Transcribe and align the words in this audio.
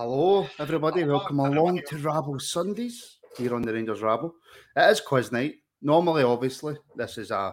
Hello, 0.00 0.46
everybody. 0.60 1.02
Welcome 1.02 1.40
along 1.40 1.82
to 1.88 1.96
Rabble 1.96 2.38
Sundays 2.38 3.18
here 3.36 3.52
on 3.52 3.62
the 3.62 3.72
Rangers 3.72 4.00
Rabble. 4.00 4.32
It 4.76 4.92
is 4.92 5.00
quiz 5.00 5.32
night. 5.32 5.56
Normally, 5.82 6.22
obviously, 6.22 6.76
this 6.94 7.18
is 7.18 7.32
a 7.32 7.52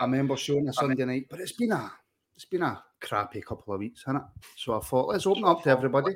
a 0.00 0.06
member 0.06 0.36
show 0.36 0.56
on 0.56 0.68
a 0.68 0.72
Sunday 0.72 1.04
night, 1.04 1.26
but 1.28 1.40
it's 1.40 1.50
been 1.50 1.72
a 1.72 1.90
it's 2.36 2.44
been 2.44 2.62
a 2.62 2.80
crappy 3.00 3.40
couple 3.40 3.74
of 3.74 3.80
weeks, 3.80 4.04
hasn't 4.06 4.22
it? 4.22 4.46
So 4.56 4.76
I 4.76 4.78
thought 4.84 5.08
let's 5.08 5.26
open 5.26 5.44
up 5.44 5.64
to 5.64 5.70
everybody. 5.70 6.14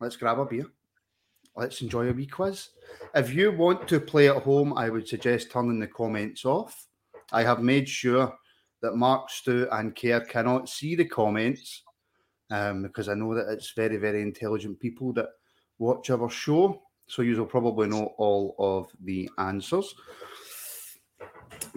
Let's 0.00 0.16
grab 0.16 0.38
a 0.38 0.46
beer. 0.46 0.64
Let's 1.54 1.82
enjoy 1.82 2.08
a 2.08 2.14
wee 2.14 2.26
quiz. 2.26 2.70
If 3.14 3.34
you 3.34 3.52
want 3.52 3.86
to 3.88 4.00
play 4.00 4.30
at 4.30 4.42
home, 4.42 4.72
I 4.72 4.88
would 4.88 5.06
suggest 5.06 5.50
turning 5.50 5.80
the 5.80 5.86
comments 5.86 6.46
off. 6.46 6.86
I 7.30 7.42
have 7.42 7.60
made 7.60 7.90
sure 7.90 8.32
that 8.80 8.96
Mark, 8.96 9.28
Stu, 9.28 9.68
and 9.70 9.94
Kerr 9.94 10.20
cannot 10.20 10.70
see 10.70 10.94
the 10.94 11.04
comments 11.04 11.82
um, 12.52 12.82
because 12.82 13.08
I 13.08 13.14
know 13.14 13.34
that 13.34 13.48
it's 13.48 13.72
very, 13.72 13.96
very 13.96 14.20
intelligent 14.20 14.78
people 14.78 15.12
that 15.14 15.28
watch 15.78 16.10
our 16.10 16.28
show. 16.28 16.82
So 17.06 17.22
you 17.22 17.36
will 17.36 17.46
probably 17.46 17.88
know 17.88 18.12
all 18.18 18.54
of 18.58 18.90
the 19.02 19.28
answers. 19.38 19.94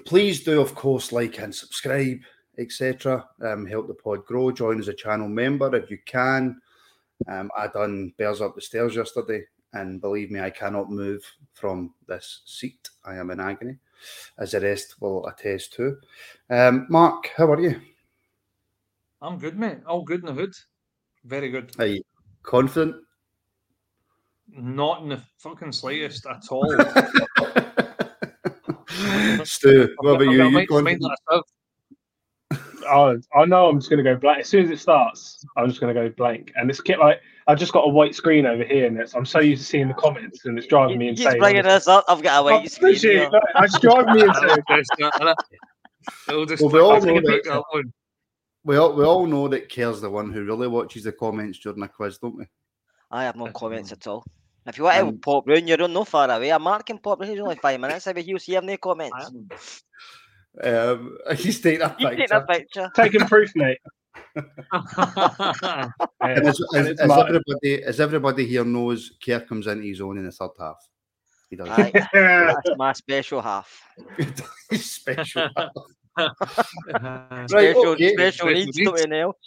Please 0.05 0.43
do, 0.43 0.61
of 0.61 0.75
course, 0.75 1.11
like 1.11 1.39
and 1.39 1.55
subscribe, 1.55 2.19
etc. 2.59 3.25
Um, 3.41 3.65
help 3.65 3.87
the 3.87 3.93
pod 3.93 4.25
grow. 4.25 4.51
Join 4.51 4.79
as 4.79 4.89
a 4.89 4.93
channel 4.93 5.29
member 5.29 5.73
if 5.75 5.89
you 5.89 5.97
can. 6.05 6.61
Um, 7.27 7.49
I 7.57 7.67
done 7.67 8.13
Bears 8.17 8.41
Up 8.41 8.55
the 8.55 8.61
Stairs 8.61 8.95
yesterday, 8.95 9.43
and 9.73 10.01
believe 10.01 10.29
me, 10.29 10.41
I 10.41 10.49
cannot 10.49 10.91
move 10.91 11.23
from 11.53 11.93
this 12.07 12.41
seat. 12.45 12.89
I 13.05 13.15
am 13.15 13.31
in 13.31 13.39
agony, 13.39 13.77
as 14.37 14.51
the 14.51 14.59
rest 14.59 15.01
will 15.01 15.25
attest 15.25 15.73
to. 15.73 15.97
Um, 16.49 16.87
Mark, 16.89 17.31
how 17.37 17.51
are 17.51 17.61
you? 17.61 17.79
I'm 19.21 19.37
good, 19.37 19.57
mate. 19.57 19.77
All 19.87 20.03
good 20.03 20.19
in 20.21 20.25
the 20.27 20.33
hood. 20.33 20.53
Very 21.23 21.49
good. 21.49 21.71
Are 21.79 21.87
you 21.87 22.01
confident? 22.43 22.95
Not 24.51 25.01
in 25.01 25.09
the 25.09 25.21
fucking 25.39 25.71
slightest 25.71 26.25
at 26.27 26.43
all. 26.51 26.69
Stu, 29.43 29.93
what 29.97 30.15
about 30.15 30.31
you? 30.31 30.43
I've 30.43 30.51
you 30.51 30.67
confident? 30.67 30.83
mate 30.83 30.99
that 30.99 31.17
I 31.29 31.35
serve. 31.35 31.43
Oh, 32.87 33.17
I 33.35 33.45
know 33.45 33.67
I'm 33.67 33.79
just 33.79 33.89
going 33.89 34.03
to 34.03 34.07
go 34.13 34.15
blank. 34.15 34.41
As 34.41 34.47
soon 34.49 34.65
as 34.65 34.69
it 34.69 34.79
starts, 34.79 35.43
I'm 35.57 35.67
just 35.67 35.81
going 35.81 35.93
to 35.93 35.99
go 35.99 36.13
blank. 36.15 36.51
And 36.55 36.69
it's 36.69 36.79
kept 36.81 36.99
like, 36.99 37.19
I've 37.47 37.57
just 37.57 37.73
got 37.73 37.81
a 37.81 37.89
white 37.89 38.13
screen 38.13 38.45
over 38.45 38.63
here, 38.63 38.85
and 38.85 38.97
it's, 38.99 39.15
I'm 39.15 39.25
so 39.25 39.39
used 39.39 39.63
to 39.63 39.67
seeing 39.67 39.87
the 39.87 39.95
comments, 39.95 40.45
and 40.45 40.55
it's 40.57 40.67
driving 40.67 40.99
me 40.99 41.05
You 41.05 41.11
insane. 41.11 41.25
just 41.25 41.37
bringing 41.39 41.63
this 41.63 41.87
up. 41.87 42.05
I've 42.07 42.21
got 42.21 42.41
a 42.41 42.43
white 42.43 42.71
screen. 42.71 42.91
appreciate 42.91 43.15
here. 43.21 43.29
it. 43.33 43.43
It's 43.63 43.79
driving 43.79 44.13
me 44.13 44.21
insane. 44.23 45.33
It'll 46.29 46.45
just 46.45 46.61
Well, 46.61 46.71
we 46.71 46.79
all 46.79 46.91
I'll 46.91 47.01
know 47.01 47.13
take 47.15 47.23
that- 47.25 47.31
pic 47.31 47.47
of 47.47 47.53
that 47.53 47.63
one. 47.71 47.93
We 48.65 48.77
all, 48.77 48.93
we 48.95 49.03
all 49.05 49.27
know 49.27 49.47
that 49.49 49.69
Kerr's 49.71 50.01
the 50.01 50.09
one 50.09 50.31
who 50.33 50.43
really 50.43 50.67
watches 50.67 51.03
the 51.03 51.11
comments 51.11 51.59
during 51.59 51.83
a 51.83 51.87
quiz, 51.87 52.17
don't 52.17 52.35
we? 52.35 52.45
I 53.11 53.23
have 53.25 53.35
no 53.35 53.47
comments 53.51 53.91
at 53.91 54.07
all. 54.07 54.23
If 54.65 54.79
you 54.79 54.85
want 54.85 54.97
to 54.97 55.01
Um, 55.03 55.17
pop 55.19 55.47
round, 55.47 55.69
you're 55.69 55.87
no 55.87 56.03
far 56.03 56.29
away. 56.31 56.49
I'm 56.51 56.63
marking 56.63 56.97
pop 56.97 57.19
round. 57.19 57.31
He's 57.31 57.39
only 57.39 57.57
five 57.57 57.79
minutes 57.79 58.07
away. 58.07 58.23
He'll 58.23 58.39
see 58.39 58.53
have 58.53 58.63
no 58.63 58.75
comments. 58.77 59.31
Um, 60.63 61.17
he's 61.37 61.61
taking 61.61 61.83
a 61.83 61.95
You 61.99 62.07
picture. 62.09 62.17
take 62.17 62.29
that 62.29 62.47
picture. 62.47 62.91
Taking 62.95 63.27
proof, 63.27 63.51
mate. 63.55 63.77
And 66.21 66.43
Yeah. 66.43 66.49
as, 66.49 66.59
as, 66.75 66.87
as 66.99 67.11
everybody, 67.11 67.83
as 67.83 67.99
everybody 67.99 68.47
here 68.47 68.65
knows, 68.65 69.11
Kerr 69.23 69.41
comes 69.41 69.67
into 69.67 69.83
his 69.85 70.01
own 70.01 70.17
in 70.17 70.25
the 70.25 70.31
third 70.31 70.49
half. 70.59 70.77
He 71.51 71.55
does. 71.55 71.69
Aye, 71.69 71.91
that's 72.13 72.69
my 72.77 72.93
special 72.93 73.41
half. 73.43 73.79
He's 74.71 74.85
special. 74.91 75.49
Right, 76.17 77.49
Special, 77.49 77.87
okay. 77.87 78.13
special 78.13 78.47
needs 78.49 78.77
needs. 78.77 78.89
something 78.89 79.13
else. 79.13 79.37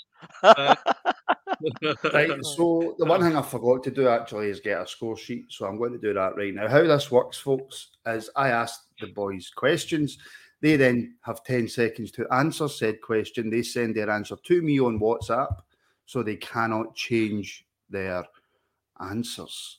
right. 2.13 2.45
So 2.45 2.95
the 2.99 3.05
one 3.05 3.21
thing 3.23 3.37
I 3.37 3.43
forgot 3.43 3.83
to 3.85 3.91
do 3.91 4.09
actually 4.09 4.49
is 4.49 4.61
get 4.61 4.81
a 4.83 4.87
score 4.87 5.17
sheet. 5.17 5.47
So 5.49 5.67
I'm 5.67 5.79
going 5.79 5.93
to 5.93 5.99
do 5.99 6.13
that 6.15 6.37
right 6.37 6.55
now. 6.55 6.69
How 6.69 6.83
this 6.83 7.11
works, 7.11 7.39
folks, 7.39 7.89
is 8.07 8.31
I 8.37 8.49
ask 8.51 8.87
the 9.01 9.09
boys 9.09 9.51
questions. 9.55 10.19
They 10.61 10.77
then 10.77 11.17
have 11.23 11.45
10 11.45 11.69
seconds 11.69 12.11
to 12.13 12.27
answer 12.33 12.69
said 12.69 13.01
question. 13.01 13.49
They 13.51 13.63
send 13.63 13.95
their 13.97 14.11
answer 14.11 14.37
to 14.43 14.63
me 14.63 14.81
on 14.81 14.99
WhatsApp, 14.99 15.55
so 16.05 16.23
they 16.23 16.37
cannot 16.37 16.95
change 16.95 17.65
their 17.89 18.25
answers. 19.01 19.79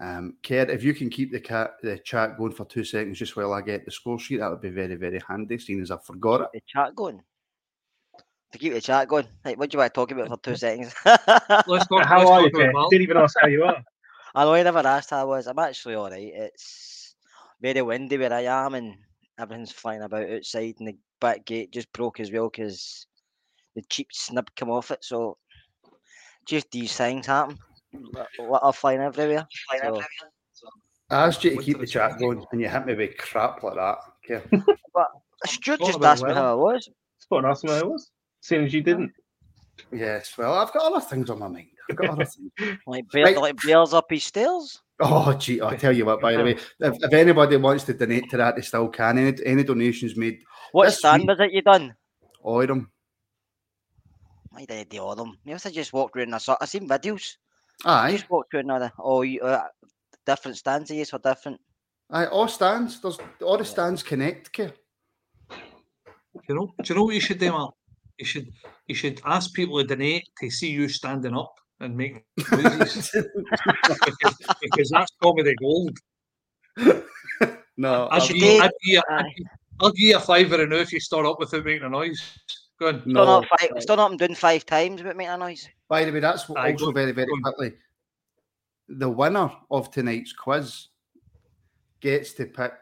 Um, 0.00 0.36
Kerr, 0.42 0.62
if 0.70 0.82
you 0.82 0.94
can 0.94 1.10
keep 1.10 1.30
the, 1.30 1.40
cat, 1.40 1.72
the 1.82 1.98
chat 1.98 2.38
going 2.38 2.52
for 2.52 2.64
two 2.64 2.84
seconds 2.84 3.18
just 3.18 3.36
while 3.36 3.52
I 3.52 3.60
get 3.60 3.84
the 3.84 3.90
score 3.90 4.18
sheet, 4.18 4.38
that 4.38 4.50
would 4.50 4.62
be 4.62 4.70
very, 4.70 4.94
very 4.94 5.20
handy, 5.28 5.58
seeing 5.58 5.82
as 5.82 5.90
I 5.90 5.98
forgot 5.98 6.40
it. 6.40 6.48
The 6.54 6.62
chat 6.66 6.96
going. 6.96 7.22
To 8.52 8.58
keep 8.58 8.72
the 8.72 8.80
chat 8.80 9.08
going. 9.08 9.26
Hey, 9.44 9.54
what 9.56 9.70
do 9.70 9.76
you 9.76 9.78
want 9.80 9.92
to 9.92 10.00
talk 10.00 10.10
about 10.10 10.28
for 10.28 10.38
two 10.38 10.56
seconds? 10.56 10.94
Let's 11.04 11.86
go. 11.86 11.98
How 12.02 12.18
let's 12.18 12.30
are 12.30 12.40
you, 12.42 12.50
to 12.50 12.60
it, 12.60 12.66
mate? 12.66 12.72
Mark. 12.72 12.90
Didn't 12.90 13.02
even 13.02 13.16
ask 13.18 13.36
how 13.40 13.46
you 13.46 13.64
are. 13.64 13.84
I 14.34 14.44
know 14.44 14.54
I 14.54 14.62
never 14.62 14.78
asked 14.78 15.10
how 15.10 15.20
I 15.20 15.24
was. 15.24 15.46
I'm 15.46 15.58
actually 15.58 15.96
all 15.96 16.10
right. 16.10 16.32
It's 16.34 17.14
very 17.60 17.82
windy 17.82 18.16
where 18.16 18.32
I 18.32 18.42
am, 18.42 18.74
and 18.74 18.96
everything's 19.38 19.72
flying 19.72 20.02
about 20.02 20.30
outside, 20.30 20.76
and 20.78 20.88
the 20.88 20.96
back 21.20 21.44
gate 21.44 21.72
just 21.72 21.92
broke 21.92 22.20
as 22.20 22.32
well 22.32 22.48
because 22.48 23.06
the 23.74 23.82
cheap 23.82 24.08
snub 24.12 24.48
come 24.56 24.70
off 24.70 24.90
it. 24.90 25.04
So 25.04 25.36
just 26.46 26.70
these 26.70 26.96
things 26.96 27.26
happen. 27.26 27.58
What 28.38 28.62
are 28.62 28.72
flying 28.72 29.00
everywhere. 29.00 29.46
So, 30.52 30.68
I 31.10 31.26
asked 31.26 31.42
you 31.44 31.56
to 31.56 31.62
keep 31.62 31.78
the 31.80 31.86
chat 31.86 32.18
going, 32.18 32.44
and 32.52 32.60
you 32.60 32.68
hit 32.68 32.86
me 32.86 32.94
with 32.94 33.16
crap 33.18 33.62
like 33.62 33.74
that. 33.74 33.98
Kerr. 34.26 34.42
Stuart 35.46 35.78
Thought 35.78 35.86
just 35.86 35.98
about 35.98 36.12
asked 36.12 36.24
me 36.24 36.32
how 36.34 36.52
I 36.52 36.54
was. 36.54 36.88
Spot 37.18 37.44
on 37.44 37.50
asking 37.50 37.70
how 37.70 37.76
it 37.78 37.88
was. 37.88 38.10
Seeing 38.42 38.64
as 38.64 38.74
you 38.74 38.82
didn't. 38.82 39.12
Yes, 39.92 40.36
well, 40.36 40.54
I've 40.54 40.72
got 40.72 40.92
other 40.92 41.00
things 41.00 41.30
on 41.30 41.38
my 41.38 41.48
mind. 41.48 41.68
I've 41.90 41.96
got 41.96 42.10
other 42.10 42.24
things. 42.26 42.50
Like, 42.86 43.04
bear, 43.10 43.24
Right. 43.24 43.38
like 43.38 43.56
bears 43.64 43.94
up 43.94 44.06
his 44.10 44.24
stairs. 44.24 44.80
Oh, 45.00 45.32
gee, 45.32 45.60
I'll 45.62 45.76
tell 45.78 45.96
you 45.96 46.04
what, 46.04 46.20
by 46.20 46.34
the 46.36 46.44
way, 46.44 46.50
if, 46.52 46.68
if 47.02 47.12
anybody 47.14 47.56
wants 47.56 47.84
to 47.84 47.94
donate 47.94 48.28
to 48.30 48.36
that, 48.36 48.56
they 48.56 48.62
still 48.62 48.88
can. 48.88 49.16
Any, 49.16 49.38
any 49.46 49.64
donations 49.64 50.14
made, 50.16 50.42
What 50.72 50.86
This 50.86 50.98
stand 50.98 51.22
week- 51.22 51.28
was 51.30 51.40
it 51.40 51.52
you 51.52 51.62
done? 51.62 51.94
all 52.42 52.60
of 52.60 52.68
them. 52.68 52.90
I 54.54 54.64
did 54.66 54.90
the 54.90 54.98
all 54.98 55.12
of 55.12 55.18
them. 55.18 55.38
You 55.44 55.52
must 55.52 55.64
have 55.64 55.72
just 55.72 55.92
walked 55.92 56.16
around. 56.16 56.34
I 56.34 56.38
saw. 56.38 56.56
I 56.60 56.66
seen 56.66 56.86
videos. 56.88 57.36
Aye, 57.84 58.12
Just 58.12 58.30
walked 58.30 58.50
to 58.52 58.58
another, 58.58 58.92
the, 58.96 59.02
oh, 59.02 59.22
you, 59.22 59.40
uh, 59.40 59.66
different 60.26 60.56
stands. 60.56 60.90
Yes, 60.90 61.12
or 61.14 61.18
different. 61.18 61.60
aye, 62.10 62.26
all 62.26 62.48
stands. 62.48 63.00
There's 63.00 63.18
all 63.42 63.56
the 63.58 63.64
stands 63.64 64.02
connect. 64.02 64.52
Care. 64.52 64.72
You 66.48 66.54
know, 66.54 66.74
do 66.82 66.92
you 66.92 66.94
know 66.98 67.04
what 67.04 67.14
you 67.14 67.20
should 67.20 67.38
do, 67.38 67.50
Mark? 67.52 67.74
You 68.18 68.24
should 68.26 68.48
you 68.86 68.94
should 68.94 69.20
ask 69.24 69.52
people 69.54 69.78
to 69.78 69.84
donate 69.84 70.28
to 70.40 70.50
see 70.50 70.70
you 70.70 70.88
standing 70.88 71.34
up 71.34 71.54
and 71.80 71.96
make 71.96 72.24
noises 72.52 73.10
because, 73.14 74.36
because 74.62 74.90
that's 74.90 75.12
comedy 75.22 75.54
gold. 75.60 75.96
no, 77.76 78.06
I 78.06 78.16
I've- 78.16 78.26
should 78.26 78.36
give, 78.36 78.58
do- 78.58 78.62
I'd 78.62 78.70
give 78.82 78.92
you, 78.94 79.02
I'd 79.10 79.24
Aye. 79.24 79.34
give- 79.36 79.46
I'll 79.82 79.90
give 79.92 80.08
you 80.10 80.16
a 80.18 80.20
fiver 80.20 80.62
and 80.62 80.72
if 80.74 80.92
you 80.92 81.00
start 81.00 81.24
up 81.24 81.38
without 81.38 81.64
making 81.64 81.86
a 81.86 81.88
noise. 81.88 82.20
Go 82.80 82.88
on. 82.88 83.00
Still 83.02 83.12
no. 83.12 83.24
not 83.24 83.46
five. 83.46 83.70
Still 83.78 83.96
not. 83.96 84.10
I'm 84.10 84.16
doing 84.16 84.34
five 84.34 84.64
times, 84.64 85.02
but 85.02 85.16
making 85.16 85.32
a 85.32 85.36
noise. 85.36 85.68
By 85.88 86.04
the 86.04 86.12
way, 86.12 86.20
that's 86.20 86.48
what 86.48 86.58
Aye, 86.58 86.72
also 86.72 86.86
go- 86.86 86.92
very, 86.92 87.12
very 87.12 87.28
quickly. 87.42 87.72
The 88.88 89.08
winner 89.08 89.52
of 89.70 89.90
tonight's 89.90 90.32
quiz 90.32 90.88
gets 92.00 92.32
to 92.34 92.46
pick 92.46 92.72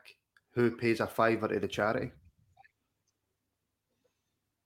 who 0.55 0.71
pays 0.71 1.01
a 1.01 1.07
fiver 1.07 1.49
to 1.49 1.59
the 1.59 1.69
charity. 1.69 2.13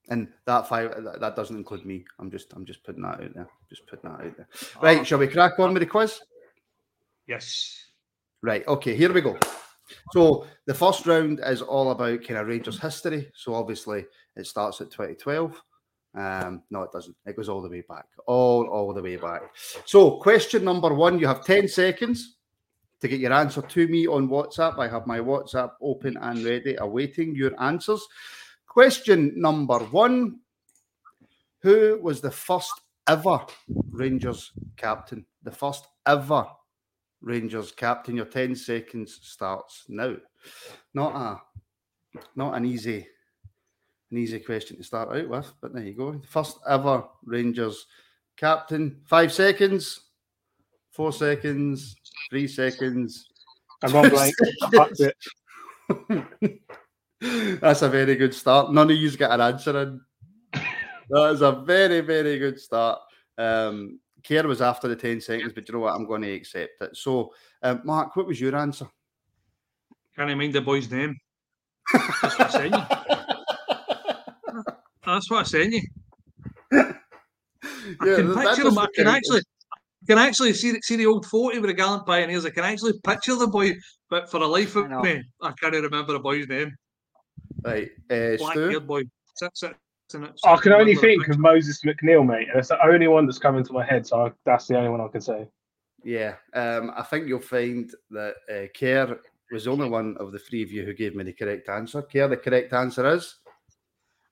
And 0.09 0.27
that 0.45 0.67
five 0.67 1.03
that, 1.03 1.19
that 1.19 1.35
doesn't 1.35 1.55
include 1.55 1.85
me. 1.85 2.05
I'm 2.19 2.29
just 2.29 2.53
I'm 2.53 2.65
just 2.65 2.83
putting 2.83 3.01
that 3.01 3.21
out 3.21 3.33
there. 3.33 3.49
Just 3.69 3.87
putting 3.87 4.09
that 4.11 4.19
out 4.19 4.37
there. 4.37 4.47
Right, 4.81 4.99
ah. 4.99 5.03
shall 5.03 5.17
we 5.17 5.27
crack 5.27 5.57
on 5.59 5.73
with 5.73 5.81
the 5.81 5.87
quiz? 5.87 6.19
Yes. 7.27 7.87
Right, 8.41 8.67
okay, 8.67 8.95
here 8.95 9.11
we 9.11 9.21
go. 9.21 9.37
So 10.11 10.45
the 10.65 10.73
first 10.73 11.05
round 11.05 11.39
is 11.45 11.61
all 11.61 11.91
about 11.91 12.23
kind 12.23 12.39
of 12.39 12.47
Rangers 12.47 12.79
history. 12.79 13.31
So 13.35 13.53
obviously 13.53 14.05
it 14.35 14.47
starts 14.47 14.81
at 14.81 14.91
2012. 14.91 15.61
Um, 16.15 16.61
no, 16.69 16.83
it 16.83 16.91
doesn't. 16.91 17.15
It 17.25 17.35
goes 17.35 17.49
all 17.49 17.61
the 17.61 17.69
way 17.69 17.83
back. 17.87 18.05
All 18.27 18.67
all 18.67 18.93
the 18.93 19.01
way 19.01 19.15
back. 19.15 19.41
So 19.85 20.17
question 20.17 20.63
number 20.63 20.93
one, 20.93 21.19
you 21.19 21.27
have 21.27 21.43
10 21.43 21.67
seconds 21.67 22.37
to 23.01 23.07
get 23.07 23.19
your 23.19 23.33
answer 23.33 23.61
to 23.61 23.87
me 23.87 24.07
on 24.07 24.29
WhatsApp. 24.29 24.79
I 24.79 24.87
have 24.87 25.07
my 25.07 25.19
WhatsApp 25.19 25.71
open 25.81 26.17
and 26.17 26.43
ready, 26.43 26.75
awaiting 26.79 27.35
your 27.35 27.51
answers. 27.61 28.05
Question 28.67 29.33
number 29.35 29.79
one. 29.79 30.39
Who 31.63 31.99
was 32.01 32.21
the 32.21 32.31
first 32.31 32.71
ever 33.07 33.39
Rangers 33.91 34.51
captain? 34.77 35.25
The 35.43 35.51
first 35.51 35.87
ever 36.05 36.45
Rangers 37.23 37.71
captain. 37.71 38.17
Your 38.17 38.25
10 38.25 38.55
seconds 38.55 39.19
starts 39.23 39.85
now. 39.87 40.15
Not 40.93 41.15
a 41.15 41.41
not 42.35 42.55
an 42.55 42.65
easy 42.65 43.07
an 44.11 44.17
easy 44.17 44.39
question 44.39 44.77
to 44.77 44.83
start 44.83 45.09
out 45.09 45.29
with, 45.29 45.51
but 45.61 45.73
there 45.73 45.83
you 45.83 45.93
go. 45.93 46.21
First 46.29 46.59
ever 46.69 47.05
Rangers 47.23 47.87
captain. 48.37 49.01
Five 49.05 49.33
seconds, 49.33 50.01
four 50.91 51.11
seconds, 51.11 51.95
three 52.29 52.47
seconds. 52.47 53.29
I'm 53.81 53.91
gone 53.91 54.09
blank. 54.11 54.35
That's 54.71 54.99
it. 54.99 55.17
That's 57.61 57.81
a 57.81 57.89
very 57.89 58.15
good 58.15 58.33
start. 58.33 58.71
None 58.71 58.91
of 58.91 58.97
you's 58.97 59.15
got 59.15 59.31
an 59.31 59.41
answer 59.41 59.81
in. 59.81 60.01
That 61.09 61.31
is 61.31 61.41
a 61.41 61.51
very, 61.51 62.01
very 62.01 62.37
good 62.37 62.59
start. 62.59 62.99
Um, 63.37 63.99
Care 64.23 64.47
was 64.47 64.61
after 64.61 64.87
the 64.87 64.95
10 64.95 65.19
seconds, 65.21 65.51
but 65.53 65.67
you 65.67 65.73
know 65.73 65.81
what? 65.81 65.93
I'm 65.93 66.07
going 66.07 66.21
to 66.21 66.31
accept 66.31 66.81
it. 66.81 66.95
So, 66.95 67.33
um, 67.61 67.81
Mark, 67.83 68.15
what 68.15 68.25
was 68.25 68.39
your 68.39 68.55
answer? 68.55 68.87
Can't 70.15 70.29
I 70.29 70.35
mind 70.35 70.53
the 70.53 70.61
boy's 70.61 70.89
name? 70.89 71.15
That's 71.91 72.39
what 72.39 72.41
I 72.41 72.47
sent 72.49 72.75
you. 72.75 72.81
That's 75.05 75.29
what 75.29 75.39
I 75.39 75.43
sent 75.43 75.73
you. 75.73 75.81
I 76.71 76.95
can 78.05 78.27
that- 78.29 78.35
that 78.35 78.55
picture 78.55 78.67
him. 78.69 78.77
I 78.77 78.87
can 78.95 79.07
actually, 79.07 79.41
I 79.73 80.05
can 80.07 80.17
actually 80.17 80.53
see 80.53 80.71
the- 80.71 80.81
see 80.81 80.95
the 80.95 81.05
old 81.05 81.25
photo 81.25 81.59
with 81.59 81.69
the 81.69 81.73
gallant 81.73 82.05
pioneers. 82.05 82.45
I 82.45 82.51
can 82.51 82.63
actually 82.63 82.93
picture 83.03 83.35
the 83.35 83.47
boy, 83.47 83.73
but 84.09 84.29
for 84.31 84.39
the 84.39 84.47
life 84.47 84.75
of 84.77 84.89
know. 84.89 85.01
me, 85.01 85.21
I 85.41 85.51
can't 85.59 85.73
remember 85.73 86.13
the 86.13 86.19
boy's 86.19 86.47
name. 86.47 86.71
Right, 87.63 87.89
uh, 88.09 88.37
Black 88.37 88.53
Stu? 88.53 88.69
haired 88.69 88.87
boy. 88.87 89.01
Sits, 89.35 89.59
sits 89.59 89.71
it. 89.71 89.77
I 90.43 90.57
can 90.57 90.73
only 90.73 90.95
think 90.95 91.27
of. 91.27 91.39
Moses 91.39 91.81
McNeil, 91.81 92.25
mate, 92.25 92.47
and 92.49 92.59
it's 92.59 92.69
the 92.69 92.85
only 92.85 93.07
one 93.07 93.25
that's 93.25 93.39
coming 93.39 93.63
to 93.63 93.73
my 93.73 93.85
head. 93.85 94.05
So 94.05 94.27
I, 94.27 94.31
that's 94.45 94.67
the 94.67 94.77
only 94.77 94.89
one 94.89 95.01
I 95.01 95.07
can 95.07 95.21
say. 95.21 95.47
Yeah, 96.03 96.35
um, 96.53 96.91
I 96.95 97.03
think 97.03 97.27
you'll 97.27 97.39
find 97.39 97.91
that 98.11 98.35
uh, 98.51 98.67
Kerr 98.77 99.19
was 99.51 99.65
the 99.65 99.71
only 99.71 99.89
one 99.89 100.17
of 100.19 100.31
the 100.31 100.39
three 100.39 100.61
of 100.61 100.71
you 100.71 100.83
who 100.85 100.93
gave 100.93 101.15
me 101.15 101.23
the 101.23 101.33
correct 101.33 101.69
answer. 101.69 102.01
Kerr, 102.01 102.27
the 102.27 102.37
correct 102.37 102.73
answer 102.73 103.07
is 103.15 103.35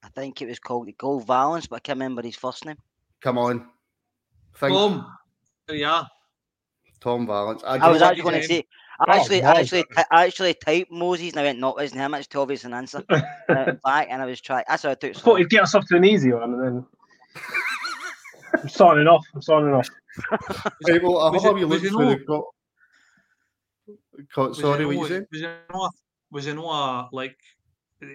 I 0.03 0.09
think 0.09 0.41
it 0.41 0.47
was 0.47 0.59
called 0.59 0.87
the 0.87 0.93
Gold 0.93 1.27
Vallance, 1.27 1.67
but 1.67 1.77
I 1.77 1.79
can't 1.79 1.97
remember 1.97 2.21
his 2.21 2.35
first 2.35 2.65
name. 2.65 2.77
come 3.21 3.37
on. 3.37 3.67
Think 4.55 4.73
Boom. 4.73 5.05
There 5.67 5.77
you 5.77 5.85
are. 5.87 6.07
Tom 6.99 7.25
Vallance. 7.25 7.63
I 7.65 7.89
was 7.89 8.01
actually 8.01 8.23
going 8.23 8.41
to 8.41 8.47
say. 8.47 8.65
I 9.01 9.17
Oh, 9.17 9.19
actually, 9.19 9.41
wow. 9.41 9.53
I 9.53 9.59
actually, 9.61 9.83
ty- 9.95 10.05
I 10.11 10.25
actually 10.27 10.53
typed 10.53 10.91
Moses, 10.91 11.31
and 11.31 11.39
I 11.39 11.43
went, 11.43 11.59
"No, 11.59 11.75
it 11.77 11.85
isn't 11.85 11.97
him. 11.97 12.13
It's 12.13 12.27
too 12.27 12.39
obvious 12.41 12.63
an 12.65 12.73
answer." 12.73 13.03
And 13.09 13.57
I 13.59 13.63
went 13.65 13.81
back, 13.81 14.07
and 14.11 14.21
I 14.21 14.25
was 14.25 14.39
trying. 14.41 14.63
That's 14.67 14.83
how 14.83 14.91
I 14.91 14.95
took. 14.95 15.15
I 15.15 15.19
thought 15.19 15.39
he'd 15.39 15.49
get 15.49 15.63
us 15.63 15.73
off 15.75 15.85
to 15.87 15.95
an 15.97 16.05
easy 16.05 16.31
one, 16.31 16.53
and 16.53 16.63
then 16.63 16.85
I'm 18.61 18.69
signing 18.69 19.07
off. 19.07 19.25
I'm 19.33 19.41
signing 19.41 19.73
off. 19.73 19.87
Right, 20.87 21.01
well, 21.01 21.19
I'll 21.19 21.31
was 21.31 21.43
have 21.43 21.55
it- 21.55 21.59
you 21.61 21.65
look 21.67 21.81
was 21.81 21.89
through 21.91 22.05
the 22.05 22.15
no- 22.17 22.25
co- 22.27 22.53
co- 24.35 24.47
Was 24.49 24.59
Sorry, 24.59 24.79
he 24.79 24.85
what 24.85 24.95
you 24.95 25.07
saying? 25.07 25.25
Was 25.31 25.41
he 25.41 25.47
not? 25.73 25.91
Was 26.31 26.45
he 26.45 26.53
not 26.53 27.09
a, 27.11 27.15
like? 27.15 27.35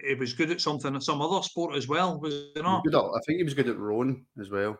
He 0.06 0.14
was 0.14 0.32
good 0.32 0.50
at 0.50 0.60
something, 0.60 1.00
some 1.00 1.22
other 1.22 1.42
sport 1.42 1.74
as 1.76 1.86
well. 1.88 2.18
Was 2.20 2.32
he 2.34 2.50
He 2.56 2.62
not? 2.62 2.84
good 2.84 2.94
at- 2.94 3.00
I 3.00 3.20
think 3.26 3.38
he 3.38 3.44
was 3.44 3.54
good 3.54 3.68
at 3.68 3.78
rowing 3.78 4.24
as 4.40 4.50
well. 4.50 4.78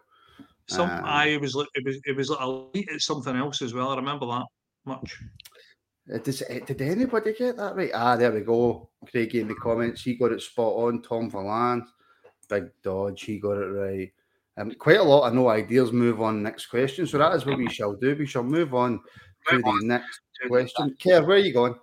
Some, 0.69 0.91
Um, 0.91 1.05
I 1.05 1.37
was 1.38 1.55
like 1.55 1.69
it 1.75 1.85
was 1.85 1.97
it 2.06 2.17
was 2.17 2.29
like 2.29 2.41
elite 2.41 2.91
at 2.93 3.00
something 3.00 3.37
else 3.37 3.62
as 3.62 3.73
well. 3.73 3.91
I 3.91 3.97
remember 3.97 4.26
that 4.26 4.44
much. 4.85 5.17
Does, 6.23 6.43
uh, 6.43 6.61
did 6.64 6.81
anybody 6.82 7.32
get 7.32 7.56
that 7.56 7.75
right? 7.75 7.91
Ah, 7.93 8.17
there 8.17 8.31
we 8.31 8.41
go. 8.41 8.88
Craig 9.11 9.35
in 9.35 9.49
the 9.49 9.55
comments, 9.55 10.03
he 10.03 10.14
got 10.14 10.32
it 10.32 10.41
spot 10.41 10.75
on. 10.75 11.03
Tom 11.03 11.29
Vallance, 11.29 11.91
Big 12.49 12.69
Dodge, 12.82 13.23
he 13.23 13.41
got 13.41 13.58
it 13.58 13.67
right. 13.67 14.12
Um, 14.56 14.70
quite 14.79 14.99
a 14.99 15.03
lot 15.03 15.26
of 15.26 15.35
no 15.35 15.49
ideas. 15.49 15.93
Move 15.93 16.23
on 16.23 16.43
next 16.43 16.67
question. 16.67 17.06
So 17.06 17.19
that 17.19 17.35
is 17.35 17.44
what 17.44 17.58
we 17.58 17.69
shall 17.69 17.94
do. 17.94 18.14
We 18.17 18.26
shall 18.26 18.44
move 18.44 18.73
on 18.73 19.00
to 19.49 19.58
the 19.58 19.81
next 19.82 20.20
question. 20.47 20.97
Kerr, 21.03 21.25
where 21.25 21.37
are 21.37 21.41
you 21.41 21.53
going? 21.53 21.75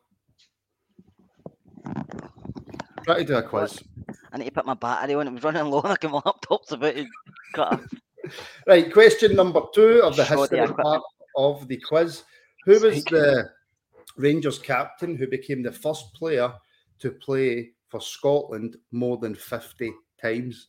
Try 3.04 3.18
to 3.20 3.26
do 3.26 3.36
a 3.36 3.44
quiz. 3.44 3.84
I 4.32 4.38
need 4.38 4.46
to 4.46 4.52
put 4.52 4.66
my 4.66 4.74
battery 4.74 5.16
on. 5.16 5.28
It 5.28 5.34
was 5.34 5.44
running 5.44 5.66
low, 5.66 5.82
and 5.82 6.12
my 6.12 6.22
laptop's 6.26 6.72
about 6.72 6.96
to 6.96 7.06
cut. 7.54 7.74
off. 7.74 7.82
Right, 8.66 8.90
question 8.94 9.36
number 9.36 9.62
two 9.76 10.02
of 10.02 10.16
the 10.16 10.24
Sorry, 10.24 10.40
history 10.40 10.76
part 10.82 11.04
of 11.36 11.68
the 11.68 11.76
quiz. 11.76 12.24
Who 12.64 12.80
was 12.80 13.04
the 13.04 13.50
Rangers 14.18 14.60
captain 14.60 15.16
who 15.16 15.28
became 15.28 15.64
the 15.64 15.72
first 15.72 16.14
player 16.14 16.54
to 17.00 17.12
play 17.12 17.72
for 17.90 18.02
Scotland 18.02 18.78
more 18.92 19.18
than 19.18 19.36
50 19.36 19.94
times? 20.22 20.68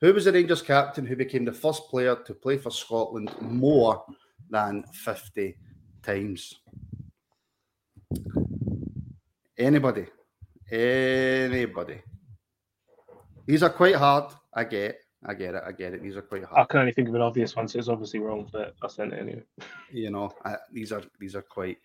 Who 0.00 0.12
was 0.14 0.26
the 0.26 0.32
Rangers 0.32 0.62
captain 0.62 1.04
who 1.04 1.16
became 1.16 1.44
the 1.44 1.52
first 1.52 1.88
player 1.88 2.16
to 2.16 2.34
play 2.34 2.56
for 2.56 2.70
Scotland 2.70 3.30
more 3.40 4.04
than 4.48 4.84
50 4.92 5.56
times? 6.02 6.54
Anybody? 9.58 10.06
Anybody? 10.70 12.00
These 13.46 13.62
are 13.62 13.70
quite 13.70 13.96
hard. 13.96 14.32
I 14.54 14.64
get. 14.64 14.98
I 15.26 15.34
get 15.34 15.54
it. 15.54 15.62
I 15.66 15.72
get 15.72 15.94
it. 15.94 16.02
These 16.02 16.16
are 16.16 16.22
quite 16.22 16.44
hard. 16.44 16.60
I 16.60 16.64
can 16.64 16.80
only 16.80 16.92
think 16.92 17.08
of 17.08 17.14
an 17.14 17.22
obvious 17.22 17.56
one, 17.56 17.66
so 17.66 17.78
it's 17.78 17.88
obviously 17.88 18.20
wrong, 18.20 18.48
but 18.52 18.74
I 18.82 18.88
sent 18.88 19.12
it 19.12 19.18
anyway. 19.18 19.42
you 19.90 20.10
know 20.10 20.30
uh, 20.44 20.56
these 20.72 20.92
are 20.92 21.02
these 21.18 21.34
are 21.34 21.42
quite 21.42 21.78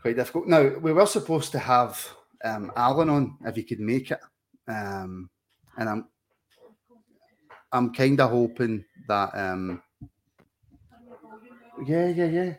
quite 0.00 0.16
difficult. 0.16 0.46
Now 0.46 0.68
we 0.80 0.92
were 0.92 1.06
supposed 1.06 1.52
to 1.52 1.58
have 1.58 2.08
um 2.44 2.72
alan 2.76 3.10
on 3.10 3.36
if 3.44 3.56
he 3.56 3.62
could 3.62 3.80
make 3.80 4.10
it. 4.10 4.20
Um 4.68 5.28
and 5.76 5.88
i'm 5.88 6.08
i'm 7.72 7.92
kind 7.92 8.20
of 8.20 8.30
hoping 8.30 8.84
that 9.08 9.30
um 9.34 9.82
yeah 11.86 12.08
yeah 12.08 12.26
yeah. 12.26 12.54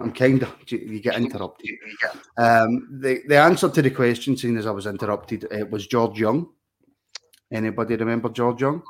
I'm 0.00 0.12
kind 0.12 0.42
of 0.42 0.54
you 0.66 1.00
get 1.00 1.16
interrupted. 1.16 1.70
Um 2.38 3.00
the 3.00 3.22
the 3.28 3.38
answer 3.38 3.68
to 3.68 3.82
the 3.82 3.90
question 3.90 4.36
seeing 4.36 4.56
as 4.56 4.66
i 4.66 4.70
was 4.70 4.86
interrupted 4.86 5.44
it 5.50 5.70
was 5.70 5.86
george 5.86 6.18
young. 6.18 6.48
Anybody 7.52 7.96
remember 7.96 8.30
george 8.30 8.62
young? 8.62 8.82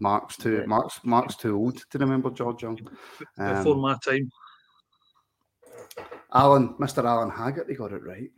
Mark's 0.00 0.36
too 0.38 0.64
Mark's 0.66 0.98
Mark's 1.04 1.36
too 1.36 1.56
old 1.56 1.84
to 1.90 1.98
remember 1.98 2.30
George 2.30 2.62
Young. 2.62 2.76
Before 3.36 3.74
Um, 3.74 3.80
my 3.80 3.96
time. 4.02 4.30
Alan, 6.32 6.74
Mr. 6.74 7.04
Alan 7.04 7.30
Haggerty 7.30 7.74
got 7.74 7.92
it 7.92 8.04
right. 8.04 8.30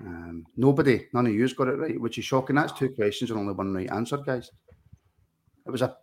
Um, 0.00 0.46
nobody, 0.56 1.08
none 1.12 1.26
of 1.26 1.34
you's 1.34 1.52
got 1.52 1.68
it 1.68 1.78
right, 1.78 2.00
which 2.00 2.18
is 2.18 2.24
shocking. 2.24 2.56
That's 2.56 2.72
two 2.72 2.90
questions 2.90 3.30
and 3.30 3.38
only 3.40 3.52
one 3.52 3.74
right 3.74 3.90
answer, 3.90 4.16
guys. 4.16 4.50
It 5.66 5.70
was 5.70 5.82
a 5.82 5.96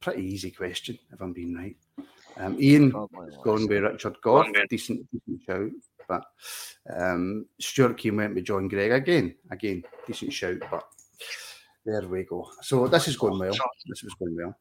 pretty 0.00 0.22
easy 0.22 0.50
question, 0.50 0.98
if 1.12 1.20
I'm 1.20 1.32
being 1.32 1.54
right. 1.54 1.76
Um, 2.36 2.56
Ian 2.60 2.90
Probably 2.90 3.26
has 3.26 3.36
gone 3.42 3.66
with 3.66 3.82
Richard 3.82 4.16
Gough, 4.22 4.46
decent, 4.68 5.06
decent 5.10 5.42
shout. 5.46 5.70
But 6.08 6.24
um, 6.96 7.46
Stuart 7.60 7.98
Keane 7.98 8.16
went 8.16 8.34
with 8.34 8.44
John 8.44 8.68
Greig 8.68 8.92
again, 8.92 9.34
again, 9.50 9.82
decent 10.06 10.32
shout. 10.32 10.58
But 10.70 10.84
There 11.84 12.06
we 12.08 12.24
go. 12.24 12.50
So 12.62 12.86
this 12.88 13.08
is 13.08 13.16
going 13.16 13.38
well. 13.38 13.54
This 13.88 14.04
is 14.04 14.14
going 14.14 14.36
well. 14.36 14.56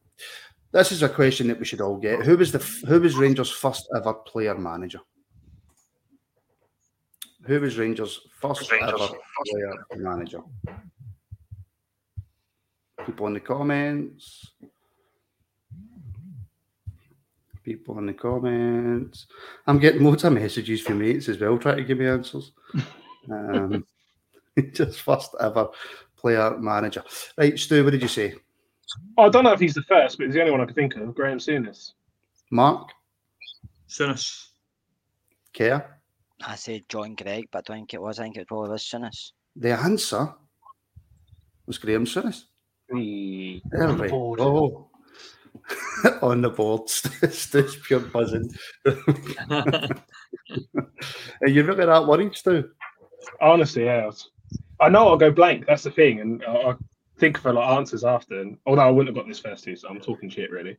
This 0.72 0.92
is 0.92 1.04
a 1.04 1.10
question 1.10 1.48
that 1.48 1.60
we 1.60 1.66
should 1.66 1.82
all 1.82 1.98
get. 1.98 2.24
Who 2.24 2.38
was 2.38 2.52
the 2.52 2.60
who 2.88 3.02
was 3.02 3.16
Rangers' 3.16 3.50
first 3.50 3.88
ever 3.96 4.14
player 4.14 4.56
manager? 4.56 5.00
Who 7.50 7.60
was 7.60 7.80
Rangers' 7.80 8.28
first 8.40 8.72
Rangers. 8.72 8.94
ever 8.94 9.08
player 9.48 9.74
manager? 9.96 10.42
People 13.04 13.26
in 13.26 13.34
the 13.34 13.40
comments. 13.40 14.52
People 17.64 17.98
in 17.98 18.06
the 18.06 18.14
comments. 18.14 19.26
I'm 19.66 19.80
getting 19.80 20.04
loads 20.04 20.26
of 20.26 20.34
messages 20.34 20.82
from 20.82 21.00
mates 21.00 21.28
as 21.28 21.40
well, 21.40 21.58
trying 21.58 21.78
to 21.78 21.84
give 21.84 21.98
me 21.98 22.08
answers. 22.08 22.52
Um, 23.30 23.86
just 24.74 25.02
first 25.02 25.36
ever 25.40 25.68
player 26.18 26.58
manager. 26.58 27.04
Right, 27.38 27.60
Stu, 27.60 27.84
what 27.84 27.92
did 27.92 28.02
you 28.02 28.08
say? 28.08 28.34
I 29.20 29.30
don't 29.30 29.44
know 29.44 29.52
if 29.52 29.60
he's 29.60 29.76
the 29.76 29.84
first, 29.84 30.18
but 30.18 30.26
he's 30.26 30.34
the 30.34 30.40
only 30.40 30.52
one 30.52 30.62
I 30.62 30.66
can 30.66 30.74
think 30.74 30.96
of. 30.96 31.14
Graham 31.14 31.38
Souness. 31.38 31.92
Mark? 32.50 32.90
Souness. 33.88 34.48
Care? 35.54 35.99
I 36.46 36.56
said 36.56 36.84
John 36.90 37.16
Greig, 37.16 37.48
but 37.52 37.60
I 37.60 37.62
don't 37.62 37.78
think 37.78 37.94
it 37.94 38.02
was. 38.02 38.20
I 38.20 38.24
think 38.24 38.38
it 38.38 38.48
probably 38.48 38.70
was 38.70 38.84
Souness. 38.84 39.32
The 39.56 39.72
answer 39.72 40.34
was 41.66 41.78
Graham 41.78 42.06
Souness. 42.06 42.44
Hey, 42.92 43.62
there 43.72 43.94
we 43.94 44.10
go. 44.10 44.36
Oh. 44.40 44.90
on 46.22 46.42
the 46.42 46.50
board. 46.50 46.90
Stu's 46.90 47.76
pure 47.78 48.00
buzzing. 48.00 48.50
Are 48.86 49.92
you 51.48 51.64
really 51.64 51.86
that 51.86 52.08
worried, 52.08 52.36
Stu? 52.36 52.70
Honestly, 53.42 53.86
yeah. 53.86 54.10
I 54.80 54.90
know 54.90 55.08
I'll 55.10 55.18
go 55.18 55.32
blank. 55.32 55.66
That's 55.68 55.84
the 55.84 55.92
thing, 55.92 56.22
and 56.22 56.44
I 56.46 56.76
think 57.18 57.38
for 57.38 57.54
like 57.54 57.78
answers 57.78 58.04
after. 58.04 58.42
And 58.42 58.58
although 58.66 58.82
I 58.82 58.90
wouldn't 58.90 59.16
have 59.16 59.24
got 59.24 59.28
this 59.28 59.40
first 59.40 59.64
two, 59.64 59.76
so 59.76 59.90
I'm 59.90 60.00
talking 60.00 60.30
shit 60.30 60.52
really. 60.52 60.78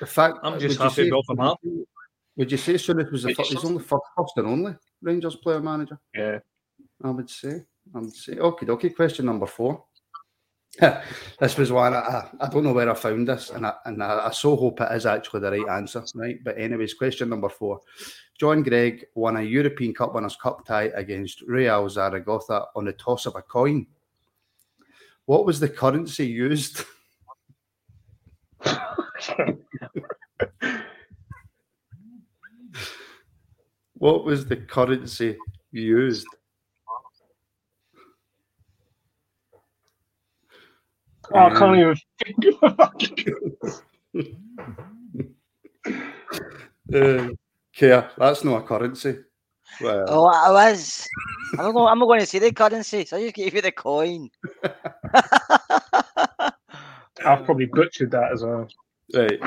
The 0.00 0.06
fact 0.06 0.38
I'm 0.42 0.58
just 0.58 0.80
happy 0.80 1.08
to 1.08 1.22
them 1.28 1.40
up. 1.40 1.60
Would 2.36 2.50
you 2.50 2.58
say 2.58 2.74
Souness 2.74 3.12
was 3.12 3.24
the 3.24 3.34
first, 3.34 3.50
he's 3.50 3.64
only 3.64 3.82
first, 3.82 4.02
first 4.16 4.32
and 4.36 4.46
only 4.46 4.74
Rangers 5.02 5.36
player 5.36 5.60
manager? 5.60 5.98
Yeah, 6.14 6.38
I 7.04 7.10
would 7.10 7.28
say. 7.28 7.64
I 7.94 7.98
would 7.98 8.14
say. 8.14 8.38
Okay, 8.38 8.66
okay. 8.66 8.90
Question 8.90 9.26
number 9.26 9.46
four. 9.46 9.84
this 10.80 11.58
was 11.58 11.70
one 11.70 11.92
I, 11.92 12.30
I 12.40 12.48
don't 12.48 12.64
know 12.64 12.72
where 12.72 12.90
I 12.90 12.94
found 12.94 13.28
this, 13.28 13.50
and 13.50 13.66
I 13.66 13.74
and 13.84 14.02
I, 14.02 14.28
I 14.28 14.30
so 14.30 14.56
hope 14.56 14.80
it 14.80 14.90
is 14.92 15.04
actually 15.04 15.40
the 15.40 15.50
right 15.50 15.76
answer, 15.76 16.02
right? 16.14 16.38
But 16.42 16.56
anyways, 16.58 16.94
question 16.94 17.28
number 17.28 17.50
four: 17.50 17.80
John 18.40 18.62
Greig 18.62 19.04
won 19.14 19.36
a 19.36 19.42
European 19.42 19.92
Cup 19.92 20.14
Winners' 20.14 20.36
Cup 20.36 20.64
tie 20.64 20.90
against 20.94 21.42
Real 21.42 21.86
Zaragoza 21.90 22.64
on 22.74 22.86
the 22.86 22.94
toss 22.94 23.26
of 23.26 23.36
a 23.36 23.42
coin. 23.42 23.86
What 25.26 25.44
was 25.44 25.60
the 25.60 25.68
currency 25.68 26.26
used? 26.26 26.84
what 34.02 34.24
was 34.24 34.44
the 34.46 34.56
currency 34.56 35.38
used? 35.70 36.26
Oh, 41.32 41.38
I 41.38 41.50
can't 41.50 41.76
even 41.76 41.96
think 42.18 42.36
uh, 46.92 47.28
Kia, 47.72 48.10
that's 48.18 48.42
not 48.42 48.64
a 48.64 48.66
currency. 48.66 49.18
Well, 49.80 50.04
oh, 50.08 50.26
I 50.26 50.50
was. 50.50 51.06
I'm 51.60 51.72
not, 51.72 51.92
I'm 51.92 52.00
not 52.00 52.06
going 52.06 52.18
to 52.18 52.26
say 52.26 52.40
the 52.40 52.50
currency, 52.52 53.04
so 53.04 53.18
I 53.18 53.22
just 53.22 53.36
gave 53.36 53.54
you 53.54 53.62
the 53.62 53.70
coin. 53.70 54.30
I've 57.24 57.44
probably 57.44 57.66
butchered 57.66 58.10
that 58.10 58.32
as 58.32 58.42
well. 58.42 58.66
Right. 59.14 59.40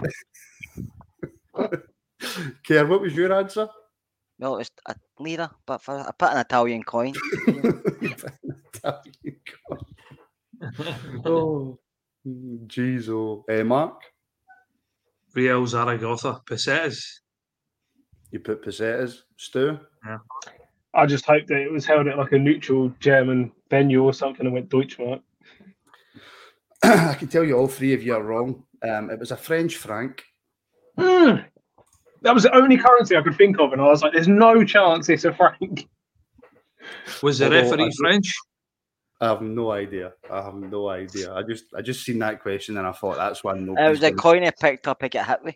Kia, 2.64 2.86
what 2.86 3.02
was 3.02 3.14
your 3.14 3.34
answer? 3.34 3.68
Well, 4.40 4.56
it 4.56 4.58
was 4.60 4.72
a 4.88 4.96
lira, 5.20 5.52
but 5.66 5.82
for, 5.82 5.98
I 5.98 6.12
put 6.18 6.32
an 6.32 6.40
Italian 6.40 6.84
coin. 6.84 7.14
Italian 7.48 8.24
coin. 9.70 9.80
oh, 11.26 11.80
jeez, 12.68 13.10
oh. 13.10 13.46
Uh, 13.50 13.64
Mark? 13.64 14.02
Real 15.34 15.66
Zaragoza, 15.68 16.42
pesetas. 16.46 17.22
You 18.32 18.40
put 18.40 18.64
pesetas, 18.64 19.24
Stu? 19.38 19.78
Yeah. 20.06 20.18
I 20.94 21.06
just 21.06 21.26
hope 21.26 21.46
that 21.48 21.62
it 21.62 21.72
was 21.72 21.86
held 21.86 22.08
at 22.08 22.18
like 22.18 22.32
a 22.32 22.40
neutral 22.40 22.90
German 23.00 23.52
venue 23.70 24.04
or 24.04 24.14
something 24.14 24.46
and 24.46 24.54
went 24.54 24.70
Deutschmark. 24.70 25.22
I 26.84 27.16
can 27.16 27.28
tell 27.28 27.44
you 27.44 27.58
all 27.58 27.68
three 27.68 27.94
of 27.94 28.04
you 28.04 28.16
are 28.16 28.24
wrong. 28.24 28.64
Um, 28.82 29.10
it 29.10 29.20
was 29.20 29.32
a 29.32 29.38
French 29.38 29.76
franc. 29.76 30.24
Mm. 30.98 31.46
That 32.26 32.34
was 32.34 32.42
the 32.42 32.56
only 32.56 32.76
currency 32.76 33.16
I 33.16 33.22
could 33.22 33.38
think 33.38 33.60
of, 33.60 33.72
and 33.72 33.80
I 33.80 33.86
was 33.86 34.02
like, 34.02 34.14
"There's 34.14 34.28
no 34.28 34.64
chance 34.64 35.08
it's 35.10 35.26
a 35.26 35.34
franc." 35.34 35.88
Was 37.22 37.38
the 37.38 37.52
referee 37.52 37.92
French? 38.00 38.34
I 39.22 39.28
have 39.28 39.44
no 39.44 39.70
idea. 39.72 40.14
I 40.30 40.42
have 40.42 40.56
no 40.56 40.90
idea. 40.90 41.34
I 41.34 41.44
just 41.44 41.66
I 41.76 41.84
just 41.84 42.04
seen 42.04 42.18
that 42.20 42.42
question 42.42 42.78
and 42.78 42.88
I 42.88 42.94
thought 42.94 43.18
that's 43.18 43.44
one. 43.44 43.70
Uh, 43.70 43.82
it 43.82 43.90
was 43.90 44.02
a 44.02 44.12
coin 44.12 44.44
I 44.44 44.52
picked 44.60 44.88
up. 44.88 44.98
I 45.02 45.08
get 45.08 45.28
hit 45.28 45.44
with. 45.44 45.56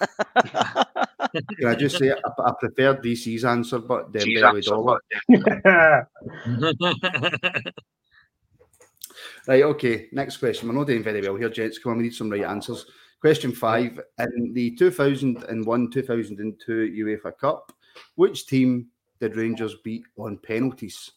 Can 1.58 1.66
I 1.66 1.74
just 1.74 1.98
say 1.98 2.12
I, 2.12 2.16
I 2.16 2.52
prefer 2.58 2.94
DC's 2.94 3.44
answer, 3.44 3.80
but 3.80 4.12
Dembele 4.12 4.64
dollar. 4.64 5.00
right. 9.48 9.64
Okay. 9.64 10.06
Next 10.12 10.36
question. 10.36 10.68
We're 10.68 10.74
not 10.74 10.86
doing 10.86 11.02
very 11.02 11.20
well 11.20 11.34
here, 11.34 11.50
gents. 11.50 11.80
Come 11.80 11.90
on, 11.92 11.98
we 11.98 12.04
need 12.04 12.14
some 12.14 12.30
right 12.30 12.44
answers. 12.44 12.86
Question 13.20 13.52
five: 13.52 14.00
In 14.18 14.52
the 14.54 14.74
2001-2002 14.76 16.56
UEFA 16.68 17.36
Cup, 17.38 17.72
which 18.14 18.46
team 18.46 18.86
did 19.20 19.36
Rangers 19.36 19.76
beat 19.84 20.04
on 20.16 20.38
penalties? 20.38 21.10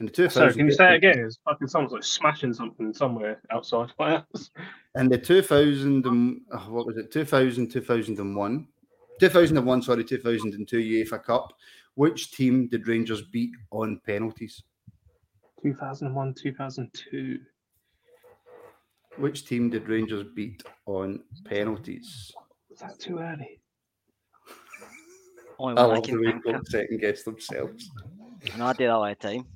In 0.00 0.06
the 0.06 0.12
2000, 0.12 0.32
Sorry, 0.32 0.52
can 0.52 0.66
you 0.66 0.72
say 0.72 0.94
it 0.94 0.96
again? 0.96 1.20
It's 1.20 1.38
fucking 1.44 1.68
someone's 1.68 1.92
like 1.92 2.02
smashing 2.02 2.52
something 2.52 2.92
somewhere 2.92 3.40
outside 3.52 3.92
my 3.96 4.10
house. 4.16 4.50
In 4.96 5.08
the 5.08 5.16
2000, 5.16 6.04
and, 6.04 6.40
oh, 6.50 6.70
what 6.70 6.86
was 6.86 6.96
it? 6.96 7.12
2000, 7.12 7.70
2001. 7.70 8.66
2001, 9.20 9.82
sorry, 9.82 10.02
2002 10.02 10.76
UEFA 10.78 11.22
Cup. 11.22 11.52
Which 11.94 12.32
team 12.32 12.66
did 12.66 12.88
Rangers 12.88 13.22
beat 13.22 13.52
on 13.70 14.00
penalties? 14.04 14.64
2001, 15.62 16.34
2002. 16.34 17.38
Which 19.16 19.46
team 19.46 19.70
did 19.70 19.88
Rangers 19.88 20.26
beat 20.34 20.62
on 20.86 21.20
penalties? 21.44 22.32
Was 22.70 22.80
that 22.80 22.98
too 22.98 23.18
early? 23.18 23.60
Only 25.58 25.76
I 25.76 25.86
one 25.86 25.90
I 25.90 25.94
love 25.94 26.02
the 26.02 26.08
can 26.08 26.20
way 26.20 26.32
people 26.32 26.54
of. 26.56 26.66
second 26.66 27.00
guess 27.00 27.22
themselves. 27.22 27.90
No, 28.58 28.66
I 28.66 28.72
do 28.72 28.84
that 28.84 28.90
all 28.90 29.04
the 29.04 29.14
time. 29.14 29.46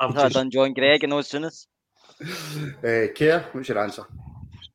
I've 0.00 0.10
I've 0.10 0.14
just, 0.14 0.34
done 0.34 0.50
John 0.50 0.74
Greig 0.74 1.04
and 1.04 1.12
those 1.12 1.28
soonest. 1.28 1.68
Uh, 2.20 3.06
Kia, 3.14 3.46
what's 3.52 3.68
your 3.68 3.78
answer? 3.78 4.04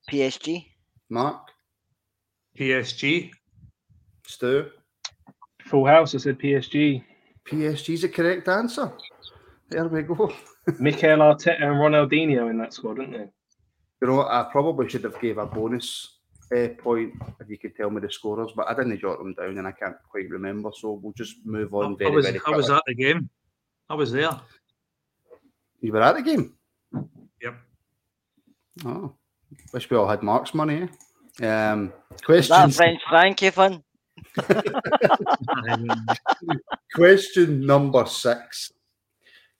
PSG. 0.09 0.65
Mark? 1.09 1.49
PSG. 2.57 3.31
Stu? 4.25 4.69
Full 5.65 5.85
house. 5.85 6.15
I 6.15 6.19
said 6.19 6.39
PSG. 6.39 7.03
PSG's 7.45 8.01
the 8.03 8.09
correct 8.09 8.47
answer. 8.47 8.93
There 9.73 9.87
we 9.87 10.03
go. 10.03 10.31
Mikel 10.79 11.17
Arteta 11.17 11.63
and 11.63 11.77
Ronaldinho 11.77 12.51
in 12.51 12.59
that 12.59 12.73
squad, 12.73 12.97
didn't 12.97 13.13
they? 13.13 13.27
You 14.01 14.07
know, 14.07 14.21
I 14.21 14.47
probably 14.51 14.87
should 14.87 15.03
have 15.03 15.19
gave 15.19 15.39
a 15.39 15.47
bonus 15.47 16.19
uh, 16.55 16.67
point 16.77 17.13
if 17.39 17.49
you 17.49 17.57
could 17.57 17.75
tell 17.75 17.89
me 17.89 17.99
the 17.99 18.11
scorers, 18.11 18.51
but 18.55 18.67
I 18.67 18.75
didn't 18.75 18.99
jot 18.99 19.17
them 19.17 19.33
down 19.33 19.57
and 19.57 19.67
I 19.67 19.71
can't 19.71 19.95
quite 20.11 20.29
remember. 20.29 20.69
So 20.79 20.99
we'll 21.01 21.13
just 21.13 21.37
move 21.43 21.73
on 21.73 21.97
very, 21.97 22.11
I 22.11 22.13
was, 22.13 22.27
very 22.27 22.39
I 22.45 22.51
was 22.51 22.69
at 22.69 22.83
the 22.85 22.93
game. 22.93 23.27
I 23.89 23.95
was 23.95 24.11
there. 24.11 24.39
You 25.81 25.91
were 25.91 26.03
at 26.03 26.17
the 26.17 26.21
game? 26.21 26.53
Yep. 27.41 27.55
Oh, 28.85 29.15
wish 29.73 29.89
we 29.89 29.97
all 29.97 30.07
had 30.07 30.21
Mark's 30.21 30.53
money. 30.53 30.87
Eh? 31.41 31.47
Um, 31.47 31.91
That 32.11 32.23
questions. 32.23 32.75
French 32.75 33.01
Frankie 33.09 33.49
fun. 33.49 33.83
Question 36.93 37.65
number 37.65 38.05
six. 38.05 38.71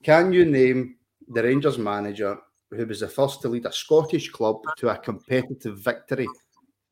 Can 0.03 0.33
you 0.33 0.43
name 0.43 0.97
the 1.29 1.41
Rangers 1.41 1.77
manager 1.77 2.37
who 2.71 2.85
was 2.85 2.99
the 2.99 3.07
first 3.07 3.41
to 3.41 3.47
lead 3.47 3.65
a 3.65 3.71
Scottish 3.71 4.29
club 4.31 4.57
to 4.77 4.89
a 4.89 4.97
competitive 4.97 5.79
victory 5.79 6.27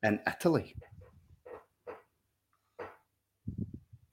in 0.04 0.18
Italy? 0.26 0.74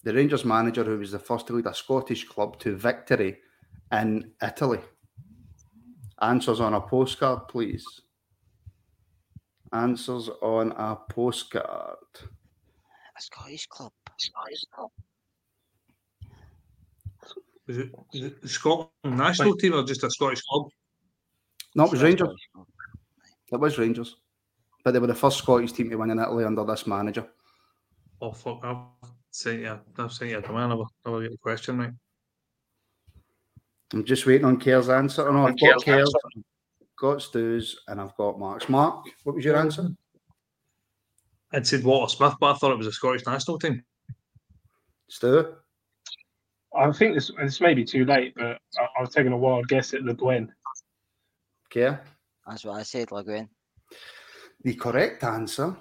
The 0.03 0.13
Rangers 0.15 0.45
manager 0.45 0.83
who 0.83 0.99
was 0.99 1.13
the 1.13 1.19
first 1.21 1.47
to 1.47 1.53
lead 1.53 1.67
a 1.67 1.75
Scottish 1.75 2.25
club 2.25 2.59
to 2.59 2.75
victory 2.77 3.39
in 3.93 4.33
Italy. 4.43 4.81
Answers 6.21 6.59
on 6.59 6.75
a 6.75 6.81
postcard, 6.81 7.47
please. 7.47 7.85
Answers 9.73 10.29
on 10.43 10.73
a 10.73 10.97
postcard. 11.09 11.99
A 13.17 13.21
Scottish 13.21 13.67
club. 13.67 13.93
Was 17.69 17.79
it, 17.79 17.91
was 18.13 18.23
it 18.23 18.43
the 18.43 18.49
Scotland 18.49 18.91
national 19.05 19.55
team 19.57 19.75
or 19.75 19.85
just 19.85 20.03
a 20.03 20.11
Scottish 20.11 20.41
club? 20.43 20.69
No, 21.75 21.85
it 21.85 21.91
was 21.91 22.03
Rangers. 22.03 22.35
It 23.53 23.61
was 23.61 23.79
Rangers. 23.79 24.17
But 24.83 24.93
they 24.93 24.99
were 24.99 25.07
the 25.07 25.15
first 25.15 25.39
Scottish 25.39 25.73
team 25.73 25.91
to 25.91 25.97
win 25.97 26.11
in 26.11 26.19
Italy 26.19 26.45
under 26.45 26.65
this 26.65 26.87
manager. 26.87 27.27
Oh 28.23 28.33
fuck! 28.33 28.61
I've 28.65 29.11
sent 29.31 29.61
you. 29.61 29.79
I've 29.99 30.13
sent 30.13 30.31
you 30.31 30.39
a 30.39 30.41
demand. 30.41 30.73
I'll, 30.73 30.91
I'll 31.05 31.21
get 31.21 31.31
the 31.31 31.37
question 31.37 31.77
mate. 31.77 31.91
I'm 33.93 34.05
just 34.05 34.27
waiting 34.27 34.47
on 34.47 34.59
Kerr's 34.59 34.89
answer. 34.89 35.29
Oh, 35.29 35.33
no, 35.33 35.47
I've 35.47 35.61
got 35.61 35.85
Kerr's, 35.85 36.13
got 36.99 37.23
Stu's, 37.23 37.81
and 37.89 38.01
I've 38.01 38.17
got 38.17 38.39
Mark's. 38.39 38.69
Mark, 38.69 39.07
what 39.25 39.37
was 39.37 39.45
your 39.45 39.57
answer? 39.57 39.89
I'd 41.53 41.67
said 41.67 41.85
Walter 41.85 42.15
Smith, 42.15 42.35
but 42.41 42.55
I 42.55 42.59
thought 42.59 42.73
it 42.73 42.79
was 42.79 42.87
a 42.87 42.93
Scottish 42.93 43.27
national 43.27 43.59
team. 43.59 43.83
Stu? 45.09 45.55
I 46.79 46.93
think 46.93 47.15
this 47.15 47.31
this 47.41 47.61
may 47.61 47.75
be 47.75 47.85
too 47.85 48.05
late, 48.05 48.35
but 48.37 48.61
I, 48.79 48.87
I 48.99 49.01
was 49.01 49.11
taking 49.11 49.33
a 49.33 49.37
wild 49.37 49.69
guess 49.69 49.95
at 49.95 50.03
Le 50.03 50.15
Guen. 50.15 50.53
Kerr? 51.71 52.01
That's 52.47 52.65
what 52.65 52.77
I 52.79 52.83
said, 52.83 53.13
Le 53.13 53.25
Guen. 53.25 53.49
The 54.65 54.75
correct 54.75 55.25
answer 55.25 55.77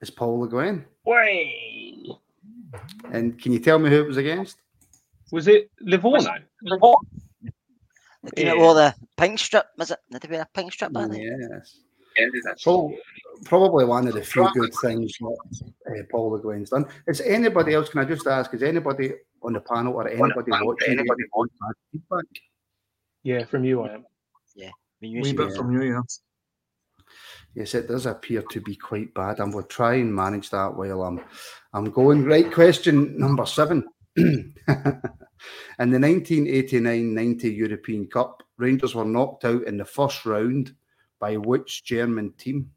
is 0.00 0.10
Paul 0.10 0.40
Le 0.40 0.48
Guen. 0.48 0.84
Way. 1.04 2.06
And 3.12 3.40
can 3.40 3.52
you 3.52 3.58
tell 3.58 3.78
me 3.78 3.90
who 3.90 4.00
it 4.00 4.06
was 4.06 4.16
against? 4.16 4.58
Was 5.30 5.48
it 5.48 5.70
Livorno? 5.80 6.34
The 6.62 8.30
team 8.36 8.46
that 8.46 8.56
wore 8.56 8.74
the 8.74 8.94
pink 9.16 9.38
strip, 9.38 9.66
was 9.76 9.90
it? 9.90 9.98
Did 10.10 10.22
they 10.22 10.28
wear 10.28 10.42
a 10.42 10.48
pink 10.54 10.72
strip 10.72 10.92
back 10.92 11.10
then? 11.10 11.20
Yes. 11.20 11.78
So, 12.56 12.94
probably 13.44 13.84
one 13.84 14.06
of 14.06 14.14
the 14.14 14.22
few 14.22 14.48
good 14.54 14.72
things 14.82 15.16
that 15.20 15.72
uh, 15.88 16.02
Paul 16.10 16.30
Le 16.32 16.40
Guen's 16.40 16.70
done. 16.70 16.86
Is 17.06 17.20
anybody 17.20 17.74
else? 17.74 17.88
Can 17.88 18.00
I 18.00 18.04
just 18.04 18.26
ask? 18.26 18.52
Is 18.54 18.62
anybody 18.62 19.12
on 19.42 19.52
the 19.52 19.60
panel 19.60 19.94
or 19.94 20.08
anybody 20.08 20.50
watching? 20.50 20.98
Anybody 20.98 21.22
feedback? 21.92 22.24
Yeah, 23.22 23.44
from 23.44 23.64
you, 23.64 23.82
I 23.82 23.94
am. 23.94 24.04
Yeah. 24.54 24.70
Wee 25.00 25.32
bit 25.32 25.54
from 25.56 25.72
you, 25.72 25.82
yeah. 25.82 26.00
Yes, 27.54 27.74
it 27.74 27.86
does 27.86 28.06
appear 28.06 28.42
to 28.42 28.60
be 28.60 28.74
quite 28.74 29.14
bad, 29.14 29.38
and 29.38 29.54
we'll 29.54 29.64
try 29.64 29.94
and 29.94 30.14
manage 30.14 30.50
that 30.50 30.74
while 30.76 31.02
I'm 31.02 31.20
I'm 31.72 31.90
going. 31.90 32.24
Right, 32.24 32.52
question 32.52 33.18
number 33.18 33.46
seven. 33.46 33.86
In 34.16 35.90
the 35.90 35.98
1989-90 35.98 37.56
European 37.56 38.06
Cup, 38.06 38.42
Rangers 38.56 38.94
were 38.94 39.04
knocked 39.04 39.44
out 39.44 39.64
in 39.64 39.76
the 39.76 39.84
first 39.84 40.24
round 40.24 40.74
by 41.18 41.36
which 41.36 41.84
German 41.84 42.32
team? 42.38 42.70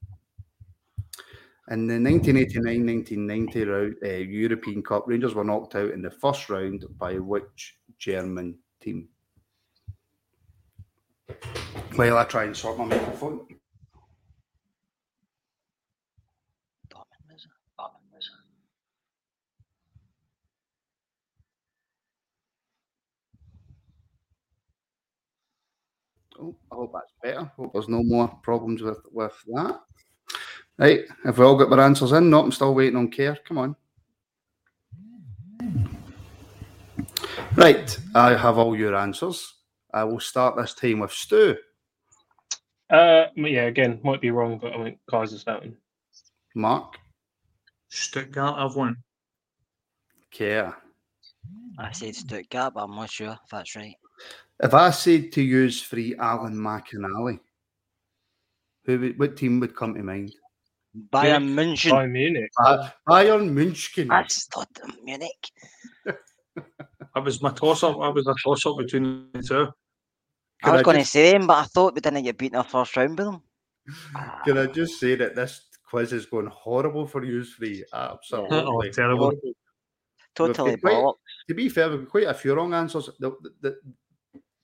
In 1.69 1.85
the 1.85 1.95
1989-1990 1.95 4.01
uh, 4.01 4.07
European 4.07 4.81
Cup, 4.81 5.03
Rangers 5.05 5.35
were 5.35 5.43
knocked 5.43 5.75
out 5.75 5.91
in 5.91 6.01
the 6.01 6.09
first 6.09 6.49
round 6.49 6.85
by 6.97 7.19
which 7.19 7.77
German 7.97 8.57
team? 8.79 9.09
Well, 11.97 12.17
I 12.17 12.23
try 12.23 12.45
and 12.45 12.55
sort 12.55 12.77
my 12.77 12.85
microphone. 12.85 13.45
Oh, 26.39 26.55
I 26.71 26.75
hope 26.75 26.93
that's 26.93 27.13
better. 27.21 27.51
Hope 27.57 27.73
there's 27.73 27.89
no 27.89 28.03
more 28.03 28.27
problems 28.43 28.81
with 28.83 28.99
with 29.11 29.33
that. 29.47 29.81
Right, 30.77 31.05
if 31.25 31.37
we 31.37 31.45
all 31.45 31.55
got 31.55 31.71
our 31.71 31.83
answers 31.83 32.11
in, 32.11 32.29
not 32.29 32.45
I'm 32.45 32.51
still 32.51 32.75
waiting 32.75 32.97
on 32.97 33.09
care. 33.09 33.37
Come 33.47 33.57
on. 33.57 33.75
Right, 37.55 37.97
I 38.13 38.35
have 38.35 38.59
all 38.59 38.77
your 38.77 38.95
answers. 38.95 39.55
I 39.91 40.03
will 40.03 40.19
start 40.19 40.55
this 40.55 40.75
time 40.75 40.99
with 40.99 41.11
Stu. 41.11 41.55
Uh, 42.89 43.25
yeah, 43.35 43.63
again, 43.63 43.99
might 44.03 44.21
be 44.21 44.29
wrong, 44.29 44.59
but 44.59 44.73
I 44.73 44.83
think 44.83 44.99
Kaiserslautern. 45.09 45.73
Mark. 46.55 46.97
Stuttgart, 47.89 48.55
I've 48.57 48.75
won. 48.75 48.97
Care. 50.29 50.77
I 51.79 51.91
said 51.91 52.15
Stuttgart, 52.15 52.75
but 52.75 52.83
I'm 52.83 52.95
not 52.95 53.09
sure 53.09 53.31
if 53.31 53.49
that's 53.49 53.75
right. 53.75 53.95
If 54.61 54.73
I 54.73 54.91
said 54.91 55.31
to 55.33 55.41
use 55.41 55.81
free 55.81 56.15
Alan 56.15 56.55
McInally, 56.55 57.39
who 58.85 58.99
would, 58.99 59.19
what 59.19 59.37
team 59.37 59.59
would 59.59 59.75
come 59.75 59.95
to 59.95 60.03
mind? 60.03 60.33
Bayern 61.11 61.53
München. 61.53 61.91
Bayern 61.91 62.11
Munich. 62.11 62.51
Uh, 62.57 62.89
Bayern 63.07 63.51
München. 63.53 64.07
I 64.11 64.23
just 64.23 64.51
thought 64.51 64.67
the 64.73 64.91
Munich. 65.03 65.51
That 66.05 67.23
was 67.23 67.41
my 67.41 67.51
toss 67.51 67.83
up. 67.83 67.99
That 67.99 68.13
was 68.13 68.27
a 68.27 68.35
toss 68.43 68.65
up 68.65 68.77
between 68.77 69.29
the 69.33 69.41
two. 69.41 69.67
I 70.63 70.71
was 70.71 70.81
going 70.81 70.97
to 70.97 71.05
say 71.05 71.31
them, 71.33 71.47
but 71.47 71.57
I 71.57 71.63
thought 71.63 71.95
we 71.95 72.01
didn't 72.01 72.23
get 72.23 72.37
beaten 72.37 72.55
in 72.57 72.63
the 72.63 72.69
first 72.69 72.95
round 72.97 73.17
with 73.17 73.27
them. 73.27 73.41
Can 74.43 74.57
I 74.57 74.65
just 74.67 74.99
say 74.99 75.15
that 75.15 75.35
this 75.35 75.65
quiz 75.89 76.13
is 76.13 76.25
going 76.25 76.47
horrible 76.47 77.05
for 77.07 77.23
you 77.23 77.43
three? 77.43 77.83
Absolutely. 77.93 78.57
Oh, 78.67 78.81
terrible. 78.91 79.25
horrible. 79.25 79.53
Totally 80.35 80.71
We've 80.71 80.81
quite- 80.81 81.13
To 81.49 81.55
be 81.55 81.69
fair, 81.69 81.89
we've 81.89 82.01
got 82.01 82.09
quite 82.09 82.27
a 82.27 82.33
few 82.33 82.53
wrong 82.53 82.73
answers. 82.73 83.09
The, 83.19 83.31
the, 83.61 83.77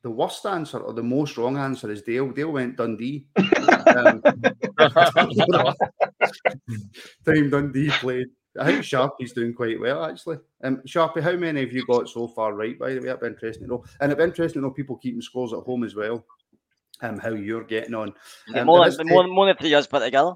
the 0.04 0.12
worst 0.12 0.46
answer 0.46 0.80
or 0.80 0.94
the 0.94 1.02
most 1.04 1.38
wrong 1.38 1.58
answer 1.58 1.90
is 1.92 2.02
Dale. 2.02 2.30
Dale 2.32 2.52
went 2.52 2.76
Dundee. 2.76 3.26
um, 3.38 4.22
time 7.26 7.50
Dundee 7.50 7.90
played. 7.90 8.28
I 8.60 8.66
think 8.68 8.84
Sharpie's 8.84 9.34
doing 9.34 9.54
quite 9.54 9.80
well 9.80 10.06
actually. 10.06 10.38
Um, 10.64 10.82
Sharpie, 10.88 11.22
how 11.24 11.34
many 11.34 11.62
have 11.62 11.74
you 11.74 11.86
got 11.86 12.08
so 12.08 12.28
far 12.28 12.54
right? 12.54 12.78
By 12.78 12.94
the 12.94 13.00
way, 13.00 13.08
that'd 13.08 13.22
be 13.22 13.28
interesting 13.28 13.64
to 13.64 13.70
know. 13.70 13.84
And 14.00 14.12
it'd 14.12 14.20
be 14.20 14.24
interesting 14.24 14.62
to 14.62 14.68
know 14.68 14.74
people 14.74 14.98
keeping 14.98 15.22
scores 15.22 15.54
at 15.54 15.60
home 15.60 15.84
as 15.84 15.96
well. 15.96 16.24
Um, 17.02 17.18
how 17.18 17.32
you're 17.32 17.64
getting 17.64 17.96
on. 17.96 18.14
Um, 18.54 18.68
more, 18.68 18.80
there 18.80 18.88
is 18.90 18.98
than, 18.98 19.08
ten- 19.08 19.16
more, 19.16 19.28
more 19.28 19.46
than 19.48 19.58
three 19.58 19.70
years 19.70 19.88
put 19.88 20.04
together. 20.04 20.34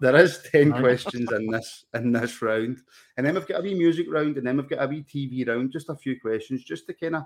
there 0.00 0.16
is 0.16 0.40
10 0.50 0.72
questions 0.72 1.30
in 1.30 1.46
this 1.46 1.84
in 1.94 2.12
this 2.12 2.42
round. 2.42 2.80
And 3.16 3.24
then 3.24 3.34
we've 3.34 3.46
got 3.46 3.60
a 3.60 3.62
wee 3.62 3.74
music 3.74 4.06
round 4.10 4.36
and 4.36 4.46
then 4.46 4.56
we've 4.56 4.68
got 4.68 4.82
a 4.82 4.88
wee 4.88 5.04
TV 5.04 5.46
round, 5.46 5.70
just 5.70 5.88
a 5.90 5.94
few 5.94 6.20
questions, 6.20 6.64
just 6.64 6.86
to 6.88 6.94
kind 6.94 7.16
of 7.16 7.24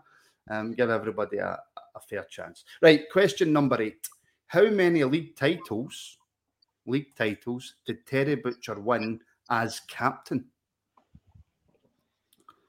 um, 0.50 0.72
give 0.72 0.90
everybody 0.90 1.38
a, 1.38 1.59
a 1.94 2.00
fair 2.00 2.24
chance. 2.24 2.64
Right, 2.83 3.05
question 3.11 3.53
number 3.53 3.81
eight. 3.81 4.07
How 4.48 4.68
many 4.68 5.03
league 5.05 5.37
titles, 5.37 6.18
league 6.87 7.14
titles, 7.16 7.75
did 7.87 8.07
Terry 8.07 8.35
Butcher 8.35 8.81
win 8.81 9.20
as 9.51 9.81
captain? 9.81 10.44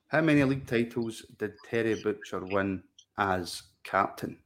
How 0.07 0.21
many 0.21 0.43
league 0.43 0.67
titles 0.67 1.25
did 1.37 1.53
Terry 1.69 1.95
Butcher 2.01 2.45
win 2.45 2.83
as 3.17 3.63
captain? 3.83 4.37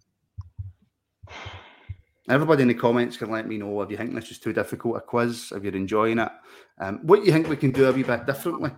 Everybody 2.30 2.62
in 2.62 2.68
the 2.68 2.76
comments 2.76 3.18
can 3.18 3.32
let 3.32 3.48
me 3.48 3.58
know 3.58 3.82
if 3.82 3.90
you 3.90 3.98
think 3.98 4.14
this 4.14 4.32
is 4.32 4.40
too 4.40 4.54
difficult 4.54 4.98
a 4.98 5.02
quiz, 5.02 5.52
if 5.56 5.64
you're 5.64 5.76
enjoying 5.76 6.20
it, 6.20 6.32
um, 6.80 7.00
what 7.04 7.26
you 7.26 7.32
think 7.32 7.50
we 7.50 7.56
can 7.56 7.72
do 7.72 7.88
a 7.88 7.92
wee 7.92 8.04
bit 8.04 8.26
differently. 8.26 8.72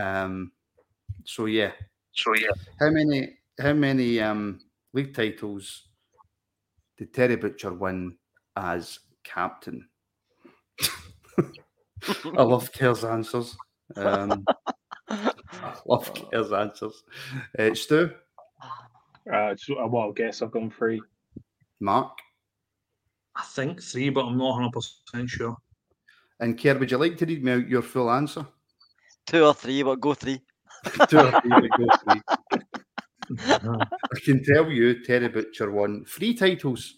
Um, 0.00 0.52
so 1.24 1.46
yeah, 1.46 1.72
so 2.12 2.34
yeah, 2.34 2.50
how 2.80 2.90
many 2.90 3.38
how 3.58 3.72
many 3.72 4.20
um, 4.20 4.60
league 4.92 5.14
titles 5.14 5.88
did 6.98 7.12
Terry 7.12 7.36
Butcher 7.36 7.72
win 7.72 8.16
as 8.56 8.98
captain? 9.24 9.88
I 12.38 12.42
love 12.42 12.72
Kerr's 12.72 13.04
answers. 13.04 13.56
Um, 13.96 14.44
I 15.08 15.32
love 15.86 16.12
Kerr's 16.14 16.52
answers. 16.52 17.02
Uh, 17.58 17.74
Stu, 17.74 18.10
Uh, 19.32 19.54
just 19.54 19.70
a 19.70 19.86
wild 19.86 20.16
guess. 20.16 20.42
I've 20.42 20.50
gone 20.50 20.70
three. 20.70 21.00
Mark, 21.80 22.16
I 23.36 23.42
think 23.44 23.82
three, 23.82 24.10
but 24.10 24.24
I'm 24.26 24.38
not 24.38 24.58
100% 24.72 25.28
sure. 25.28 25.56
and 26.40 26.60
Kerr, 26.60 26.78
would 26.78 26.90
you 26.90 26.98
like 26.98 27.16
to 27.18 27.26
read 27.26 27.42
me 27.44 27.52
out 27.52 27.68
your 27.68 27.82
full 27.82 28.10
answer? 28.10 28.46
Two 29.26 29.44
or 29.44 29.54
three, 29.54 29.82
but 29.82 30.00
go 30.00 30.14
three. 30.14 30.40
Two 31.08 31.18
or 31.20 31.40
three, 31.40 31.50
but 31.50 31.70
go 31.78 31.86
three. 32.04 32.20
I 33.48 34.18
can 34.24 34.42
tell 34.44 34.68
you, 34.70 35.02
Terry 35.04 35.28
Butcher 35.28 35.70
won 35.70 36.04
three 36.04 36.34
titles 36.34 36.94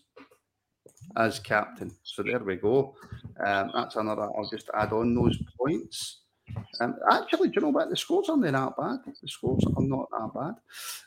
as 1.17 1.39
captain. 1.39 1.95
So 2.03 2.23
there 2.23 2.39
we 2.41 2.57
go. 2.57 2.95
Um, 3.43 3.71
that's 3.75 3.97
another. 3.97 4.23
I'll 4.23 4.49
just 4.51 4.71
add 4.75 4.93
on 4.93 5.15
those 5.15 5.39
points. 5.59 6.21
Um, 6.81 6.97
actually, 7.11 7.49
do 7.49 7.55
you 7.57 7.63
know 7.63 7.71
what? 7.71 7.91
The 7.91 7.97
scores 7.97 8.29
aren't 8.29 8.43
that 8.43 8.77
bad. 8.77 8.99
The 9.21 9.29
scores 9.29 9.65
are 9.77 9.83
not 9.83 10.09
that 10.11 10.57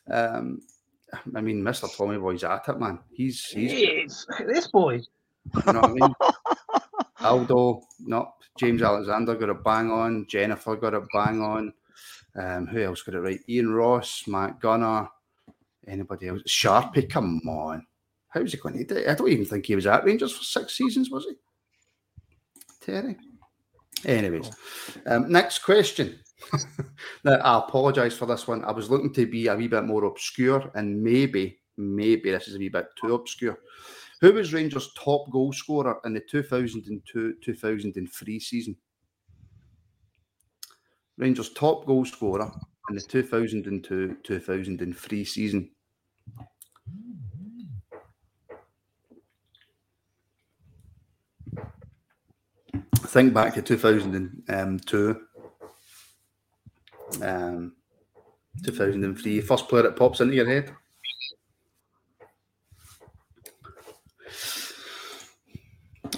bad. 0.08 0.34
Um, 0.36 0.62
I 1.36 1.42
mean, 1.42 1.62
Mr. 1.62 1.96
Tommy 1.96 2.18
Boy's 2.18 2.44
at 2.44 2.68
it, 2.68 2.80
man. 2.80 3.00
He's 3.12 3.46
he's. 3.46 3.74
Yes, 3.74 4.26
this 4.48 4.68
boy. 4.68 5.02
You 5.66 5.74
know 5.74 5.80
what 5.80 5.86
I 5.86 5.94
mean? 5.94 6.14
Aldo, 7.22 7.84
no. 8.00 8.34
James 8.58 8.82
Alexander 8.82 9.36
got 9.36 9.50
a 9.50 9.54
bang 9.54 9.92
on. 9.92 10.26
Jennifer 10.28 10.76
got 10.76 10.94
a 10.94 11.02
bang 11.14 11.42
on. 11.42 11.74
Um, 12.36 12.68
who 12.68 12.82
else 12.82 13.02
got 13.02 13.16
it 13.16 13.20
right? 13.20 13.40
Ian 13.48 13.72
Ross, 13.74 14.24
Matt 14.28 14.60
Gunner, 14.60 15.08
anybody 15.88 16.28
else? 16.28 16.44
Sharpie, 16.44 17.10
come 17.10 17.40
on. 17.48 17.86
How's 18.30 18.52
he 18.52 18.58
going 18.58 18.78
to 18.78 18.84
do 18.84 18.96
it? 18.96 19.08
I 19.08 19.16
don't 19.16 19.30
even 19.30 19.46
think 19.46 19.66
he 19.66 19.76
was 19.76 19.88
at 19.88 20.04
Rangers 20.04 20.36
for 20.36 20.44
six 20.44 20.78
seasons, 20.78 21.10
was 21.10 21.26
he? 21.26 21.36
Terry. 22.88 23.18
Anyways, 24.06 24.50
um, 25.08 25.30
next 25.30 25.60
question. 25.60 26.20
now, 27.26 27.34
I 27.34 27.58
apologise 27.60 28.16
for 28.16 28.26
this 28.26 28.48
one. 28.48 28.64
I 28.64 28.72
was 28.72 28.90
looking 28.90 29.14
to 29.14 29.26
be 29.26 29.48
a 29.48 29.56
wee 29.56 29.68
bit 29.68 29.84
more 29.84 30.06
obscure, 30.06 30.72
and 30.76 31.04
maybe, 31.04 31.60
maybe 31.78 32.32
this 32.32 32.48
is 32.48 32.56
a 32.56 32.60
wee 32.60 32.70
bit 32.70 32.88
too 33.00 33.14
obscure. 33.14 33.60
Who 34.22 34.34
was 34.34 34.54
Rangers' 34.54 34.94
top 34.94 35.30
goal 35.32 35.52
scorer 35.52 36.00
in 36.06 36.14
the 36.14 36.22
2002 36.22 37.36
2003 37.44 38.40
season? 38.40 38.78
Rangers' 41.18 41.54
top 41.54 41.86
goal 41.86 42.06
scorer 42.06 42.52
in 42.90 42.96
the 42.96 43.02
2002 43.02 44.18
2003 44.24 45.26
season. 45.26 45.70
Think 53.00 53.34
back 53.34 53.54
to 53.54 53.62
2002, 53.62 55.22
um, 57.22 57.74
2003. 58.64 59.42
First 59.42 59.68
player 59.70 59.84
that 59.84 59.96
pops 59.96 60.20
into 60.20 60.36
your 60.36 60.48
head. 60.48 60.74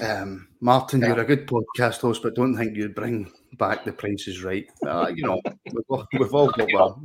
Um, 0.02 0.48
Martin, 0.62 1.02
you're 1.02 1.20
a 1.20 1.26
good 1.26 1.48
podcast 1.48 2.00
host, 2.02 2.24
but 2.24 2.36
don't 2.36 2.56
think 2.56 2.76
you'd 2.76 2.96
bring 2.96 3.32
back 3.58 3.84
the 3.84 3.92
prices 3.92 4.44
right. 4.44 4.68
Uh, 4.86 5.12
you 5.14 5.24
know, 5.24 5.42
we've 5.74 5.84
all, 5.90 6.08
we've 6.14 6.34
all 6.34 6.50
got 6.52 6.74
our, 6.74 6.96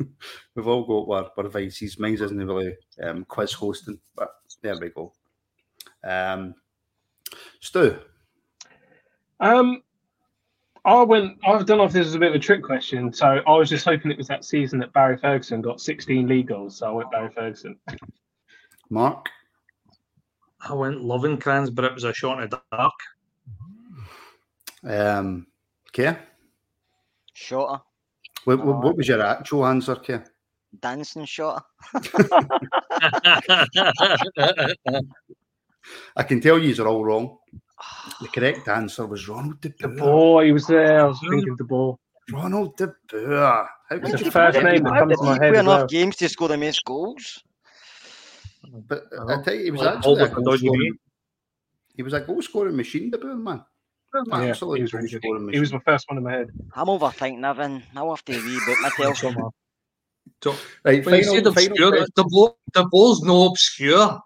we've 0.54 0.66
all 0.66 0.84
got 0.84 1.14
our, 1.14 1.44
our 1.44 1.48
vices. 1.48 1.98
Mine 1.98 2.14
isn't 2.14 2.36
really 2.36 2.76
um, 3.02 3.24
quiz 3.24 3.52
hosting, 3.52 4.00
but 4.16 4.30
there 4.62 4.78
we 4.80 4.88
go. 4.88 5.12
Um, 6.02 6.54
Stu, 7.60 7.98
Um, 9.40 9.82
I 10.84 11.02
went. 11.02 11.38
I 11.44 11.62
don't 11.62 11.78
know 11.78 11.84
if 11.84 11.92
this 11.92 12.06
is 12.06 12.14
a 12.14 12.18
bit 12.18 12.30
of 12.30 12.36
a 12.36 12.38
trick 12.38 12.62
question. 12.62 13.12
So 13.12 13.40
I 13.46 13.52
was 13.56 13.68
just 13.68 13.84
hoping 13.84 14.10
it 14.10 14.18
was 14.18 14.28
that 14.28 14.44
season 14.44 14.78
that 14.78 14.92
Barry 14.92 15.16
Ferguson 15.18 15.60
got 15.60 15.80
16 15.80 16.28
league 16.28 16.48
goals. 16.48 16.78
So 16.78 16.86
I 16.86 16.90
went 16.92 17.10
Barry 17.10 17.30
Ferguson. 17.34 17.76
Mark, 18.88 19.28
I 20.60 20.74
went 20.74 20.98
Lovenkrands, 20.98 21.74
but 21.74 21.84
it 21.84 21.92
was 21.92 22.04
a 22.04 22.14
shot 22.14 22.40
in 22.40 22.48
the 22.50 22.60
dark. 22.70 22.92
um, 24.84 25.46
Keir, 25.92 26.20
Shorter. 27.32 27.82
what, 28.44 28.64
what, 28.64 28.82
what 28.82 28.96
was 28.96 29.08
your 29.08 29.22
actual 29.22 29.66
answer, 29.66 29.96
Keir? 29.96 30.24
Dancing 30.80 31.24
shorter. 31.24 31.62
I 36.16 36.22
can 36.22 36.40
tell 36.40 36.58
you 36.58 36.82
are 36.82 36.88
all 36.88 37.04
wrong. 37.04 37.38
The 38.20 38.28
correct 38.28 38.68
answer 38.68 39.06
was 39.06 39.28
Ronald 39.28 39.60
De 39.60 39.68
The 39.78 39.88
Boer. 39.88 39.96
ball, 39.98 40.40
he 40.40 40.52
was 40.52 40.66
there. 40.66 41.00
I 41.00 41.04
was 41.04 41.18
thinking 41.20 41.56
the 41.56 41.64
ball. 41.64 41.98
Ronald 42.32 42.76
De 42.76 42.86
Boer. 43.10 43.68
How 43.88 43.96
It's 43.96 44.22
the 44.22 44.30
first 44.30 44.62
name 44.62 44.82
that 44.84 44.90
that? 44.90 44.98
comes 45.00 45.18
to 45.18 45.24
my 45.24 45.38
head 45.38 45.54
enough 45.54 45.66
well. 45.80 45.86
games 45.86 46.16
to 46.16 46.28
score 46.28 46.48
the 46.48 46.56
most 46.56 46.84
goals. 46.84 47.42
But 48.88 49.04
I 49.28 49.42
tell 49.42 49.54
you, 49.54 49.64
he 49.64 49.70
was 49.70 49.80
Well, 49.80 49.96
actually 49.96 50.22
a 50.22 50.28
goal 50.28 50.56
scoring, 50.56 50.80
Knee. 50.80 50.92
He 51.96 52.02
was 52.02 52.12
a 52.14 52.20
goal 52.20 52.42
scoring 52.42 52.76
machine, 52.76 53.10
De 53.10 53.18
Boer, 53.18 53.36
man. 53.36 53.64
Yeah, 54.14 54.40
he 54.40 54.48
was 54.48 54.62
really 54.62 55.08
goal 55.08 55.08
good. 55.10 55.22
scoring 55.22 55.48
He 55.52 55.60
was 55.60 55.72
my 55.72 55.78
first 55.80 56.08
one 56.08 56.18
in 56.18 56.24
my 56.24 56.32
head. 56.32 56.48
I'm 56.74 56.86
overthinking 56.86 57.44
everything. 57.44 57.82
I'll 57.94 58.10
have 58.10 58.24
to 58.24 58.32
reboot 58.32 58.80
myself. 58.82 59.18
So, 60.42 60.54
Right, 60.84 61.04
when 61.04 61.18
you 61.18 61.24
final, 61.24 61.34
said 61.34 61.54
final 61.54 61.72
obscure, 61.72 62.06
the, 62.16 62.24
ball, 62.28 62.58
the 62.74 62.84
ball's 62.90 63.22
no 63.22 63.46
obscure. 63.46 64.20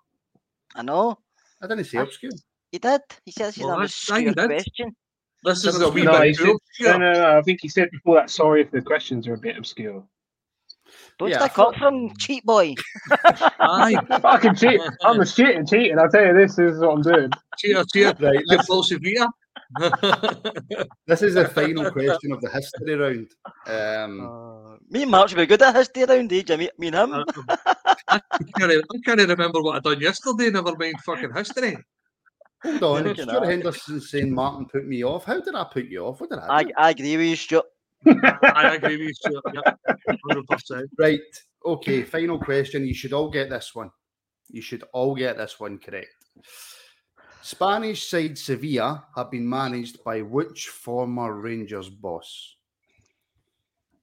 I 0.75 0.83
know. 0.83 1.19
I 1.61 1.67
didn't 1.67 1.85
say 1.85 1.99
obscure. 1.99 2.33
He 2.73 2.79
did. 2.79 3.01
He 3.25 3.33
says 3.33 3.55
he's 3.55 3.65
Well, 3.65 3.75
an 3.75 3.81
that's- 3.81 4.11
aye, 4.11 4.19
you 4.19 4.35
obscure 4.35 4.47
question. 4.49 4.97
This 5.43 5.65
is 5.65 5.81
a 5.81 5.89
wee 5.91 6.03
No, 6.03 6.13
bit 6.13 6.19
said, 6.21 6.45
too 6.45 6.59
no, 6.81 6.99
no, 6.99 7.13
no. 7.15 7.39
I 7.39 7.43
think 7.43 7.61
he 7.63 7.69
said 7.69 7.91
before 7.91 8.17
that. 8.17 8.31
Sorry 8.31 8.61
if 8.61 8.71
the 8.71 8.83
questions 8.83 9.27
are 9.27 9.35
a 9.35 9.39
bit 9.39 9.57
obscure. 9.57 10.05
Don't 11.19 11.31
Yeah, 11.31 11.43
I 11.43 11.47
stick 11.49 11.59
up 11.59 11.75
from 11.77 12.15
cheat 12.17 12.45
boy. 12.45 12.75
Aye, 13.61 13.97
Fucking 14.21 14.55
cheat. 14.57 14.81
I'm 15.03 15.21
a 15.21 15.25
cheating, 15.27 15.67
cheating. 15.67 15.99
I'll 15.99 16.11
tell 16.11 16.27
you 16.27 16.35
this, 16.35 16.57
this 16.57 16.75
is 16.75 16.81
what 16.81 16.93
I'm 16.95 17.03
doing. 17.03 17.31
cheer, 17.59 17.83
cheer. 17.93 18.13
Right, 18.21 18.41
You 18.47 18.57
this, 18.57 18.67
persevere. 18.67 19.27
this 21.07 21.23
is 21.23 21.35
the 21.35 21.49
final 21.55 21.91
question 21.91 22.33
of 22.33 22.41
the 22.41 22.51
history 22.51 22.95
round. 22.97 23.29
Um, 23.67 24.21
Uh, 24.21 24.77
me 24.91 25.03
and 25.03 25.11
Mark 25.11 25.29
should 25.29 25.37
be 25.39 25.47
good 25.47 25.63
at 25.63 25.75
history 25.75 26.05
round 26.05 26.33
age. 26.33 26.51
I 26.51 26.57
me 26.57 26.69
and 26.89 26.97
him. 26.97 27.15
I, 27.15 27.25
I, 28.09 28.21
can't, 28.59 28.73
I 28.73 28.99
can't 29.05 29.29
remember 29.29 29.63
what 29.63 29.77
I 29.77 29.81
done 29.81 30.01
yesterday, 30.01 30.51
never 30.51 30.75
mind 30.77 30.97
fucking 31.05 31.33
history. 31.35 31.79
Hold 32.63 32.83
on, 32.83 33.05
Look 33.05 33.19
at 33.19 33.29
Stuart. 33.29 33.47
Henderson 33.47 34.01
saying 34.01 34.33
Martin 34.33 34.67
put 34.67 34.87
me 34.87 35.05
off. 35.05 35.25
How 35.25 35.41
did 35.41 35.55
I 35.55 35.65
put 35.65 35.87
you 35.87 36.07
off? 36.07 36.21
What 36.21 36.31
did 36.31 36.39
I 36.39 36.47
I. 36.49 36.65
I 36.77 36.91
agree 36.91 37.17
with 37.17 37.27
you, 37.27 37.37
Stuart. 37.37 37.67
I 38.07 38.75
agree 38.77 38.97
with 38.97 39.09
you, 39.09 39.15
Stuart. 39.15 39.45
Yep, 39.55 39.79
100%. 40.31 40.85
Right. 40.99 41.21
Okay. 41.65 42.03
Final 42.03 42.39
question. 42.39 42.87
You 42.87 42.95
should 42.95 43.13
all 43.13 43.31
get 43.31 43.51
this 43.51 43.75
one. 43.75 43.91
You 44.49 44.63
should 44.63 44.85
all 44.93 45.15
get 45.15 45.37
this 45.37 45.61
one 45.61 45.79
correct. 45.79 46.15
Spanish 47.43 48.09
side 48.09 48.37
Sevilla 48.37 49.07
have 49.17 49.31
been 49.31 49.49
managed 49.49 50.05
by 50.05 50.21
which 50.23 50.69
former 50.69 51.41
Rangers 51.41 51.89
boss? 51.89 52.57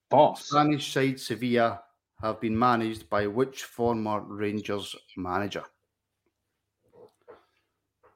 Boss. 0.09 0.49
Spanish 0.49 0.91
side 0.91 1.19
Sevilla 1.19 1.81
have 2.21 2.41
been 2.41 2.57
managed 2.57 3.09
by 3.09 3.27
which 3.27 3.63
former 3.63 4.21
Rangers 4.21 4.95
manager? 5.17 5.63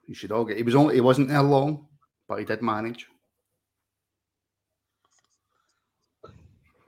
You 0.06 0.14
should 0.14 0.32
all 0.32 0.44
get. 0.44 0.56
He 0.56 0.62
was 0.62 0.74
only. 0.74 0.94
He 0.94 1.00
wasn't 1.00 1.28
there 1.28 1.42
long, 1.42 1.86
but 2.28 2.38
he 2.38 2.44
did 2.44 2.62
manage. 2.62 3.06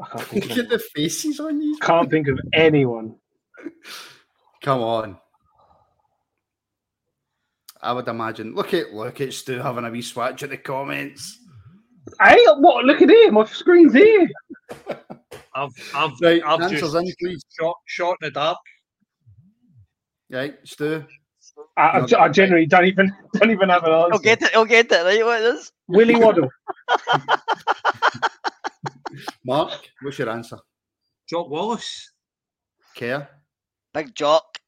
I 0.01 0.07
can't 0.09 0.23
think, 0.29 0.49
Look 0.49 0.59
of, 0.59 0.65
at 0.65 0.71
the 0.71 0.79
faces 0.95 1.41
on 1.41 1.61
you. 1.61 1.77
can't 1.81 2.11
think 2.11 2.29
of 2.29 2.39
anyone. 2.53 3.15
Come 4.63 4.81
on. 4.81 5.19
I 7.81 7.93
would 7.93 8.09
imagine. 8.09 8.55
Look 8.55 8.75
at 8.75 8.93
look 8.93 9.21
at 9.21 9.33
Stu 9.33 9.59
having 9.59 9.85
a 9.85 9.91
wee 9.91 10.03
swatch 10.03 10.43
at 10.43 10.51
the 10.51 10.57
comments. 10.57 11.39
Hey, 12.21 12.39
what? 12.59 12.85
Look 12.85 13.03
at 13.03 13.09
here. 13.11 13.31
My 13.31 13.45
screen's 13.47 13.93
here. 13.95 14.29
I've, 15.55 15.71
I've, 15.95 16.11
Right, 16.21 16.43
I've 16.45 16.61
answers 16.63 16.81
just 16.81 16.95
in, 16.97 17.13
please. 17.21 17.43
shot, 17.59 17.77
shot 17.87 18.17
in 18.21 18.27
the 18.27 18.31
dark. 18.33 18.59
Right, 20.31 20.57
Stu. 20.65 21.05
I, 21.77 22.01
I, 22.01 22.07
I 22.25 22.29
generally 22.29 22.67
don't 22.67 22.85
even 22.87 23.13
don't 23.35 23.51
even 23.51 23.69
have 23.69 23.85
an 23.85 23.93
answer. 23.93 24.13
I'll 24.13 24.19
get 24.19 24.43
it. 24.43 24.55
I'll 24.55 24.65
get 24.65 24.91
it. 24.93 25.05
Right, 25.05 25.25
what 25.25 25.43
it 25.43 25.55
is? 25.55 25.73
Willie 25.89 26.17
Waddell. 26.17 26.49
Mark, 29.45 29.73
what's 30.03 30.19
your 30.19 30.31
answer? 30.31 30.59
Jock 31.29 31.49
Wallace. 31.49 32.13
Care? 32.95 33.29
Big 33.93 34.15
jock. 34.15 34.59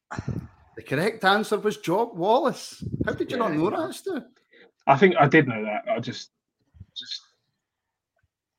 The 0.75 0.83
correct 0.83 1.23
answer 1.23 1.57
was 1.57 1.77
Jock 1.77 2.15
Wallace. 2.15 2.83
How 3.05 3.13
did 3.13 3.31
you 3.31 3.37
not 3.37 3.53
know 3.53 3.69
that, 3.69 3.93
Stu? 3.93 4.21
I 4.85 4.95
think 4.97 5.15
I 5.19 5.27
did 5.27 5.47
know 5.47 5.63
that. 5.63 5.83
I 5.91 5.99
just, 5.99 6.29
just, 6.95 7.21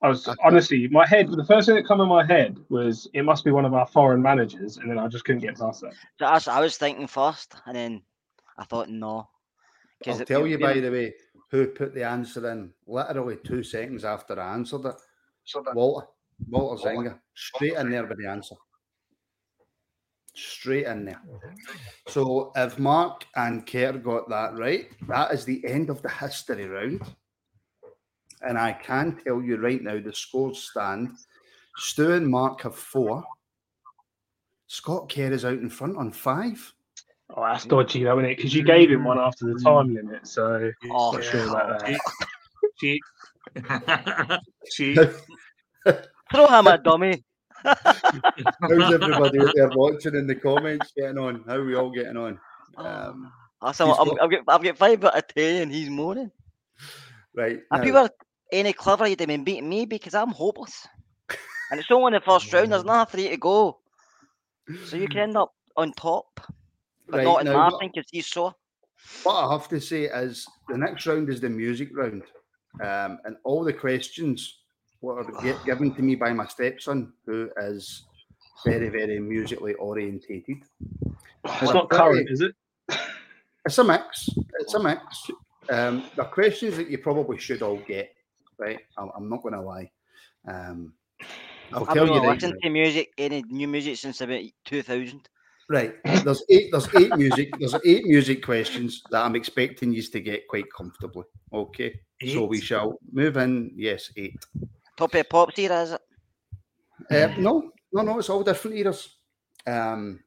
I 0.03 0.09
was 0.09 0.27
Okay. 0.29 0.37
honestly, 0.45 0.89
my 0.89 1.07
head. 1.07 1.31
The 1.31 1.45
first 1.45 1.67
thing 1.67 1.77
that 1.77 1.87
came 1.89 2.01
in 2.01 2.09
my 2.09 2.27
head 2.27 2.59
was 2.69 3.09
it 3.15 3.23
must 3.23 3.45
be 3.45 3.51
one 3.51 3.65
of 3.65 3.73
our 3.73 3.87
foreign 3.87 4.21
managers, 4.21 4.77
and 4.77 4.91
then 4.91 4.99
I 4.99 5.09
just 5.09 5.25
couldn't 5.25 5.41
get 5.43 5.59
past 5.59 5.81
that. 5.83 5.93
So 5.93 5.99
that's 6.19 6.49
I 6.49 6.61
was 6.61 6.77
thinking 6.77 7.07
first, 7.07 7.55
and 7.67 7.75
then 7.77 8.03
I 8.59 8.65
thought 8.65 8.91
no. 8.91 9.29
I'll 10.07 10.19
tell 10.25 10.47
you, 10.47 10.59
by 10.59 10.81
the 10.81 10.91
way, 10.91 11.15
who 11.51 11.69
put 11.69 11.95
the 11.95 12.05
answer 12.05 12.51
in 12.51 12.73
literally 12.87 13.39
two 13.45 13.63
seconds 13.63 14.05
after 14.05 14.39
I 14.39 14.55
answered 14.55 14.85
it. 14.85 14.95
Walter. 15.75 16.07
Walter 16.49 16.89
Zenga. 16.89 17.19
Straight 17.35 17.75
in 17.75 17.91
there 17.91 18.07
with 18.07 18.19
the 18.19 18.29
answer. 18.29 18.55
Straight 20.35 20.87
in 20.87 21.05
there. 21.07 21.21
So 22.07 22.53
if 22.55 22.79
Mark 22.79 23.27
and 23.35 23.67
Kerr 23.67 23.93
got 23.93 24.29
that 24.29 24.57
right, 24.57 24.89
that 25.09 25.33
is 25.33 25.45
the 25.45 25.65
end 25.67 25.91
of 25.91 26.03
the 26.03 26.11
history 26.11 26.67
round. 26.67 27.03
And 28.43 28.57
I 28.57 28.73
can 28.73 29.19
tell 29.25 29.43
you 29.43 29.57
right 29.57 29.83
now 29.83 30.01
the 30.01 30.13
scores 30.13 30.63
stand. 30.63 31.11
Stu 31.77 32.13
and 32.13 32.29
Mark 32.29 32.63
have 32.63 32.77
four. 32.77 33.25
Scott 34.69 35.13
Kerr 35.13 35.33
is 35.33 35.45
out 35.45 35.59
in 35.59 35.71
front 35.71 35.97
on 35.97 36.13
five. 36.13 36.73
Oh, 37.31 37.43
that's 37.43 37.67
dodgy, 37.67 38.05
though, 38.05 38.19
isn't 38.19 38.31
it? 38.31 38.37
Because 38.37 38.55
you 38.55 38.63
mm. 38.63 38.67
gave 38.67 38.91
him 38.91 39.05
one 39.05 39.19
after 39.19 39.53
the 39.53 39.61
time 39.61 39.95
limit, 39.95 40.27
so 40.27 40.71
Oh, 40.91 41.13
not 41.13 41.25
sure 41.25 41.49
about 41.49 41.81
that. 41.81 42.01
Cheat. 42.81 43.01
Cheat. 44.71 44.99
Throw 46.33 46.47
him 46.47 46.67
a 46.67 46.79
dummy. 46.79 47.25
How's 47.65 48.95
everybody 48.95 49.41
out 49.41 49.53
there 49.55 49.71
watching 49.75 50.15
in 50.15 50.27
the 50.27 50.35
comments 50.35 50.93
getting 50.97 51.19
on? 51.19 51.45
How 51.47 51.57
are 51.57 51.65
we 51.65 51.75
all 51.75 51.91
getting 51.91 52.17
on? 52.17 52.39
Oh. 52.77 52.87
Um, 52.87 53.33
I 53.61 53.73
said, 53.73 53.89
he's 53.89 53.97
I'm, 53.99 54.09
got- 54.09 54.23
I've, 54.23 54.31
got, 54.31 54.41
I've 54.49 54.63
got 54.63 54.79
five 54.79 55.05
out 55.05 55.19
of 55.19 55.27
ten, 55.29 55.63
and 55.63 55.73
he's 55.73 55.91
moaning. 55.91 56.31
right. 57.35 57.57
If 57.57 57.63
now- 57.71 57.83
you 57.83 57.93
were 57.93 58.11
any 58.53 58.73
clever, 58.73 59.07
you'd 59.07 59.21
have 59.21 59.29
been 59.29 59.45
beating 59.45 59.69
me 59.69 59.85
because 59.85 60.15
I'm 60.15 60.31
hopeless. 60.31 60.87
and 61.71 61.81
it's 61.81 61.91
only 61.91 62.13
the 62.13 62.25
first 62.25 62.53
round. 62.53 62.73
There's 62.73 62.83
mm. 62.83 62.87
another 62.87 63.11
three 63.11 63.29
to 63.29 63.37
go, 63.37 63.79
so 64.87 64.97
you 64.97 65.09
can 65.09 65.19
end 65.19 65.37
up 65.37 65.53
on 65.77 65.93
top, 65.93 66.41
but 67.09 67.19
Right, 67.19 67.25
not 67.25 67.41
in 67.41 67.47
now, 67.47 67.53
what- 67.55 67.71
Martin 67.73 67.91
because 67.95 68.09
he's 68.11 68.27
sore. 68.27 68.55
What 69.23 69.35
I 69.37 69.53
have 69.53 69.69
to 69.69 69.81
say 69.81 70.05
is 70.05 70.47
the 70.69 70.77
next 70.77 71.07
round 71.07 71.29
is 71.29 71.41
the 71.41 71.49
music 71.49 71.91
round, 71.97 72.23
um, 72.83 73.19
and 73.25 73.37
all 73.45 73.65
the 73.65 73.73
questions 73.73 74.59
were 75.01 75.21
are 75.37 75.65
given 75.65 75.95
to 75.95 76.03
me 76.03 76.15
by 76.17 76.33
my 76.33 76.47
stepson, 76.47 77.13
who 77.27 77.49
is 77.59 78.05
very, 78.65 78.89
very 78.89 79.21
musically 79.21 79.75
orientated. 79.75 80.59
It's 81.45 81.73
not 81.73 81.89
current, 81.91 82.29
is 82.29 82.41
it? 82.41 82.55
It's 83.65 83.79
a 83.79 83.85
mix. 83.85 84.29
It's 84.61 84.75
a 84.75 84.83
mix. 84.83 85.31
Um, 85.71 86.05
they're 86.17 86.25
questions 86.25 86.77
that 86.77 86.89
you 86.91 86.99
probably 86.99 87.39
should 87.39 87.63
all 87.63 87.77
get, 87.87 88.13
right? 88.59 88.81
I'm, 88.97 89.11
I'm 89.17 89.29
not 89.29 89.43
going 89.43 89.55
to 89.55 89.61
lie. 89.61 89.91
Um, 90.47 90.93
I'll 91.73 91.85
I've 91.87 91.95
tell 91.95 92.07
not 92.07 92.15
you 92.15 92.21
right 92.21 92.35
listened 92.35 92.55
now. 92.63 92.69
to 92.69 92.73
music, 92.73 93.13
any 93.19 93.43
new 93.49 93.69
music 93.69 93.97
since 93.97 94.21
about 94.23 94.43
2000. 94.65 95.29
Right. 95.69 95.95
There's 96.25 96.43
eight. 96.49 96.71
There's 96.73 96.89
eight 96.97 97.17
music. 97.17 97.51
There's 97.59 97.77
eight 97.85 98.07
music 98.07 98.43
questions 98.43 99.03
that 99.11 99.25
I'm 99.25 99.37
expecting 99.37 99.93
you 99.93 100.03
to 100.03 100.21
get 100.21 100.49
quite 100.49 100.73
comfortably. 100.75 101.25
Okay. 101.53 102.01
So 102.33 102.45
we 102.47 102.61
shall 102.61 102.99
move 103.13 103.37
in. 103.37 103.73
Yes, 103.77 104.11
eight. 104.17 104.37
Top 104.97 105.15
of 105.15 105.29
Pops 105.29 105.59
era, 105.59 105.83
is 105.83 105.93
it? 105.93 106.01
Uh, 107.11 107.35
no, 107.39 107.71
no, 107.93 108.03
no. 108.03 108.19
It's 108.19 108.31
all 108.31 108.43
different 108.43 108.77
eras. 108.77 109.17
Um, 109.67 110.21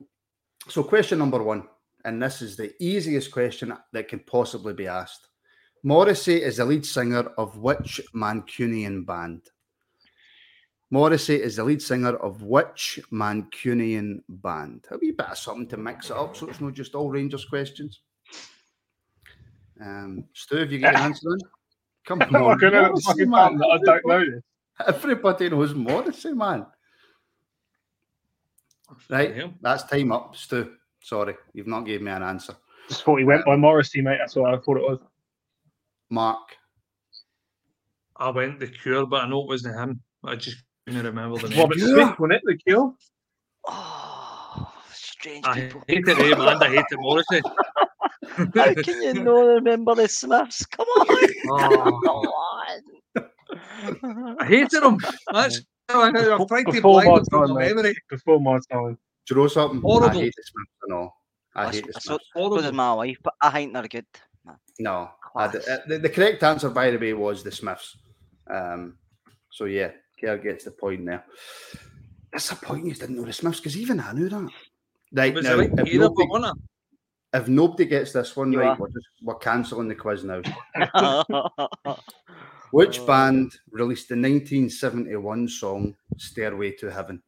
so 0.67 0.83
question 0.83 1.19
number 1.19 1.41
one, 1.41 1.67
and 2.05 2.21
this 2.21 2.41
is 2.41 2.55
the 2.55 2.73
easiest 2.81 3.31
question 3.31 3.73
that 3.91 4.07
can 4.07 4.19
possibly 4.19 4.73
be 4.73 4.87
asked. 4.87 5.27
Morrissey 5.83 6.43
is 6.43 6.57
the 6.57 6.65
lead 6.65 6.85
singer 6.85 7.31
of 7.37 7.57
which 7.57 7.99
Mancunian 8.13 9.05
band? 9.05 9.41
Morrissey 10.91 11.35
is 11.41 11.55
the 11.55 11.63
lead 11.63 11.81
singer 11.81 12.17
of 12.17 12.43
which 12.43 12.99
Mancunian 13.11 14.21
band? 14.27 14.85
A 14.91 14.97
wee 14.97 15.11
bit 15.11 15.27
of 15.27 15.37
something 15.37 15.67
to 15.69 15.77
mix 15.77 16.09
it 16.09 16.17
up 16.17 16.35
so 16.35 16.49
it's 16.49 16.59
not 16.59 16.73
just 16.73 16.95
all 16.95 17.09
Rangers 17.09 17.45
questions. 17.45 18.01
Um, 19.79 20.25
Stu, 20.33 20.57
have 20.57 20.71
you 20.71 20.79
got 20.79 20.95
an 20.95 21.01
answer 21.01 21.29
in? 21.31 21.39
Come 22.05 22.21
I'm 22.29 22.35
on, 22.35 22.57
not 22.59 22.71
Morrissey, 22.73 23.01
fucking 23.05 23.29
man. 23.29 23.57
that 23.57 23.67
I 23.67 23.77
don't 23.77 24.05
know 24.05 24.19
this. 24.19 24.43
Everybody 24.85 25.49
knows 25.49 25.73
Morrissey, 25.73 26.33
man. 26.33 26.65
Right, 29.09 29.53
that's 29.61 29.83
time 29.83 30.11
up, 30.11 30.35
Stu. 30.35 30.73
Sorry, 31.01 31.35
you've 31.53 31.67
not 31.67 31.85
gave 31.85 32.01
me 32.01 32.11
an 32.11 32.21
answer. 32.21 32.53
Just 32.89 33.03
thought 33.03 33.17
he 33.17 33.23
went 33.23 33.45
by 33.45 33.55
Morrissey, 33.55 34.01
mate. 34.01 34.17
That's 34.19 34.35
what 34.35 34.53
I 34.53 34.57
thought 34.57 34.77
it 34.77 34.83
was. 34.83 34.99
Mark, 36.09 36.57
I 38.17 38.29
went 38.29 38.59
the 38.59 38.67
Cure, 38.67 39.05
but 39.05 39.23
I 39.23 39.29
know 39.29 39.43
it 39.43 39.47
wasn't 39.47 39.79
him. 39.79 40.01
I 40.25 40.35
just 40.35 40.61
couldn't 40.91 41.05
remember 41.15 41.37
the 41.39 41.49
name. 41.49 41.59
Robert 41.59 41.77
Yeah. 41.77 41.85
Smith, 41.87 42.19
wasn't 42.19 42.33
it? 42.33 42.41
The 42.45 42.57
Cure. 42.57 42.93
Oh, 43.67 44.73
strange 44.93 45.45
I 45.45 45.53
people. 45.61 45.83
hate 45.87 46.07
it, 46.07 46.17
Ray, 46.17 46.31
and 46.31 46.41
I 46.63 46.69
hate 46.69 46.85
it, 46.89 46.99
Morrissey. 46.99 47.41
How 48.55 48.73
can 48.73 49.01
you 49.01 49.13
not 49.23 49.41
remember 49.41 49.95
the 49.95 50.07
Smiths? 50.07 50.65
Come 50.65 50.87
on. 50.87 51.07
Oh, 51.49 52.23
Come 53.15 53.25
I 54.39 54.45
hated 54.45 54.83
him. 54.83 54.97
That's 55.33 55.61
how 55.89 56.01
I, 56.01 56.07
I'm 56.07 56.47
trying 56.47 56.65
to 56.65 56.71
Before 56.71 57.01
blind 57.03 57.09
my 57.09 57.17
from 57.29 57.47
time, 57.47 57.55
my 57.55 57.67
memory. 57.67 57.95
Before 58.09 58.39
my 58.39 58.59
time. 58.71 58.97
do 59.27 59.35
you 59.35 59.41
know 59.41 59.47
something? 59.47 59.79
I 59.79 59.81
Horrible. 59.81 60.19
hate 60.21 60.33
the 60.35 60.43
Smiths 60.43 60.71
and 60.83 60.93
all. 60.93 61.13
I 61.55 61.65
That's- 61.65 61.75
hate 61.75 61.87
the 61.87 61.93
Smiths. 61.99 62.05
So 62.05 62.17
does 62.17 62.27
Horrible. 62.33 62.71
my 62.71 62.93
wife, 62.93 63.17
but 63.23 63.33
I 63.41 63.49
think 63.51 63.73
they're 63.73 63.87
good. 63.87 64.05
No, 64.79 65.09
I 65.35 65.47
d- 65.47 65.59
Class. 65.59 65.67
uh, 65.67 65.77
the, 65.87 65.97
the 65.99 66.09
correct 66.09 66.41
answer, 66.43 66.69
by 66.69 66.89
the 66.91 66.97
way, 66.97 67.13
was 67.13 67.43
the 67.43 67.51
Smiths. 67.51 67.97
Um, 68.49 68.97
so 69.51 69.65
yeah, 69.65 69.91
Kerr 70.21 70.37
gets 70.37 70.65
the 70.65 70.71
point 70.71 71.05
there. 71.05 71.25
That's 72.31 72.51
a 72.51 72.55
point 72.55 72.85
you 72.85 72.93
didn't 72.93 73.15
know 73.17 73.25
the 73.25 73.33
Smiths 73.33 73.59
because 73.59 73.75
even 73.77 73.99
I 73.99 74.13
knew 74.13 74.29
that. 74.29 74.49
Right 75.13 75.33
Was 75.33 75.43
now, 75.43 75.59
if 75.59 75.71
nobody, 75.93 76.49
if 77.33 77.47
nobody 77.47 77.85
gets 77.85 78.13
this 78.13 78.35
one 78.35 78.53
You 78.53 78.59
right, 78.59 78.69
are. 78.69 78.77
we're 78.77 78.87
just 78.89 79.07
we're 79.21 79.35
cancelling 79.35 79.87
the 79.89 79.95
quiz 79.95 80.23
now. 80.23 80.41
Which 82.71 82.99
Oh. 82.99 83.05
band 83.05 83.51
released 83.69 84.07
the 84.07 84.15
1971 84.15 85.49
song 85.49 85.95
Stairway 86.17 86.71
to 86.77 86.89
Heaven? 86.89 87.21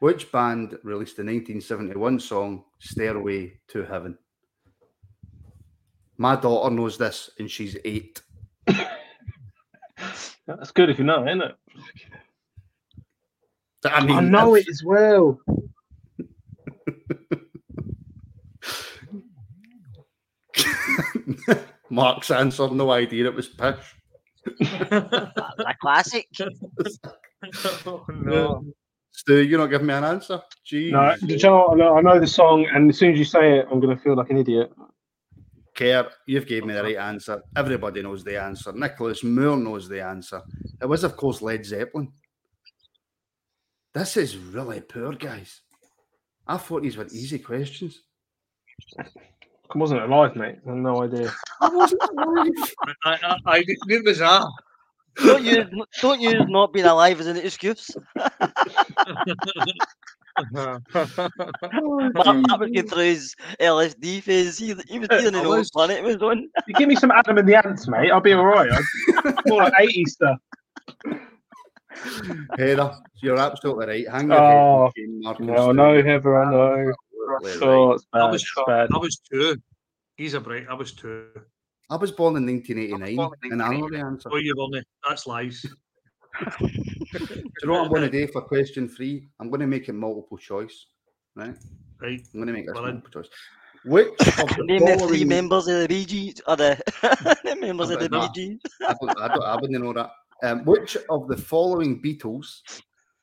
Which 0.00 0.30
band 0.30 0.78
released 0.82 1.16
the 1.16 1.22
1971 1.22 2.20
song 2.20 2.64
Stairway 2.78 3.58
to 3.68 3.84
Heaven? 3.84 4.18
My 6.18 6.36
daughter 6.36 6.74
knows 6.74 6.98
this 6.98 7.30
and 7.38 7.50
she's 7.50 7.78
eight. 7.86 8.20
That's 10.46 10.70
good 10.72 10.90
if 10.90 10.98
you 10.98 11.04
know, 11.04 11.26
isn't 11.26 11.42
it? 11.42 11.54
I 13.84 13.98
I 13.98 14.20
know 14.20 14.54
if- 14.54 14.66
it 14.66 14.70
as 14.70 14.82
well. 14.84 15.38
Mark's 21.90 22.30
answer, 22.30 22.68
no 22.70 22.90
idea, 22.90 23.26
it 23.26 23.34
was 23.34 23.48
Pish. 23.48 23.76
a 24.60 25.74
classic. 25.80 26.28
oh, 27.86 28.04
no. 28.08 28.64
Stu, 29.12 29.42
you're 29.42 29.58
not 29.58 29.68
giving 29.68 29.86
me 29.86 29.94
an 29.94 30.04
answer? 30.04 30.40
Jeez. 30.70 30.90
No, 30.90 31.14
do 31.26 31.34
you 31.34 31.38
know 31.42 31.56
what? 31.56 31.72
I 31.72 31.74
know, 31.76 31.96
I 31.96 32.00
know 32.02 32.20
the 32.20 32.26
song, 32.26 32.66
and 32.72 32.90
as 32.90 32.98
soon 32.98 33.12
as 33.12 33.18
you 33.18 33.24
say 33.24 33.58
it, 33.58 33.66
I'm 33.70 33.80
going 33.80 33.96
to 33.96 34.02
feel 34.02 34.14
like 34.16 34.30
an 34.30 34.36
idiot. 34.38 34.70
Kerr, 35.76 36.08
you've 36.26 36.46
gave 36.46 36.64
me 36.64 36.72
the 36.72 36.82
right 36.82 36.96
answer. 36.96 37.42
Everybody 37.54 38.02
knows 38.02 38.24
the 38.24 38.42
answer. 38.42 38.72
Nicholas 38.72 39.22
Moore 39.22 39.56
knows 39.56 39.88
the 39.88 40.02
answer. 40.02 40.40
It 40.80 40.86
was, 40.86 41.04
of 41.04 41.16
course, 41.16 41.42
Led 41.42 41.64
Zeppelin. 41.64 42.10
This 43.92 44.16
is 44.16 44.36
really 44.36 44.80
poor, 44.80 45.12
guys. 45.12 45.60
I 46.46 46.56
thought 46.56 46.82
these 46.82 46.96
were 46.96 47.06
easy 47.06 47.38
questions. 47.38 48.00
I 48.98 49.04
wasn't 49.74 50.02
alive, 50.02 50.34
mate. 50.36 50.56
I 50.66 50.70
have 50.70 50.78
no 50.78 51.02
idea. 51.02 51.32
I 51.60 51.68
wasn't 51.68 52.02
alive. 52.02 52.74
I, 53.04 53.18
I, 53.22 53.36
I, 53.46 53.64
neither 53.86 54.02
was 54.04 54.20
I. 54.22 54.44
Don't 55.16 55.44
use 55.44 55.66
don't 56.00 56.20
use 56.20 56.44
not 56.48 56.72
being 56.74 56.86
alive 56.86 57.20
as 57.20 57.26
an 57.26 57.38
excuse. 57.38 57.90
Mark, 60.52 60.82
Mark 60.92 62.60
was 62.60 62.70
going 62.70 62.88
through 62.88 63.02
his 63.02 63.34
LSD 63.60 64.22
phase. 64.22 64.58
He, 64.58 64.74
he 64.88 64.98
was 64.98 65.08
dealing 65.08 65.34
I 65.34 65.40
in 65.42 65.48
what 65.48 65.66
planet 65.72 66.02
was 66.02 66.16
on. 66.16 66.48
You 66.66 66.74
give 66.74 66.88
me 66.88 66.96
some 66.96 67.10
Adam 67.10 67.38
and 67.38 67.48
the 67.48 67.56
Ants, 67.56 67.88
mate. 67.88 68.10
I'll 68.10 68.20
be 68.20 68.32
all 68.34 68.44
right. 68.44 68.70
I'm 69.24 69.34
more 69.46 69.62
like 69.62 69.72
80s 69.74 70.08
stuff. 70.08 70.38
Heather, 72.58 72.92
you're 73.22 73.38
absolutely 73.38 73.86
right. 73.86 74.08
Hang 74.08 74.30
your 74.30 74.40
Oh, 74.40 74.84
head, 74.84 74.92
Shane, 74.96 75.20
Mark, 75.22 75.38
and 75.38 75.48
No, 75.48 75.68
Stu. 75.68 75.72
no, 75.74 76.02
Heather, 76.02 76.42
I 76.42 76.50
know. 76.50 76.92
Absolutely 77.40 77.68
Oh, 77.68 77.88
right. 77.88 77.94
it's 77.94 78.06
bad. 78.12 78.20
I 78.22 78.26
was, 78.30 78.42
It's 78.42 78.52
bad. 78.66 78.88
I 78.94 78.98
was 78.98 79.16
two. 79.18 79.56
He's 80.16 80.34
a 80.34 80.40
bright. 80.40 80.66
I 80.70 80.74
was 80.74 80.92
two. 80.92 81.26
I 81.90 81.96
was 81.96 82.10
born 82.12 82.36
in 82.36 82.46
1989, 82.46 83.28
and 83.52 83.62
I 83.62 83.76
know 83.76 83.88
the 83.90 83.98
answer. 83.98 84.28
Oh, 84.32 84.36
you 84.36 84.54
only. 84.58 84.82
That's 85.08 85.26
lies. 85.26 85.64
Do 86.60 86.68
you 87.18 87.44
know 87.64 87.72
what 87.72 87.82
I'm 87.84 87.88
going 87.88 88.02
to 88.02 88.10
do 88.10 88.26
for 88.32 88.42
question 88.42 88.88
three? 88.88 89.28
I'm 89.40 89.48
going 89.48 89.60
to 89.60 89.66
make 89.66 89.88
it 89.88 89.92
multiple 89.94 90.38
choice. 90.38 90.86
Right? 91.34 91.54
Right. 92.00 92.20
I'm 92.34 92.40
going 92.40 92.46
to 92.48 92.52
make 92.52 92.66
this 92.66 92.74
Well, 92.74 92.84
multiple 92.84 93.22
choice. 93.22 93.30
Which 93.84 94.08
of 94.40 94.48
the 94.56 94.64
Name 94.64 94.84
the 94.84 95.04
three 95.06 95.24
members 95.24 95.68
of 95.68 95.80
the 95.80 95.86
Bee 95.88 96.04
Gees, 96.04 96.40
or 96.46 96.56
the, 96.56 96.78
the 97.44 97.56
members 97.60 97.90
of 97.90 98.00
the 98.00 98.08
Bee 98.08 98.16
Nah. 98.18 98.32
Gees. 98.32 98.58
I, 98.86 98.94
don't, 99.00 99.20
I, 99.20 99.28
don't, 99.28 99.42
I 99.44 99.54
wouldn't 99.56 99.82
know 99.82 99.92
that. 99.92 100.10
Um, 100.42 100.64
which 100.64 100.96
of 101.08 101.28
the 101.28 101.36
following 101.36 102.02
Beatles 102.02 102.60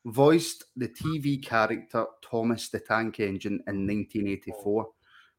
voiced 0.05 0.63
the 0.75 0.87
TV 0.87 1.43
character 1.43 2.05
Thomas 2.23 2.69
the 2.69 2.79
Tank 2.79 3.19
Engine 3.19 3.61
in 3.67 3.85
1984? 3.87 4.87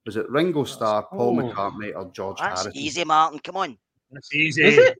Was 0.06 0.16
it 0.16 0.28
Ringo 0.28 0.64
Starr, 0.64 1.04
Paul 1.10 1.40
Oh. 1.40 1.42
McCartney, 1.52 1.92
or 1.96 2.10
George 2.12 2.38
That's 2.38 2.62
Harrison? 2.62 2.80
easy, 2.80 3.04
Martin. 3.04 3.38
Come 3.38 3.56
on. 3.56 3.78
That's 4.10 4.32
easy. 4.34 4.62
Is 4.62 4.78
it? 4.78 4.98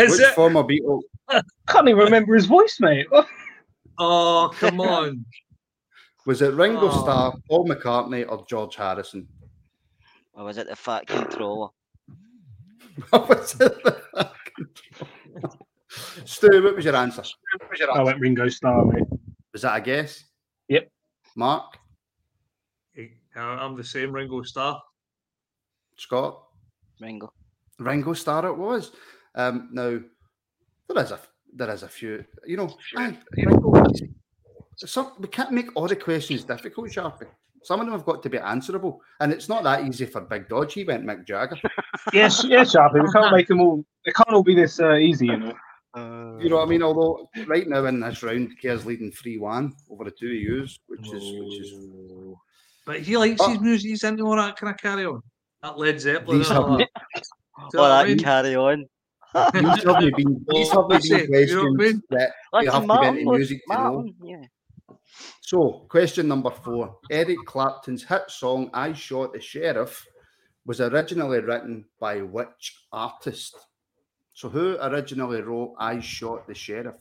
Is 0.00 0.12
Which 0.12 0.20
it? 0.20 0.34
former 0.34 0.62
Beatle? 0.62 1.00
can't 1.68 1.88
even 1.88 1.98
remember 2.04 2.34
his 2.34 2.46
voice, 2.46 2.78
mate. 2.80 3.06
Oh, 4.02 4.50
come 4.58 4.80
on. 4.80 5.26
Was 6.24 6.40
it 6.40 6.54
Ringo 6.54 6.88
Oh. 6.90 7.02
Starr, 7.02 7.34
Paul 7.50 7.68
McCartney, 7.68 8.24
or 8.26 8.42
George 8.48 8.74
Harrison? 8.76 9.28
Or 10.32 10.44
was 10.44 10.56
it 10.56 10.66
the 10.68 10.76
fat 10.76 11.06
controller? 11.06 11.68
Was 13.12 13.54
it- 13.60 13.82
the 13.84 14.00
Fat 14.14 14.32
Stu, 16.24 16.62
what 16.62 16.76
was 16.76 16.84
your 16.86 16.96
answer? 16.96 17.22
I 17.92 18.02
went 18.02 18.20
Ringo 18.20 18.48
Starr, 18.48 18.86
mate. 18.86 19.04
Was 19.52 19.62
that 19.62 19.76
a 19.76 19.80
guess? 19.82 20.24
Yep. 20.68 20.88
Mark, 21.36 21.76
uh, 23.36 23.40
I'm 23.40 23.76
the 23.76 23.84
same 23.84 24.12
Ringo 24.12 24.42
Starr. 24.42 24.80
Scott, 25.96 26.42
Ringo. 27.00 27.32
Ringo 27.78 28.14
Starr 28.14 28.46
it 28.46 28.56
was. 28.56 28.92
Um, 29.34 29.68
now 29.72 29.98
there 30.88 31.04
is 31.04 31.12
a 31.12 31.20
there 31.54 31.70
is 31.70 31.82
a 31.82 31.88
few, 31.88 32.24
you 32.46 32.56
know. 32.56 32.76
aye, 32.96 33.16
Ringo, 33.36 33.72
some, 34.76 35.12
we 35.18 35.28
can't 35.28 35.52
make 35.52 35.68
all 35.76 35.88
the 35.88 35.96
questions 35.96 36.44
difficult, 36.44 36.90
Sharpie. 36.90 37.26
Some 37.62 37.80
of 37.80 37.86
them 37.86 37.92
have 37.92 38.06
got 38.06 38.22
to 38.22 38.30
be 38.30 38.38
answerable, 38.38 39.00
and 39.20 39.32
it's 39.32 39.48
not 39.48 39.62
that 39.64 39.84
easy 39.84 40.06
for 40.06 40.22
Big 40.22 40.48
Dodge. 40.48 40.72
He 40.74 40.84
went 40.84 41.04
Mick 41.04 41.26
Jagger. 41.26 41.56
Yes, 42.14 42.44
yes, 42.48 42.74
Sharpie. 42.74 43.02
We 43.04 43.12
can't 43.12 43.36
make 43.36 43.46
them 43.48 43.60
all. 43.60 43.84
They 44.06 44.12
can't 44.12 44.30
all 44.32 44.42
be 44.42 44.54
this 44.54 44.80
uh, 44.80 44.94
easy, 44.94 45.26
you 45.26 45.36
know. 45.36 45.52
You 46.40 46.48
know 46.48 46.56
what 46.56 46.66
I 46.66 46.70
mean? 46.70 46.82
Although 46.82 47.28
right 47.46 47.68
now 47.68 47.84
in 47.84 48.00
this 48.00 48.22
round, 48.22 48.52
Kerr's 48.62 48.86
leading 48.86 49.10
three 49.12 49.36
one 49.38 49.74
over 49.90 50.04
the 50.04 50.10
two 50.12 50.26
of 50.28 50.32
yous, 50.32 50.78
which 50.86 51.12
is 51.12 51.22
which 51.22 51.60
is 51.60 51.74
But 52.86 53.00
he 53.00 53.16
likes 53.18 53.40
Oh. 53.42 53.50
his 53.50 53.60
music. 53.60 53.90
He's 53.90 54.04
into 54.04 54.24
all 54.24 54.36
that 54.36 54.56
kind 54.56 54.72
of 54.72 54.80
carry 54.80 55.04
on. 55.04 55.20
That 55.62 55.76
Led 55.78 56.00
Zeppelin. 56.00 56.38
These 56.38 56.48
have- 56.48 56.64
that. 56.78 56.78
Do 56.78 56.84
you 56.84 57.68
know 57.74 57.80
Or 57.80 57.82
what 57.82 57.90
I 57.90 58.02
that 58.04 58.08
mean? 58.08 58.18
carry 58.18 58.56
on. 58.56 58.86
These 59.54 59.84
have 59.84 60.02
me 60.02 60.10
been, 60.16 60.44
these 60.48 60.70
have 60.72 60.88
me 60.88 60.98
been 60.98 61.20
it, 61.20 61.48
you 61.50 61.54
know 61.56 61.62
what 61.62 61.70
I 61.70 61.76
questions 61.76 61.78
mean? 61.78 62.02
that 62.10 62.32
you 62.52 62.58
Listen, 62.60 62.72
have 62.72 62.82
to 62.88 63.00
get 63.00 63.14
into 63.16 63.24
was- 63.30 63.38
music 63.38 63.60
to 63.70 63.74
know. 63.76 64.08
Yeah. 64.24 64.42
So, 65.40 65.86
question 65.88 66.28
number 66.28 66.50
four. 66.50 66.96
Eric 67.10 67.38
Clapton's 67.46 68.04
hit 68.04 68.22
song 68.30 68.70
I 68.72 68.92
Shot 68.92 69.32
the 69.32 69.40
Sheriff 69.40 70.06
was 70.66 70.80
originally 70.80 71.40
written 71.40 71.84
by 71.98 72.18
which 72.22 72.76
artist? 72.92 73.56
So, 74.32 74.48
who 74.48 74.76
originally 74.80 75.42
wrote 75.42 75.74
I 75.78 76.00
Shot 76.00 76.46
the 76.46 76.54
Sheriff? 76.54 77.00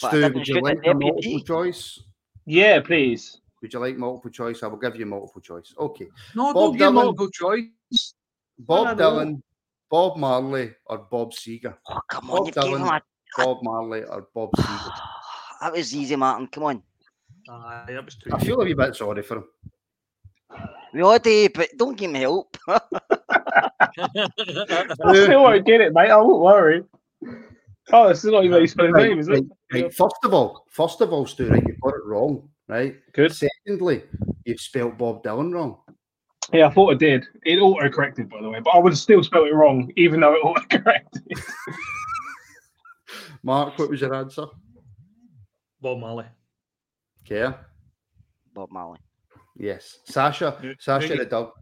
But 0.00 0.08
Stu, 0.10 0.32
would 0.32 0.48
you 0.48 0.60
like 0.60 0.78
a 0.84 0.94
multiple 0.94 1.16
deputy. 1.16 1.42
choice? 1.44 2.00
Yeah, 2.46 2.80
please. 2.80 3.40
Would 3.62 3.72
you 3.72 3.80
like 3.80 3.96
multiple 3.96 4.30
choice? 4.30 4.62
I 4.62 4.68
will 4.68 4.78
give 4.78 4.96
you 4.96 5.06
multiple 5.06 5.42
choice. 5.42 5.74
Okay. 5.78 6.08
No, 6.34 6.54
Bob 6.54 6.54
don't 6.54 6.76
give 6.78 6.94
multiple 6.94 7.28
choice. 7.30 8.14
Bob 8.58 8.86
I 8.86 8.94
know. 8.94 9.10
Dylan, 9.12 9.42
Bob 9.90 10.16
Marley, 10.16 10.72
or 10.86 10.98
Bob 10.98 11.32
Seger? 11.32 11.76
Oh, 11.88 12.00
come 12.08 12.28
Bob 12.28 12.40
on, 12.40 12.46
you 12.46 12.52
gave 12.52 12.64
him 12.64 12.82
Dylan. 12.82 12.96
a... 12.98 13.44
Bob 13.44 13.58
Marley 13.62 14.04
or 14.04 14.28
Bob 14.34 14.50
Seger? 14.56 14.92
That 15.60 15.72
was 15.72 15.94
easy, 15.94 16.16
Martin. 16.16 16.46
Come 16.46 16.64
on. 16.64 16.82
Aye, 17.48 17.84
that 17.88 18.04
was 18.04 18.14
too 18.16 18.30
I 18.32 18.38
feel 18.38 18.60
a 18.60 18.64
wee 18.64 18.74
bit 18.74 18.94
sorry 18.94 19.22
for 19.22 19.38
him. 19.38 19.44
We 20.92 21.02
all 21.02 21.18
do, 21.18 21.48
but 21.54 21.68
don't 21.76 21.96
give 21.96 22.10
me 22.10 22.20
help. 22.20 22.56
I 22.68 22.80
still 25.12 25.42
won't 25.42 25.66
get 25.66 25.80
it, 25.80 25.92
mate. 25.92 26.10
I 26.10 26.16
won't 26.16 26.40
worry. 26.42 26.84
Oh, 27.92 28.08
this 28.08 28.24
is 28.24 28.30
not 28.30 28.44
even 28.44 28.52
how 28.52 28.58
you 28.58 28.62
his 28.62 28.76
Right, 28.76 29.08
name, 29.08 29.18
is 29.18 29.28
it? 29.28 29.32
right, 29.32 29.44
right. 29.72 29.94
First 29.94 30.16
of 30.24 30.34
all, 30.34 30.64
first 30.70 31.00
of 31.00 31.12
all, 31.12 31.26
Stu, 31.26 31.48
right, 31.48 31.62
you 31.66 31.76
got 31.82 31.94
it 31.94 32.04
wrong, 32.04 32.48
right? 32.68 32.96
Good. 33.12 33.32
Secondly, 33.34 34.02
you've 34.44 34.60
spelled 34.60 34.96
Bob 34.98 35.24
Dylan 35.24 35.52
wrong. 35.52 35.78
Yeah, 36.52 36.66
I 36.66 36.70
thought 36.70 36.92
it 36.92 36.98
did. 36.98 37.26
It 37.44 37.58
auto 37.58 37.88
corrected, 37.88 38.28
by 38.28 38.42
the 38.42 38.50
way, 38.50 38.60
but 38.60 38.70
I 38.70 38.78
would 38.78 38.92
have 38.92 38.98
still 38.98 39.22
spelled 39.22 39.48
it 39.48 39.54
wrong, 39.54 39.90
even 39.96 40.20
though 40.20 40.34
it 40.34 40.44
auto 40.44 40.78
corrected. 40.78 41.22
Mark, 43.42 43.78
what 43.78 43.88
was 43.88 44.00
your 44.00 44.14
answer? 44.14 44.46
Bob 45.80 45.98
Marley. 45.98 46.26
Okay. 47.24 47.56
Bob 48.52 48.70
Marley. 48.70 48.98
Yes. 49.56 49.98
Sasha, 50.04 50.58
Yeah, 50.62 50.72
Sasha 50.78 51.16
the 51.16 51.24
dog. 51.24 51.52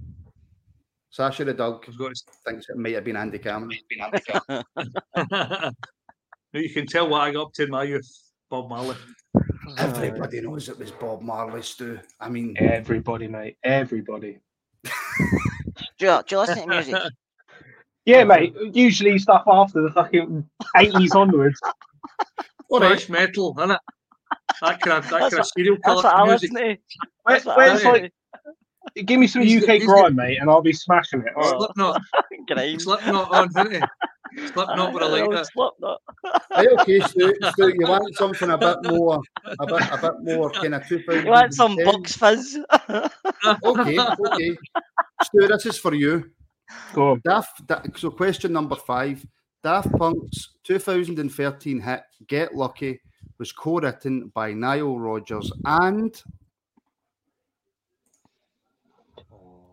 Sasha 1.11 1.45
the 1.45 1.55
dog 1.55 1.85
I've 1.87 1.99
got 1.99 2.15
to 2.15 2.23
thinks 2.47 2.69
it 2.69 2.77
might 2.77 2.95
have 2.95 3.05
been 3.05 3.17
Andy 3.17 3.39
Cameron. 3.39 3.79
you 6.53 6.71
can 6.71 6.87
tell 6.87 7.09
what 7.09 7.23
I 7.23 7.33
got 7.33 7.47
up 7.47 7.53
to 7.55 7.65
in 7.65 7.71
my 7.71 7.85
youth. 7.85 8.09
Bob 8.51 8.71
Marley. 8.71 8.97
Everybody 9.77 10.41
knows 10.41 10.69
it 10.69 10.79
was 10.79 10.91
Bob 10.91 11.21
Marley, 11.21 11.63
Stu. 11.63 11.99
I 12.19 12.29
mean, 12.29 12.57
Everybody, 12.59 13.29
mate. 13.29 13.59
Everybody. 13.63 14.41
Do 15.99 16.07
you, 16.07 16.23
do 16.27 16.35
you 16.35 16.39
listen 16.41 16.59
to 16.61 16.67
music? 16.67 16.95
Yeah, 18.05 18.25
mate. 18.25 18.55
Usually 18.73 19.19
stuff 19.19 19.43
after 19.47 19.83
the 19.83 19.91
fucking 19.91 20.49
80s 20.75 21.15
onwards. 21.15 21.61
all 22.71 22.81
right. 22.81 22.93
Thrash 22.99 23.11
metal, 23.11 23.55
innit? 23.57 23.77
That 24.63 24.81
kind 24.81 25.05
of 25.05 25.11
that 25.11 25.21
kind 25.21 25.25
of 25.35 25.39
what- 25.41 25.47
serial 25.55 25.77
That's 25.85 26.01
killer 26.01 26.15
what 26.15 26.27
music. 26.27 26.53
Where, 27.25 27.39
That's 27.39 27.45
where's 27.45 27.85
listen 27.85 27.93
like, 27.93 28.13
give 29.07 29.21
me 29.21 29.27
some 29.27 29.43
He's 29.43 29.61
UK 29.63 29.67
got- 29.67 29.75
he's 29.77 29.85
grime, 29.87 30.17
mate, 30.17 30.39
and 30.41 30.49
I'll 30.49 30.63
be 30.63 30.73
smashing 30.73 31.21
it. 31.21 31.33
Slipknot, 31.39 32.01
to. 32.49 32.79
Slipknot 32.79 33.31
on, 33.31 33.49
isn't 33.51 33.73
it? 33.75 33.85
Slipknot 34.53 34.93
would 34.93 35.03
have 35.03 35.13
liked 35.13 35.33
that. 35.33 35.47
Slipknot. 35.53 36.01
Right, 36.51 36.69
okay, 36.81 37.01
Stu, 37.01 37.35
Stu, 37.53 37.75
you 37.79 37.87
want 37.89 38.17
something 38.17 38.51
a 38.51 38.59
bit 38.59 38.79
more, 38.85 39.21
a 39.45 39.67
bit, 39.67 39.83
a 39.91 39.99
bit 40.01 40.13
more 40.37 40.51
kind 40.51 40.75
of 40.75 40.87
2010? 40.87 41.25
You 41.25 41.31
want 41.31 41.55
some 41.55 41.77
Bucks 41.85 42.17
Fizz? 42.17 42.59
Okay, 43.65 43.99
okay. 43.99 44.57
Stu, 45.23 45.47
this 45.49 45.67
is 45.67 45.79
for 45.79 45.95
you. 45.95 46.31
Go 46.93 47.13
on. 47.13 47.21
Daft, 47.25 47.67
Da- 47.67 47.83
so 47.97 48.11
question 48.11 48.53
number 48.53 48.77
five. 48.77 49.25
Daft 49.63 49.91
Punk's 49.93 50.51
2013 50.65 51.81
hit 51.81 52.03
Get 52.27 52.55
Lucky 52.55 53.01
was 53.39 53.53
co-written 53.53 54.29
by 54.35 54.53
Nile 54.53 54.99
Rodgers 54.99 55.51
and 55.65 56.23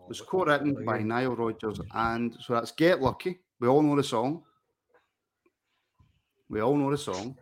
was 0.08 0.20
co-written 0.20 0.84
by 0.84 1.00
Nile 1.00 1.34
Rodgers 1.36 1.80
and 1.94 2.36
so 2.40 2.54
that's 2.54 2.72
Get 2.72 3.00
Lucky. 3.00 3.38
We 3.60 3.68
all 3.68 3.82
know 3.82 3.96
the 3.96 4.04
song. 4.04 4.42
We 6.48 6.60
all 6.60 6.76
know 6.76 6.90
the 6.90 6.98
song. 6.98 7.36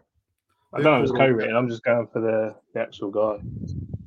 I 0.73 0.81
know 0.81 0.97
it 0.97 1.03
was 1.03 1.13
co-written. 1.13 1.55
I'm 1.55 1.69
just 1.69 1.83
going 1.85 2.09
for 2.13 2.21
the, 2.21 2.55
the 2.73 2.81
actual 2.81 3.11
guy. 3.11 3.39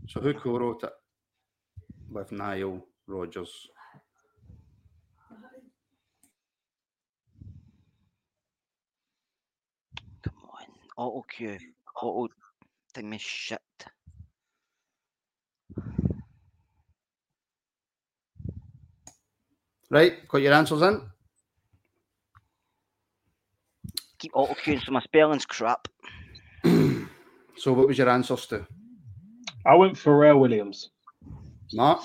So 0.07 0.19
who 0.19 0.33
co-wrote 0.33 0.83
it 0.83 0.93
with 2.09 2.31
Nile 2.31 2.83
Rodgers? 3.07 3.67
Come 10.23 10.33
on. 10.51 10.65
Auto 10.97 11.25
cue. 11.29 11.57
Auto 12.01 12.33
thing 12.93 13.09
me 13.09 13.17
shit. 13.19 13.61
Right, 19.89 20.27
got 20.27 20.41
your 20.41 20.53
answers 20.53 20.81
in? 20.81 21.01
Keep 24.19 24.31
auto 24.33 24.53
cueing 24.55 24.83
so 24.83 24.91
my 24.91 25.01
spelling's 25.01 25.45
crap. 25.45 25.87
So 27.59 27.73
what 27.73 27.87
was 27.87 27.97
your 27.97 28.07
answers 28.09 28.45
to? 28.47 28.67
I 29.65 29.73
went 29.73 29.95
Pharrell 29.95 30.39
Williams. 30.39 30.91
Mark? 31.73 32.01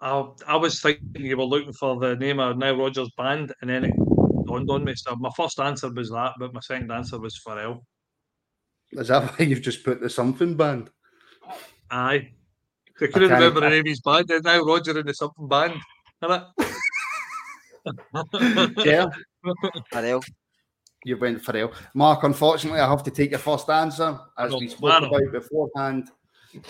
I, 0.00 0.24
I 0.46 0.54
was 0.56 0.80
thinking 0.80 1.24
you 1.24 1.36
were 1.36 1.42
looking 1.42 1.72
for 1.72 1.98
the 1.98 2.14
name 2.14 2.38
of 2.38 2.56
Nile 2.58 2.76
Rodgers' 2.76 3.10
band, 3.18 3.52
and 3.60 3.68
then 3.68 3.86
it 3.86 3.92
dawned 4.46 4.70
on 4.70 4.84
me. 4.84 4.94
So 4.94 5.16
my 5.16 5.30
first 5.36 5.58
answer 5.58 5.90
was 5.90 6.10
that, 6.10 6.34
but 6.38 6.54
my 6.54 6.60
second 6.60 6.92
answer 6.92 7.18
was 7.18 7.40
Pharrell. 7.44 7.80
Is 8.92 9.08
that 9.08 9.30
why 9.36 9.44
you've 9.46 9.62
just 9.62 9.82
put 9.82 10.00
the 10.00 10.08
something 10.10 10.54
band? 10.54 10.88
Aye. 11.90 12.30
I 12.30 12.98
couldn't 12.98 13.30
can't- 13.30 13.32
remember 13.32 13.60
the 13.62 13.70
name 13.70 13.80
of 13.80 13.86
his 13.86 14.00
band. 14.00 14.28
There's 14.28 14.44
Nile 14.44 14.64
Rodgers 14.64 14.94
in 14.96 15.06
the 15.06 15.12
something 15.12 15.48
band. 15.48 15.74
innit? 16.22 16.46
Yeah, 18.84 19.06
Pharrell. 19.92 20.22
you 21.04 21.16
went 21.16 21.42
Pharrell. 21.42 21.72
Mark, 21.94 22.24
unfortunately, 22.24 22.80
I 22.80 22.88
have 22.88 23.02
to 23.04 23.10
take 23.10 23.30
your 23.30 23.38
first 23.38 23.68
answer 23.70 24.18
as 24.38 24.52
we 24.54 24.68
spoke 24.68 25.02
about 25.02 25.32
beforehand. 25.32 26.10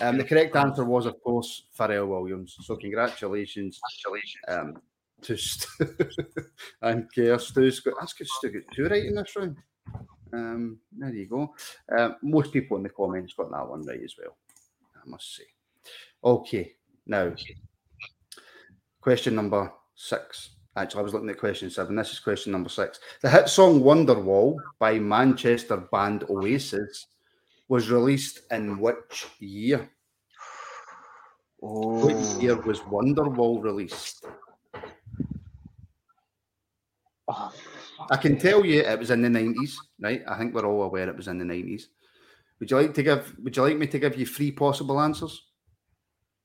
Um, 0.01 0.17
the 0.17 0.23
correct 0.23 0.55
answer 0.55 0.83
was, 0.83 1.05
of 1.05 1.21
course, 1.23 1.63
Pharrell 1.77 2.07
Williams. 2.07 2.57
So 2.61 2.75
congratulations, 2.75 3.79
um, 4.47 4.81
to 5.21 5.37
Stu 5.37 5.85
and 6.81 7.07
Kerr. 7.13 7.39
Stu's 7.39 7.79
got 7.79 7.95
that's 7.99 8.13
good. 8.13 8.27
Stu 8.27 8.49
got 8.49 8.75
two 8.75 8.85
right 8.85 9.05
in 9.05 9.15
this 9.15 9.35
round. 9.35 9.57
Um, 10.33 10.79
there 10.91 11.13
you 11.13 11.25
go. 11.25 11.53
Uh, 11.95 12.11
most 12.21 12.51
people 12.51 12.77
in 12.77 12.83
the 12.83 12.89
comments 12.89 13.33
got 13.33 13.51
that 13.51 13.67
one 13.67 13.85
right 13.85 14.03
as 14.03 14.15
well. 14.17 14.37
I 14.95 15.09
must 15.09 15.35
say. 15.35 15.43
Okay, 16.23 16.73
now 17.05 17.33
question 19.01 19.35
number 19.35 19.71
six. 19.95 20.56
Actually, 20.77 20.99
I 20.99 21.03
was 21.03 21.13
looking 21.13 21.29
at 21.29 21.39
question 21.39 21.71
seven. 21.71 21.95
This 21.95 22.11
is 22.11 22.19
question 22.19 22.51
number 22.51 22.69
six. 22.69 22.99
The 23.23 23.29
hit 23.31 23.49
song 23.49 23.81
Wonderwall 23.81 24.57
by 24.77 24.99
Manchester 24.99 25.77
band 25.91 26.23
Oasis 26.29 27.07
was 27.67 27.89
released 27.89 28.41
in 28.51 28.77
which 28.77 29.25
year? 29.39 29.89
Oh. 31.63 32.05
Which 32.05 32.43
year 32.43 32.55
was 32.55 32.79
Wonderwall 32.81 33.63
released? 33.63 34.23
Oh, 37.27 37.51
I 38.11 38.17
can 38.17 38.37
tell 38.37 38.63
you 38.63 38.81
it 38.81 38.99
was 38.99 39.09
in 39.09 39.23
the 39.23 39.29
nineties, 39.31 39.79
right? 39.99 40.21
I 40.27 40.37
think 40.37 40.53
we're 40.53 40.65
all 40.65 40.83
aware 40.83 41.09
it 41.09 41.17
was 41.17 41.27
in 41.27 41.39
the 41.39 41.45
nineties. 41.45 41.89
Would 42.59 42.69
you 42.69 42.77
like 42.77 42.93
to 42.93 43.03
give? 43.03 43.35
Would 43.39 43.57
you 43.57 43.63
like 43.63 43.77
me 43.77 43.87
to 43.87 43.99
give 43.99 44.15
you 44.15 44.27
three 44.27 44.51
possible 44.51 45.01
answers? 45.01 45.43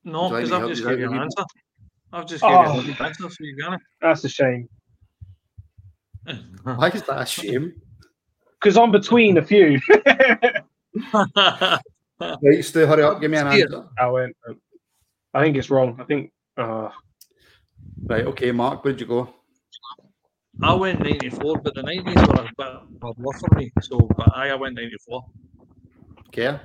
no, 0.04 0.30
Would 0.30 0.30
you 0.30 0.34
like 0.34 0.44
because 0.44 0.62
I've 0.62 0.68
just 0.70 0.82
help 0.82 0.90
gave 0.92 1.00
you 1.00 1.04
you 1.04 1.10
out 1.10 1.16
an 1.16 1.22
answer. 1.24 1.44
I've 2.12 2.26
just 2.26 2.42
gave 2.42 2.50
you 2.50 2.56
Oh. 2.56 2.80
an 2.80 2.96
answer, 3.06 3.28
so 3.30 3.36
you 3.40 3.56
got 3.56 3.80
that's 4.00 4.24
a 4.24 4.28
shame. 4.28 4.68
Why 6.62 6.88
is 6.88 7.02
that 7.04 7.22
a 7.22 7.26
shame? 7.26 7.74
Because 8.60 8.76
I'm 8.76 8.90
between 8.92 9.38
a 9.38 9.42
few. 9.42 9.80
Right, 12.20 12.64
Stu, 12.64 12.86
hurry 12.86 13.02
up, 13.02 13.20
give 13.20 13.32
me 13.32 13.38
an 13.38 13.48
answer. 13.48 13.88
I 13.98 14.06
went. 14.08 14.36
I 15.34 15.42
think 15.42 15.56
it's 15.56 15.70
wrong. 15.70 15.98
I 16.00 16.04
think. 16.04 16.32
Uh, 16.56 16.88
Right, 18.04 18.24
okay, 18.26 18.52
Mark, 18.52 18.84
where'd 18.84 19.00
you 19.00 19.06
go? 19.06 19.28
I 20.62 20.74
went 20.74 21.00
94, 21.00 21.56
but 21.62 21.74
the 21.74 21.82
90s 21.82 22.26
were 22.28 22.44
a 22.44 22.50
bit 22.56 22.66
of 23.02 23.16
a 23.18 23.38
for 23.38 23.56
me. 23.56 23.70
So, 23.80 23.98
but 24.16 24.36
I, 24.36 24.50
I 24.50 24.54
went 24.54 24.74
94. 24.76 25.24
Okay, 26.28 26.58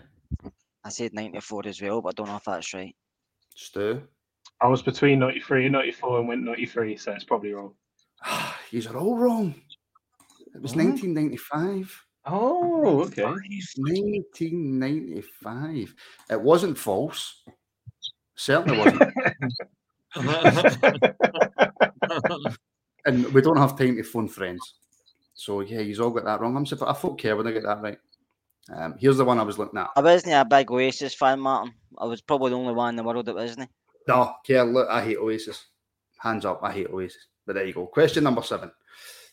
I 0.83 0.89
said 0.89 1.13
94 1.13 1.67
as 1.67 1.81
well, 1.81 2.01
but 2.01 2.09
I 2.09 2.11
don't 2.15 2.27
know 2.27 2.35
if 2.37 2.43
that's 2.43 2.73
right. 2.73 2.95
Stu. 3.55 4.01
I 4.59 4.67
was 4.67 4.81
between 4.81 5.19
93 5.19 5.65
and 5.65 5.73
94 5.73 6.19
and 6.19 6.27
went 6.27 6.41
93, 6.43 6.97
so 6.97 7.11
it's 7.11 7.23
probably 7.23 7.53
wrong. 7.53 7.73
These 8.71 8.87
are 8.87 8.97
all 8.97 9.15
wrong. 9.17 9.53
It 10.55 10.61
was 10.61 10.75
What? 10.75 10.85
1995. 10.85 12.03
Oh, 12.25 13.01
okay. 13.03 13.23
1995. 13.23 15.95
It 16.29 16.41
wasn't 16.41 16.77
false. 16.77 17.43
Certainly 18.35 18.77
wasn't. 18.79 19.13
and 23.05 23.33
we 23.33 23.41
don't 23.41 23.57
have 23.57 23.77
time 23.77 23.95
to 23.95 24.03
phone 24.03 24.27
friends. 24.27 24.73
So 25.33 25.61
yeah, 25.61 25.79
you've 25.79 26.01
all 26.01 26.09
got 26.09 26.25
that 26.25 26.41
wrong. 26.41 26.57
I'm 26.57 26.65
surprised. 26.65 26.97
I 26.97 26.99
thought 26.99 27.23
when 27.23 27.47
I 27.47 27.51
get 27.51 27.63
that 27.63 27.81
right. 27.81 27.97
Um, 28.73 28.95
here's 28.99 29.15
the 29.17 29.23
one 29.23 29.39
I 29.39 29.43
was 29.43 29.57
looking 29.57 29.79
at. 29.79 29.91
I 29.95 30.01
wasn't 30.01 30.33
a 30.33 30.43
big 30.43 30.69
Oasis 30.69 31.15
fan, 31.15 31.39
Martin. 31.39 31.73
I 31.97 32.03
was 32.05 32.21
probably 32.21 32.49
the 32.49 32.57
only 32.57 32.73
one 32.73 32.89
in 32.89 32.97
the 32.97 33.03
world 33.03 33.25
that 33.27 33.35
wasn't. 33.35 33.69
No, 34.07 34.35
Kerr, 34.45 34.63
look, 34.63 34.87
I 34.89 35.03
hate 35.03 35.17
Oasis. 35.17 35.67
Hands 36.19 36.45
up, 36.45 36.59
I 36.63 36.71
hate 36.71 36.89
Oasis. 36.89 37.27
But 37.45 37.53
there 37.53 37.65
you 37.65 37.73
go. 37.73 37.85
Question 37.85 38.23
number 38.23 38.41
seven. 38.41 38.71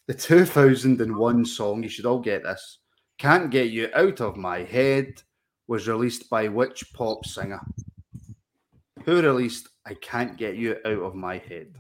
The 0.07 0.15
2001 0.15 1.45
song, 1.47 1.83
you 1.83 1.89
should 1.89 2.07
all 2.07 2.21
get 2.21 2.43
this, 2.43 2.79
Can't 3.19 3.51
Get 3.51 3.71
You 3.71 3.89
Out 3.95 4.21
of 4.21 4.37
My 4.37 4.63
Head, 4.63 5.23
was 5.67 5.89
released 5.89 6.29
by 6.29 6.49
which 6.49 6.93
pop 6.93 7.25
singer? 7.25 7.61
Who 9.05 9.23
released 9.23 9.69
I 9.87 9.95
Can't 9.95 10.37
Get 10.37 10.57
You 10.57 10.77
Out 10.85 10.99
of 10.99 11.15
My 11.15 11.39
Head? 11.39 11.75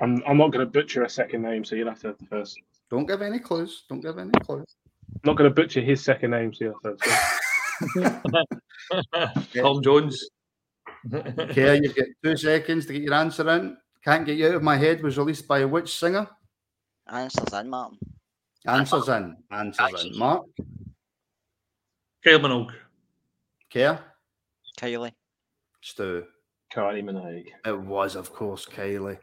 I'm, 0.00 0.22
I'm 0.26 0.36
not 0.36 0.52
going 0.52 0.64
to 0.64 0.70
butcher 0.70 1.02
a 1.04 1.08
second 1.08 1.42
name, 1.42 1.64
so 1.64 1.76
you'll 1.76 1.88
have 1.88 2.00
to 2.00 2.08
have 2.08 2.18
the 2.18 2.26
first. 2.26 2.58
Don't 2.90 3.06
give 3.06 3.22
any 3.22 3.38
clues. 3.38 3.84
Don't 3.88 4.00
give 4.00 4.18
any 4.18 4.30
clues. 4.42 4.76
I'm 5.14 5.20
not 5.24 5.36
going 5.36 5.50
to 5.50 5.54
butcher 5.54 5.80
his 5.80 6.02
second 6.04 6.32
name, 6.32 6.52
so 6.52 6.64
you'll 6.64 6.74
have 6.84 6.98
to 6.98 7.10
have 7.10 7.42
the 7.80 8.50
first. 9.14 9.54
Tom 9.56 9.82
Jones. 9.82 10.28
Okay, 11.14 11.76
you 11.76 11.92
get 11.92 12.08
two 12.22 12.36
seconds 12.36 12.86
to 12.86 12.92
get 12.92 13.02
your 13.02 13.14
answer 13.14 13.48
in. 13.50 13.76
Can't 14.04 14.26
Get 14.26 14.36
You 14.36 14.48
Out 14.48 14.54
of 14.56 14.62
My 14.62 14.76
Head 14.76 15.02
was 15.02 15.18
released 15.18 15.46
by 15.48 15.64
which 15.64 15.98
singer? 15.98 16.28
Answers 17.12 17.52
in, 17.52 17.70
Martin. 17.70 17.98
Answers 18.66 19.08
in. 19.08 19.36
Answers 19.50 20.04
in. 20.04 20.18
Mark? 20.18 20.46
Kyle 22.24 22.38
Minogue. 22.38 22.72
Kerr? 23.72 23.98
Kylie. 24.78 25.12
Stu? 25.80 26.24
Kylie 26.72 27.02
Minogue. 27.02 27.48
It 27.64 27.78
was, 27.78 28.16
of 28.16 28.32
course, 28.32 28.66
Kylie. 28.66 29.18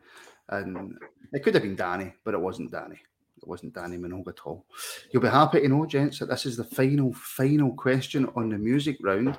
And 0.50 0.98
it 1.34 1.44
could 1.44 1.54
have 1.54 1.64
been 1.64 1.78
Dannii, 1.78 2.14
but 2.24 2.34
it 2.34 2.42
wasn't 2.42 2.72
Dannii. 2.72 3.00
It 3.46 3.50
wasn't 3.50 3.76
Dannii 3.76 4.00
Minogue 4.00 4.28
at 4.28 4.40
all. 4.46 4.66
You'll 5.12 5.22
be 5.22 5.30
happy 5.30 5.62
to 5.62 5.68
know, 5.68 5.86
gents, 5.86 6.18
that 6.18 6.30
this 6.30 6.48
is 6.48 6.58
the 6.58 6.64
final, 6.64 7.14
final 7.14 7.74
question 7.74 8.28
on 8.36 8.50
the 8.50 8.58
music 8.58 8.98
round. 9.04 9.38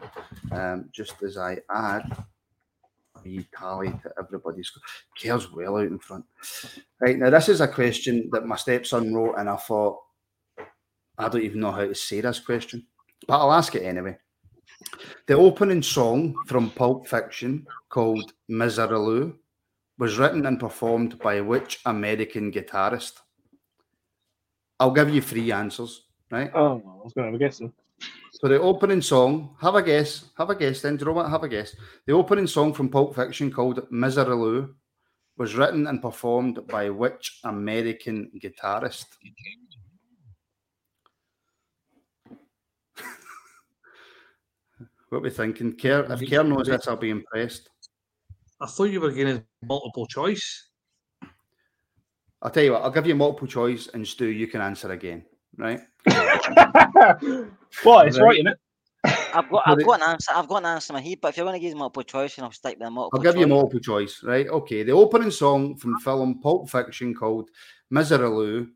Um, 0.53 0.89
just 0.93 1.21
as 1.25 1.37
I 1.37 1.59
add 1.69 2.25
a 3.25 3.45
tally 3.53 3.89
to 3.89 4.13
everybody's. 4.17 4.71
Kerr's 5.21 5.51
well 5.51 5.79
out 5.79 5.89
in 5.89 5.99
front. 5.99 6.25
Right, 7.01 7.19
now 7.19 7.31
this 7.31 7.49
is 7.49 7.61
a 7.61 7.67
question 7.67 8.29
that 8.31 8.47
my 8.47 8.55
stepson 8.55 9.13
wrote, 9.13 9.35
and 9.39 9.49
I 9.49 9.57
thought, 9.57 9.99
I 11.19 11.29
don't 11.29 11.43
even 11.43 11.61
know 11.61 11.73
how 11.73 11.87
to 11.87 11.95
say 11.95 12.21
this 12.21 12.39
question, 12.39 12.87
but 13.27 13.41
I'll 13.41 13.53
ask 13.53 13.75
it 13.75 13.83
anyway. 13.83 14.17
The 15.27 15.35
opening 15.35 15.83
song 15.83 16.37
from 16.47 16.71
Pulp 16.71 17.09
Fiction 17.09 17.67
called 17.89 18.35
Misirlou 18.49 19.35
was 19.99 20.19
written 20.19 20.47
and 20.47 20.61
performed 20.61 21.19
by 21.19 21.41
which 21.41 21.81
American 21.87 22.53
guitarist? 22.53 23.15
I'll 24.79 24.91
give 24.91 25.11
you 25.14 25.22
three 25.22 25.53
answers, 25.53 26.03
right? 26.31 26.51
Oh, 26.55 26.83
I 26.85 27.05
was 27.05 27.12
going 27.14 27.27
to 27.27 27.33
have 27.33 27.35
a 27.35 27.39
guess. 27.39 27.59
Then. 27.59 27.72
So 28.33 28.49
the 28.49 28.61
opening 28.61 29.01
song, 29.01 29.57
have 29.61 29.74
a 29.74 29.83
guess, 29.83 30.27
have 30.37 30.51
a 30.51 30.55
guess 30.55 30.83
then, 30.83 30.97
do 30.97 31.01
you 31.01 31.07
know 31.07 31.12
what? 31.14 31.31
Have 31.31 31.45
a 31.45 31.49
guess. 31.49 31.74
The 32.07 32.12
opening 32.12 32.47
song 32.47 32.74
from 32.74 32.91
Pulp 32.91 33.14
Fiction 33.14 33.51
called 33.51 33.89
Misirlou 33.91 34.74
was 35.39 35.55
written 35.55 35.87
and 35.87 36.03
performed 36.03 36.66
by 36.66 36.91
which 36.91 37.41
American 37.45 38.31
guitarist? 38.39 39.07
what 45.09 45.18
are 45.18 45.20
we 45.20 45.31
thinking? 45.31 45.72
Kerr, 45.77 46.07
if 46.11 46.29
Kerr 46.29 46.45
knows 46.45 46.66
this, 46.66 46.89
I'll 46.89 46.97
be 46.97 47.09
impressed. 47.11 47.70
I 48.61 48.66
thought 48.66 48.85
you 48.85 49.01
were 49.01 49.12
getting 49.12 49.45
multiple 49.62 50.07
choice. 50.07 50.68
I'll 52.43 52.51
tell 52.51 52.64
you 52.64 52.72
what, 52.72 52.82
I'll 52.82 52.91
give 52.91 53.07
you 53.07 53.14
multiple 53.14 53.49
choice 53.49 53.89
and 53.89 54.07
Stu, 54.07 54.26
you 54.26 54.47
can 54.47 54.61
answer 54.61 54.93
again, 54.93 55.24
right? 55.57 55.80
well, 56.07 58.01
it's 58.01 58.18
right, 58.18 58.37
isn't 58.37 58.49
it? 58.49 58.59
I've 59.05 59.51
got, 59.51 59.62
I've 59.66 59.84
got 59.84 60.03
an 60.03 60.09
answer. 60.11 60.32
I've 60.34 60.49
got 60.49 60.59
an 60.59 60.66
answer 60.66 60.93
in 60.93 61.03
my 61.03 61.09
head, 61.09 61.18
but 61.20 61.28
if 61.28 61.37
you're 61.37 61.47
going 61.47 61.59
to 61.59 61.61
give 61.61 61.72
me 61.72 61.78
multiple 61.78 62.03
choice, 62.03 62.37
then 62.37 62.45
I'll 62.45 62.53
stick 62.53 62.78
with 62.78 62.91
multiple. 62.91 63.18
I'll 63.18 63.22
give 63.22 63.34
choice. 63.34 63.41
you 63.41 63.47
multiple 63.47 63.80
choice, 63.80 64.22
right? 64.22 64.49
Okay. 64.49 64.82
The 64.82 64.93
opening 64.93 65.30
song 65.30 65.76
from 65.76 65.99
film 66.01 66.41
Pulp 66.41 66.70
Fiction 66.70 67.14
called 67.14 67.51
Misirlou 67.93 68.68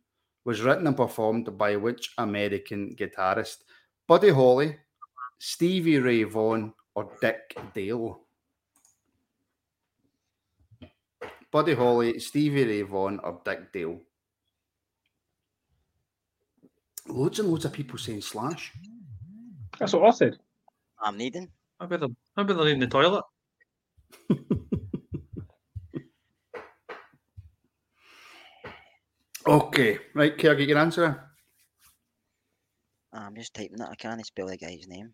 was 0.44 0.62
written 0.62 0.86
and 0.86 0.96
performed 0.96 1.56
by 1.58 1.76
which 1.76 2.12
American 2.18 2.94
guitarist? 2.96 3.58
Buddy 4.06 4.30
Holly, 4.30 4.76
Stevie 5.38 5.98
Ray 5.98 6.24
Vaughan, 6.24 6.72
or 6.94 7.10
Dick 7.20 7.56
Dale? 7.74 8.20
Buddy 11.50 11.74
Holly, 11.74 12.18
Stevie 12.18 12.64
Ray 12.64 12.82
Vaughan, 12.82 13.18
or 13.20 13.40
Dick 13.44 13.72
Dale? 13.72 13.98
Loads 17.08 17.38
and 17.40 17.48
loads 17.48 17.64
of 17.64 17.72
people 17.72 17.98
saying 17.98 18.22
Slash. 18.22 18.72
That's 19.78 19.92
what 19.92 20.06
I 20.06 20.10
said. 20.10 20.36
I'm 21.02 21.16
needing. 21.16 21.48
I 21.80 21.86
better, 21.86 22.08
I 22.36 22.42
better 22.42 22.68
in 22.68 22.78
the 22.78 22.86
toilet. 22.86 23.24
Okay, 29.46 29.98
right, 30.14 30.38
Kerr, 30.38 30.54
get 30.54 30.68
your 30.68 30.78
answer. 30.78 31.24
I'm 33.12 33.34
just 33.34 33.52
typing 33.52 33.78
that. 33.78 33.88
I 33.90 33.96
can't 33.96 34.24
spell 34.24 34.46
the 34.46 34.56
guy's 34.56 34.86
name. 34.86 35.12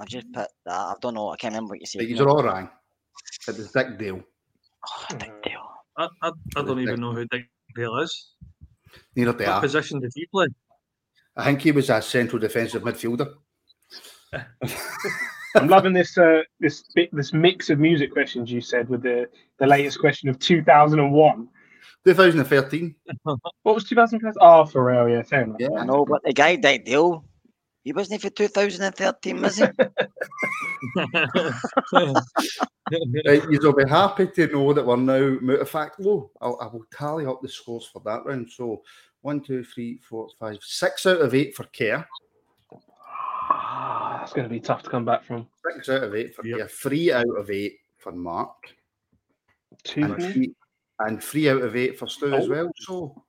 I've 0.00 0.08
just 0.08 0.32
put 0.32 0.48
that. 0.64 0.72
I 0.72 0.94
don't 1.02 1.14
know. 1.14 1.30
I 1.30 1.36
can't 1.36 1.52
remember 1.52 1.72
what 1.72 1.80
you 1.80 1.86
said. 1.86 2.00
These 2.00 2.20
are 2.20 2.28
all 2.28 2.42
wrong. 2.42 2.70
It 3.48 3.56
was 3.56 3.72
Dick 3.72 3.98
Dale. 3.98 4.22
Oh, 4.86 5.16
Dick 5.16 5.42
Dale. 5.42 5.68
I, 5.96 6.08
I, 6.22 6.32
I 6.56 6.62
don't 6.62 6.80
even 6.80 7.00
know 7.00 7.12
who 7.12 7.26
Dick 7.26 7.46
Dale 7.76 7.96
is. 7.98 8.34
Neither 9.16 9.32
they 9.32 9.44
What 9.46 9.54
are. 9.54 9.60
position 9.60 10.00
did 10.00 10.12
he 10.14 10.26
play? 10.26 10.46
I 11.36 11.44
think 11.44 11.62
he 11.62 11.72
was 11.72 11.90
a 11.90 12.02
central 12.02 12.40
defensive 12.40 12.82
midfielder. 12.82 13.34
I'm 15.54 15.68
loving 15.68 15.92
this 15.92 16.18
uh, 16.18 16.42
this 16.60 16.84
bit, 16.94 17.08
this 17.14 17.32
mix 17.32 17.70
of 17.70 17.78
music 17.78 18.12
questions 18.12 18.50
you 18.52 18.60
said 18.60 18.88
with 18.88 19.02
the 19.02 19.28
the 19.58 19.66
latest 19.66 19.98
question 19.98 20.28
of 20.28 20.38
2001. 20.38 21.48
2013. 22.04 22.94
What 23.24 23.74
was 23.74 23.84
2000? 23.84 24.20
Oh, 24.40 24.64
Pharrell, 24.64 25.10
yeah, 25.10 25.22
fair 25.22 25.42
enough. 25.42 25.56
Yeah. 25.58 25.68
I 25.76 25.84
know, 25.84 26.04
but 26.04 26.22
the 26.22 26.32
guy 26.32 26.56
Dick 26.56 26.84
Dale, 26.84 27.24
he 27.84 27.92
wasn't 27.92 28.20
for 28.22 28.30
2013, 28.30 29.40
was 29.40 29.56
he? 29.56 29.66
Right, 32.90 33.42
you'll 33.50 33.74
be 33.74 33.86
happy 33.86 34.26
to 34.28 34.46
know 34.46 34.72
that 34.72 34.86
we're 34.86 34.96
now 34.96 35.36
out 35.52 35.60
of 35.60 35.68
fact 35.68 36.00
low. 36.00 36.30
I'll, 36.40 36.58
I 36.60 36.66
will 36.68 36.86
tally 36.90 37.26
up 37.26 37.42
the 37.42 37.48
scores 37.48 37.84
for 37.84 38.00
that 38.06 38.24
round. 38.24 38.50
So 38.50 38.82
one, 39.20 39.40
two, 39.42 39.62
three, 39.62 39.98
four, 39.98 40.28
five, 40.40 40.58
six 40.62 41.04
out 41.04 41.20
of 41.20 41.34
eight 41.34 41.54
for 41.54 41.64
Kerr. 41.64 42.06
Ah, 43.50 44.16
that's 44.20 44.32
going 44.32 44.44
to 44.48 44.50
be 44.50 44.60
tough 44.60 44.82
to 44.84 44.90
come 44.90 45.04
back 45.04 45.24
from. 45.24 45.46
Six 45.74 45.90
out 45.90 46.04
of 46.04 46.14
eight 46.14 46.34
for 46.34 46.46
Yep. 46.46 46.58
Kerr. 46.58 46.68
Three 46.68 47.12
out 47.12 47.28
of 47.36 47.50
eight 47.50 47.78
for 47.98 48.12
Mark. 48.12 48.74
Two 49.84 50.04
And 50.04 50.22
three, 50.22 50.54
and 51.00 51.22
three 51.22 51.50
out 51.50 51.60
of 51.62 51.76
eight 51.76 51.98
for 51.98 52.06
Stu 52.08 52.34
as 52.34 52.46
Oh. 52.46 52.48
well. 52.48 52.70
So 52.76 53.24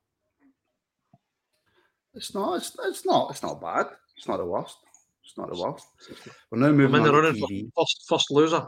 it's 2.14 2.34
not 2.34 2.56
it's, 2.56 2.78
it's 2.86 3.06
not 3.06 3.32
it's 3.32 3.43
not 3.43 3.60
bad. 3.60 3.88
It's 4.20 4.28
not 4.28 4.36
the 4.36 4.46
worst. 4.46 4.80
It's 5.24 5.38
not 5.38 5.50
the 5.50 5.58
worst. 5.58 5.88
We're 6.52 6.60
now 6.60 6.68
I'm 6.68 6.76
moving 6.76 6.98
in 6.98 7.04
the 7.04 7.14
on 7.14 7.24
to 7.24 7.40
running 7.42 7.72
for 7.74 7.86
first, 7.86 8.06
first 8.10 8.32
loser. 8.32 8.68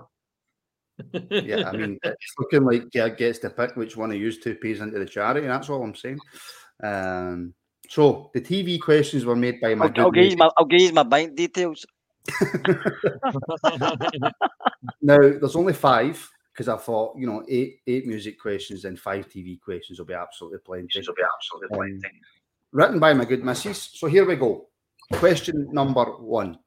yeah, 1.30 1.68
I 1.68 1.76
mean, 1.76 1.99
it's 2.04 2.34
looking 2.39 2.64
like 2.64 2.84
Kerr 2.93 3.10
gets 3.10 3.39
to 3.39 3.49
pick 3.49 3.76
which 3.76 3.97
one 3.97 4.12
of 4.12 4.16
you 4.16 4.32
two 4.32 4.56
pays 4.56 4.80
into 4.80 4.97
the 4.97 5.06
charity. 5.06 5.45
That's 5.45 5.70
all 5.70 5.84
I'm 5.84 5.93
saying. 5.93 6.20
Um, 6.82 7.54
so 7.89 8.32
the 8.34 8.39
TV 8.39 8.80
questions 8.80 9.26
were 9.26 9.36
made 9.36 9.60
by 9.60 9.76
my 9.76 9.88
I'll, 9.88 9.91
good 9.91 10.06
I'll 10.06 10.12
give 10.12 10.32
you 10.32 10.38
my, 10.38 10.49
I'll 10.58 10.64
give 10.66 10.80
you 10.80 10.93
my 10.93 11.04
bank 11.04 11.36
details. 11.36 11.86
Now 15.02 15.18
there's 15.18 15.56
only 15.56 15.74
five 15.74 16.30
because 16.54 16.68
I 16.68 16.78
thought 16.78 17.18
you 17.18 17.28
know 17.28 17.43
eight 17.49 17.80
eight 17.88 18.08
music 18.08 18.39
questions 18.39 18.86
and 18.86 18.99
five 18.99 19.28
TV 19.28 19.60
questions 19.60 19.99
will 19.99 20.06
be 20.06 20.14
absolutely 20.14 20.60
plenty. 20.60 20.99
Will 20.99 21.14
be 21.14 21.24
absolutely 21.36 21.76
plenty. 21.76 22.20
Written 22.72 22.99
by 22.99 23.14
my 23.14 23.26
good 23.26 23.43
missus. 23.43 23.91
So 23.93 24.08
here 24.08 24.26
we 24.26 24.36
go. 24.38 24.68
Question 25.14 25.68
number 25.72 26.05
one: 26.05 26.57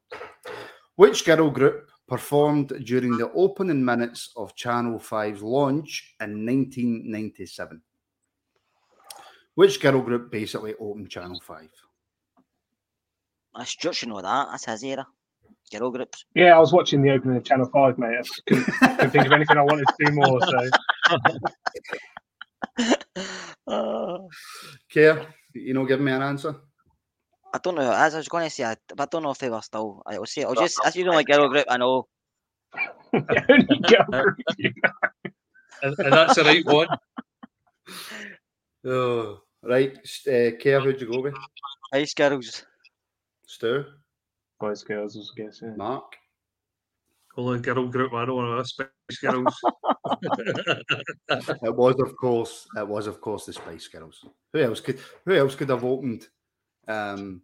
Which 0.95 1.25
girl 1.25 1.49
group 1.49 1.89
performed 2.07 2.69
during 2.85 3.17
the 3.17 3.31
opening 3.33 3.83
minutes 3.83 4.31
of 4.35 4.55
Channel 4.55 4.99
5's 4.99 5.41
launch 5.41 6.15
in 6.21 6.45
1997? 6.45 7.81
Which 9.55 9.79
girl 9.79 10.01
group 10.01 10.31
basically 10.31 10.75
opened 10.79 11.09
Channel 11.09 11.39
5? 11.39 11.69
I 13.55 13.63
should 13.63 13.95
should 13.95 14.09
know 14.09 14.21
that. 14.21 14.47
That's 14.51 14.65
his 14.65 14.83
era. 14.83 15.07
Girl 15.71 15.89
groups. 15.89 16.25
Yeah, 16.35 16.55
I 16.55 16.59
was 16.59 16.73
watching 16.73 17.01
the 17.01 17.11
opening 17.11 17.37
of 17.37 17.43
Channel 17.43 17.69
5, 17.73 17.97
mate. 17.97 18.17
I 18.19 18.23
couldn't, 18.47 18.65
couldn't 18.65 19.11
think 19.11 19.25
of 19.25 19.31
anything 19.31 19.57
I 19.57 19.61
wanted 19.61 19.87
to 19.87 20.05
do 20.05 20.11
more. 20.11 20.39
So 20.41 20.69
Kerr? 24.93 25.25
You 25.53 25.73
know, 25.73 25.85
give 25.85 26.01
me 26.01 26.11
an 26.11 26.21
answer. 26.21 26.55
I 27.55 27.57
don't 27.59 27.75
know. 27.75 27.89
As 27.89 28.13
I 28.13 28.17
was 28.17 28.27
going 28.27 28.43
to 28.43 28.49
say, 28.49 28.65
I, 28.65 28.75
but 28.89 29.03
I 29.03 29.05
don't 29.09 29.23
know 29.23 29.31
if 29.31 29.37
they 29.37 29.49
were 29.49 29.61
still. 29.61 30.03
I 30.05 30.19
will 30.19 30.25
say. 30.25 30.43
I'll 30.43 30.55
just. 30.55 30.77
As 30.85 30.93
you 30.97 31.05
know, 31.05 31.11
like 31.11 31.27
girl 31.27 31.47
group. 31.47 31.65
I 31.69 31.77
know. 31.77 32.05
the 33.13 33.45
only 33.49 33.79
girl 33.79 34.23
group 34.23 34.37
you 34.57 34.73
and, 35.81 35.95
and 35.99 36.13
that's 36.13 36.35
the 36.35 36.43
right 36.43 36.65
one. 36.65 36.87
Oh, 38.85 39.39
right. 39.63 39.93
Uh, 40.27 40.51
Kev, 40.61 40.83
who'd 40.83 40.99
you 40.99 41.09
go 41.09 41.21
with? 41.21 41.33
Ice 41.93 42.13
Girls. 42.13 42.65
Stu, 43.47 43.85
Boys, 44.59 44.83
girls, 44.83 45.15
I 45.15 45.19
was 45.19 45.31
guessing. 45.35 45.77
Mark. 45.77 46.17
Only 47.37 47.59
girl 47.59 47.87
group 47.87 48.13
I 48.13 48.25
don't 48.25 48.35
want 48.35 48.65
to 48.65 48.69
Spice 48.69 49.19
Girls. 49.21 49.55
It 51.29 51.75
was, 51.75 51.95
of 51.99 52.15
course, 52.17 52.67
it 52.77 52.87
was, 52.87 53.07
of 53.07 53.21
course, 53.21 53.45
the 53.45 53.53
Spice 53.53 53.87
Girls. 53.87 54.25
Who 54.51 54.59
else 54.59 54.81
could? 54.81 54.99
Who 55.25 55.35
else 55.35 55.55
could 55.55 55.69
have 55.69 55.83
opened 55.85 56.27
um, 56.87 57.41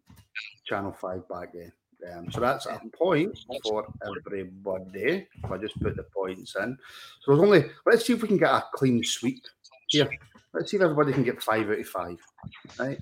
Channel 0.65 0.93
Five 0.93 1.27
back 1.27 1.53
then? 1.53 1.71
Um, 2.11 2.31
so 2.31 2.39
that's 2.39 2.65
a 2.65 2.81
point 2.97 3.37
for 3.63 3.85
everybody. 4.05 5.27
If 5.43 5.51
I 5.51 5.57
just 5.57 5.79
put 5.79 5.95
the 5.95 6.03
points 6.03 6.55
in. 6.55 6.77
So 7.21 7.31
there's 7.31 7.43
only. 7.43 7.65
Let's 7.85 8.05
see 8.05 8.13
if 8.13 8.21
we 8.21 8.27
can 8.27 8.37
get 8.37 8.49
a 8.49 8.63
clean 8.73 9.03
sweep 9.03 9.43
here. 9.87 10.09
Let's 10.53 10.71
see 10.71 10.77
if 10.77 10.83
everybody 10.83 11.13
can 11.13 11.23
get 11.23 11.41
five 11.41 11.69
out 11.69 11.79
of 11.79 11.87
five. 11.87 12.17
Right. 12.79 12.99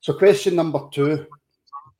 So 0.00 0.14
question 0.14 0.56
number 0.56 0.80
two. 0.92 1.26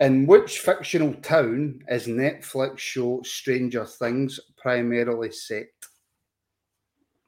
In 0.01 0.27
which 0.27 0.61
fictional 0.61 1.13
town 1.17 1.83
is 1.89 2.07
Netflix 2.07 2.79
show 2.79 3.21
Stranger 3.23 3.85
Things 3.85 4.41
primarily 4.57 5.31
set? 5.31 5.67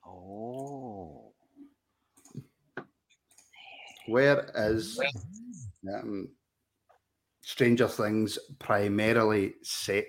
Oh. 0.07 1.33
Where 4.07 4.51
is 4.55 4.99
um, 5.89 6.29
Stranger 7.43 7.89
Things 7.89 8.39
primarily 8.59 9.55
set? 9.63 10.07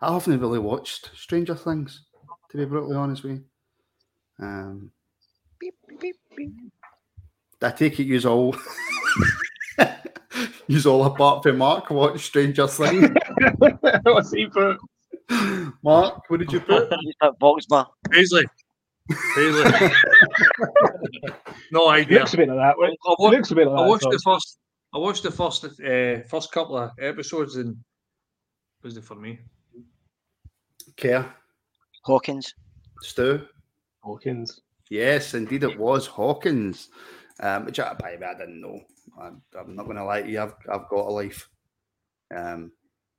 I 0.00 0.12
haven't 0.12 0.40
really 0.40 0.58
watched 0.58 1.10
Stranger 1.14 1.54
Things, 1.54 2.04
to 2.50 2.56
be 2.56 2.64
brutally 2.64 2.96
honest 2.96 3.22
with 3.22 3.32
you. 3.32 3.44
Um, 4.44 4.90
I 7.62 7.70
take 7.70 7.98
it 8.00 8.04
you 8.04 8.28
all, 8.28 8.54
you 10.66 10.90
all 10.90 11.04
apart 11.04 11.42
from 11.42 11.58
Mark 11.58 11.90
watch 11.90 12.24
Stranger 12.24 12.66
Things. 12.66 13.10
What's 14.02 14.32
he 14.32 14.46
put? 14.46 14.78
Mark, 15.82 16.22
what 16.28 16.40
did 16.40 16.52
you 16.52 16.60
put? 16.60 16.90
You 17.00 17.12
put 17.20 17.38
Boxma. 17.38 17.86
Paisley. 20.58 21.20
Paisley. 21.22 21.38
no 21.72 21.90
It 21.90 21.92
idea. 22.06 22.18
looks 22.20 22.34
a 22.34 22.36
bit 22.36 22.48
like 22.48 22.56
that. 22.56 22.76
I, 22.78 22.86
I 23.10 23.14
wa- 23.18 23.30
looks 23.30 23.50
a 23.50 23.54
bit 23.54 23.66
like 23.66 23.78
I 23.78 23.82
that. 23.82 23.88
watched 23.88 24.10
the 24.10 24.20
Tom. 24.24 24.34
first. 24.34 24.58
I 24.94 24.98
watched 24.98 25.22
the 25.24 25.30
first 25.30 25.64
uh, 25.64 26.22
first 26.28 26.52
couple 26.52 26.76
of 26.78 26.90
episodes 27.00 27.56
and 27.56 27.76
was 28.82 28.96
it 28.96 29.04
for 29.04 29.16
me? 29.16 29.38
Kerr, 30.96 31.26
Hawkins. 32.04 32.54
Stu. 33.02 33.46
Hawkins. 34.02 34.60
Yes, 34.90 35.34
indeed, 35.34 35.64
it 35.64 35.78
was 35.78 36.06
Hawkins. 36.06 36.88
Um, 37.40 37.64
which 37.64 37.80
I, 37.80 37.94
by 37.94 38.12
the 38.12 38.18
way, 38.20 38.26
I 38.28 38.38
didn't 38.38 38.60
know. 38.60 38.80
I, 39.20 39.30
I'm 39.58 39.74
not 39.74 39.84
going 39.86 39.96
to 39.96 40.04
lie 40.04 40.22
to 40.22 40.30
you. 40.30 40.40
I've, 40.40 40.54
I've 40.70 40.88
got 40.88 41.06
a 41.08 41.10
life. 41.10 41.48
Um, 42.34 42.70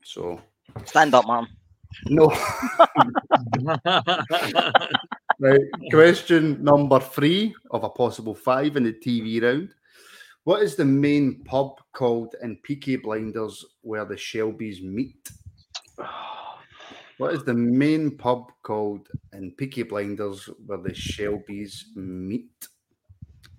so 0.04 0.40
Stand 0.86 1.14
up, 1.16 1.26
man. 1.28 1.48
no. 2.06 2.30
Right. 5.40 5.60
Question 5.92 6.64
number 6.64 7.00
three 7.00 7.54
of 7.72 7.84
a 7.84 7.90
possible 7.90 8.36
five 8.36 8.76
in 8.78 8.84
the 8.84 8.94
TV 8.94 9.42
round. 9.42 9.70
What 10.46 10.62
is 10.62 10.76
the 10.76 10.86
main 10.86 11.44
pub 11.44 11.82
called 11.92 12.36
in 12.42 12.58
Peaky 12.58 12.98
Blinders 12.98 13.66
where 13.82 14.06
the 14.06 14.16
Shelbys 14.16 14.82
meet? 14.84 15.30
What 17.18 17.34
is 17.34 17.44
the 17.44 17.54
main 17.54 18.18
pub 18.18 18.52
called 18.62 19.08
in 19.34 19.52
Peaky 19.52 19.84
Blinders 19.84 20.50
where 20.66 20.78
the 20.78 20.92
Shelbys 20.92 21.84
meet? 21.96 22.52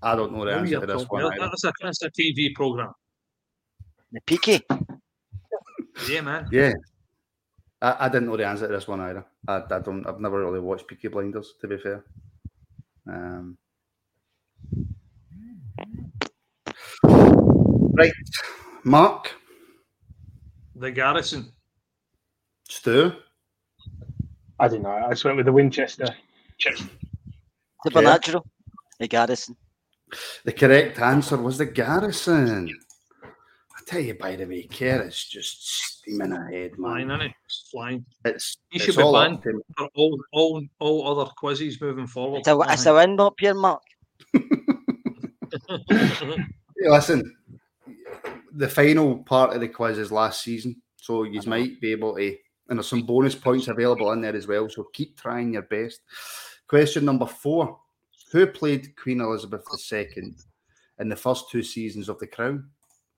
I 0.03 0.15
don't 0.15 0.33
know 0.33 0.45
the 0.45 0.53
Oh, 0.55 0.59
answer 0.59 0.81
to 0.81 0.87
this 0.87 1.05
one. 1.09 1.25
yeah, 1.25 1.49
that's 1.49 1.65
a 1.65 1.73
that's 1.83 2.03
a 2.03 2.11
TV 2.11 2.55
program. 2.55 2.93
The 4.13 4.21
Peaky. 4.27 4.61
Yeah, 6.09 6.21
man. 6.21 6.47
Yeah. 6.53 6.73
I, 7.83 8.07
I 8.07 8.09
didn't 8.09 8.27
know 8.29 8.37
the 8.37 8.47
answer 8.47 8.67
to 8.67 8.73
this 8.73 8.89
one 8.89 9.01
either. 9.01 9.25
I, 9.49 9.63
I 9.71 9.79
don't 9.81 10.07
I've 10.07 10.21
never 10.21 10.41
really 10.45 10.61
watched 10.61 10.87
Peaky 10.89 11.09
Blinders, 11.09 11.55
to 11.61 11.69
be 11.69 11.79
fair. 11.79 12.05
Um 13.09 13.59
Right. 17.99 18.13
Mark, 18.85 19.35
The 20.75 20.91
Garrison. 20.91 21.51
Stu, 22.69 23.13
I 24.59 24.69
don't 24.69 24.83
know. 24.83 24.91
I 24.91 25.11
just 25.11 25.25
went 25.25 25.37
with 25.37 25.47
the 25.47 25.53
Winchester. 25.53 26.09
Supernatural. 27.85 28.45
The 28.99 29.09
Garrison. 29.09 29.57
the 30.45 30.53
correct 30.53 30.99
answer 30.99 31.37
was 31.37 31.59
the 31.59 31.67
garrison. 31.67 32.69
I 33.87 33.91
tell 33.93 34.01
you 34.01 34.15
by 34.15 34.35
the 34.37 34.47
way, 34.47 34.63
Kerr 34.65 35.03
is 35.03 35.23
just 35.25 35.99
steaming 35.99 36.33
ahead, 36.33 36.75
Flying, 36.77 37.07
man. 37.09 37.21
innit? 37.21 37.35
It's 37.45 37.69
flying. 37.71 38.05
It's, 38.25 38.57
He 38.71 38.77
it's 38.77 38.85
should 38.87 38.97
be 38.97 39.03
all 39.03 39.15
up 39.17 39.29
banned 39.31 39.43
to- 39.45 39.63
for 39.79 39.89
all, 39.95 40.21
all, 40.33 40.63
all 40.81 41.21
other 41.21 41.31
quizzes 41.37 41.81
moving 41.81 42.07
forward. 42.07 42.39
It's 42.41 42.49
a, 42.49 42.59
it's 42.69 42.87
a 42.87 42.95
win 42.95 43.19
up 43.21 43.35
here, 43.39 43.55
Mark. 43.55 43.83
Hey, 45.89 46.91
listen, 46.91 47.35
the 48.53 48.69
final 48.69 49.19
part 49.19 49.55
of 49.55 49.61
the 49.61 49.69
quiz 49.69 49.97
is 49.97 50.13
last 50.13 50.43
season, 50.43 50.77
so 50.97 51.23
you 51.23 51.41
might 51.47 51.81
be 51.81 51.93
able 51.93 52.17
to, 52.17 52.37
and 52.69 52.79
there's 52.79 52.89
some 52.89 53.03
bonus 53.07 53.35
points 53.35 53.69
available 53.69 54.13
in 54.13 54.21
there 54.21 54.37
as 54.37 54.47
well. 54.47 54.69
So 54.69 54.85
keep 54.93 55.17
trying 55.19 55.55
your 55.55 55.63
best. 55.63 56.01
Question 56.69 57.07
number 57.07 57.27
four: 57.27 57.79
Who 58.33 58.47
played 58.47 58.95
Queen 58.97 59.23
Elizabeth 59.23 59.65
II 59.91 60.35
in 60.99 61.09
the 61.09 61.17
first 61.17 61.49
two 61.51 61.63
seasons 61.63 62.11
of 62.11 62.19
The 62.19 62.27
Crown? 62.27 62.69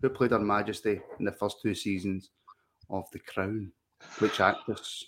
Who 0.00 0.08
played 0.08 0.30
Her 0.30 0.38
Majesty 0.38 1.00
in 1.18 1.24
the 1.24 1.32
first 1.32 1.60
two 1.60 1.74
seasons 1.74 2.30
of 2.88 3.04
The 3.12 3.18
Crown? 3.18 3.72
Which 4.20 4.40
actress? 4.40 5.04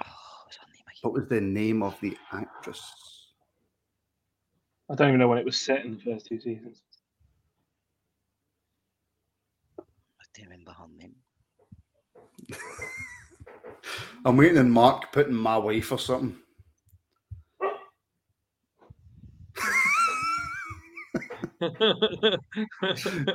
Oh, 0.00 0.06
what's 0.44 0.56
her 0.56 0.66
name 0.66 0.84
again? 0.86 1.00
What 1.02 1.12
was 1.14 1.28
the 1.28 1.40
name 1.40 1.82
of 1.82 1.98
the 2.00 2.16
actress? 2.32 2.80
I 4.90 4.94
don't 4.94 5.08
even 5.08 5.18
know 5.20 5.28
when 5.28 5.38
it 5.38 5.44
was 5.44 5.58
set 5.58 5.84
in 5.84 5.96
the 5.96 6.02
first 6.02 6.26
two 6.26 6.38
seasons. 6.38 6.82
I 9.80 10.24
don't 10.36 10.48
remember 10.48 10.72
her 10.72 10.86
name. 10.96 11.16
I'm 14.24 14.36
waiting 14.36 14.58
on 14.58 14.70
Mark 14.70 15.12
putting 15.12 15.34
my 15.34 15.58
wife 15.58 15.90
or 15.90 15.98
something. 15.98 16.36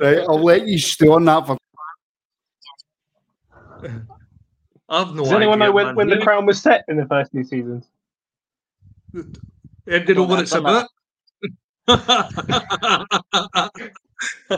Right, 0.00 0.18
I'll 0.28 0.42
let 0.42 0.66
you 0.66 0.78
stew 0.78 1.12
on 1.12 1.24
that 1.24 1.46
for 1.46 1.56
I've 4.88 5.14
no 5.14 5.22
Does 5.22 5.32
anyone 5.32 5.62
idea, 5.62 5.68
know 5.68 5.72
when, 5.72 5.94
when 5.94 6.08
the 6.08 6.18
crown 6.18 6.46
was 6.46 6.60
set 6.60 6.84
in 6.88 6.96
the 6.96 7.06
first 7.06 7.32
two 7.32 7.44
seasons? 7.44 7.86
Ed, 9.14 10.06
do 10.06 10.08
you 10.08 10.14
know 10.14 10.24
what 10.24 10.40
it's 10.40 10.52
about? 10.52 10.88
I, 11.88 13.06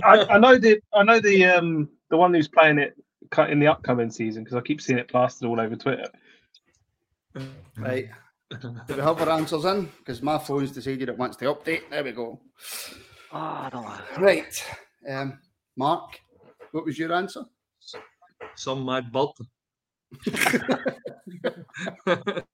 I 0.02 0.38
know 0.38 0.58
the 0.58 0.80
I 0.92 1.04
know 1.04 1.20
the 1.20 1.44
um 1.44 1.88
the 2.10 2.16
one 2.16 2.34
who's 2.34 2.48
playing 2.48 2.78
it 2.78 2.96
cut 3.30 3.50
in 3.50 3.60
the 3.60 3.66
upcoming 3.66 4.10
season 4.10 4.42
because 4.42 4.56
I 4.56 4.62
keep 4.62 4.80
seeing 4.80 4.98
it 4.98 5.08
plastered 5.08 5.48
all 5.48 5.60
over 5.60 5.76
Twitter. 5.76 6.08
Right. 7.76 8.08
Do 8.60 8.74
we 8.88 9.00
have 9.00 9.20
our 9.20 9.30
answers 9.30 9.64
in? 9.64 9.90
Because 9.98 10.22
my 10.22 10.38
phone's 10.38 10.72
decided 10.72 11.08
it 11.08 11.16
wants 11.16 11.36
to 11.38 11.46
update. 11.46 11.88
There 11.90 12.04
we 12.04 12.12
go. 12.12 12.38
Oh, 13.34 13.38
I 13.38 13.70
don't 13.72 13.84
know. 13.84 13.98
Right. 14.18 14.64
Um, 15.08 15.38
Mark, 15.76 16.20
what 16.72 16.84
was 16.84 16.98
your 16.98 17.14
answer? 17.14 17.44
Some 18.54 18.84
mad 18.84 19.10
bird. 19.10 19.30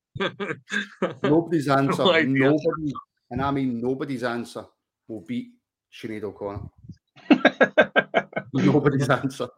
Nobody's 1.22 1.68
answer. 1.68 2.04
No 2.04 2.22
nobody, 2.22 2.92
and 3.30 3.42
I 3.42 3.50
mean 3.50 3.80
nobody's 3.80 4.22
answer 4.22 4.64
will 5.08 5.24
beat 5.26 5.48
Sinead 5.92 6.22
O'Connor. 6.22 6.68
nobody's 8.52 9.08
answer. 9.08 9.48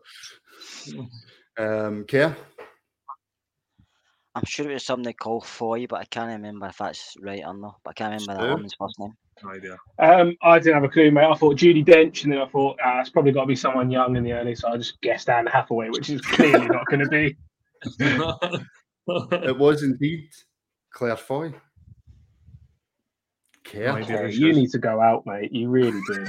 Um, 1.58 2.04
Kerr? 2.04 2.34
I'm 4.34 4.44
sure 4.46 4.70
it 4.70 4.74
was 4.74 4.86
something 4.86 5.04
they 5.04 5.12
call 5.12 5.40
Foy, 5.40 5.86
but 5.86 6.00
I 6.00 6.04
can't 6.04 6.30
remember 6.30 6.68
if 6.68 6.78
that's 6.78 7.16
right 7.20 7.42
or 7.44 7.54
not. 7.54 7.76
But 7.84 7.90
I 7.90 7.94
can't 7.94 8.12
remember 8.12 8.34
Stu? 8.34 8.46
that 8.46 8.54
woman's 8.54 8.74
first 8.78 8.98
name. 8.98 9.14
No 9.42 9.50
idea. 9.50 9.76
Um, 9.98 10.36
I 10.42 10.58
didn't 10.58 10.74
have 10.74 10.84
a 10.84 10.88
clue, 10.88 11.10
mate. 11.10 11.24
I 11.24 11.34
thought 11.34 11.56
Judi 11.56 11.84
Dench, 11.84 12.24
and 12.24 12.32
then 12.32 12.40
I 12.40 12.46
thought 12.46 12.78
ah, 12.84 13.00
it's 13.00 13.10
probably 13.10 13.32
got 13.32 13.42
to 13.42 13.46
be 13.46 13.56
someone 13.56 13.90
young 13.90 14.16
in 14.16 14.22
the 14.24 14.32
early, 14.32 14.54
so 14.54 14.68
I 14.68 14.76
just 14.76 15.00
guessed 15.00 15.28
Anne 15.28 15.46
Hathaway, 15.46 15.88
which 15.90 16.10
is 16.10 16.20
clearly 16.20 16.66
not 16.68 16.84
going 16.86 17.00
to 17.00 17.08
be. 17.08 17.36
It 19.08 19.58
was 19.58 19.82
indeed 19.82 20.28
Claire 20.92 21.16
Foy. 21.16 21.52
Kerr? 23.64 23.86
No 23.86 23.94
idea. 23.96 24.18
Okay, 24.18 24.34
you 24.34 24.52
need 24.52 24.70
to 24.70 24.78
go 24.78 25.00
out, 25.00 25.24
mate. 25.26 25.50
You 25.52 25.68
really 25.68 26.00
do. 26.06 26.26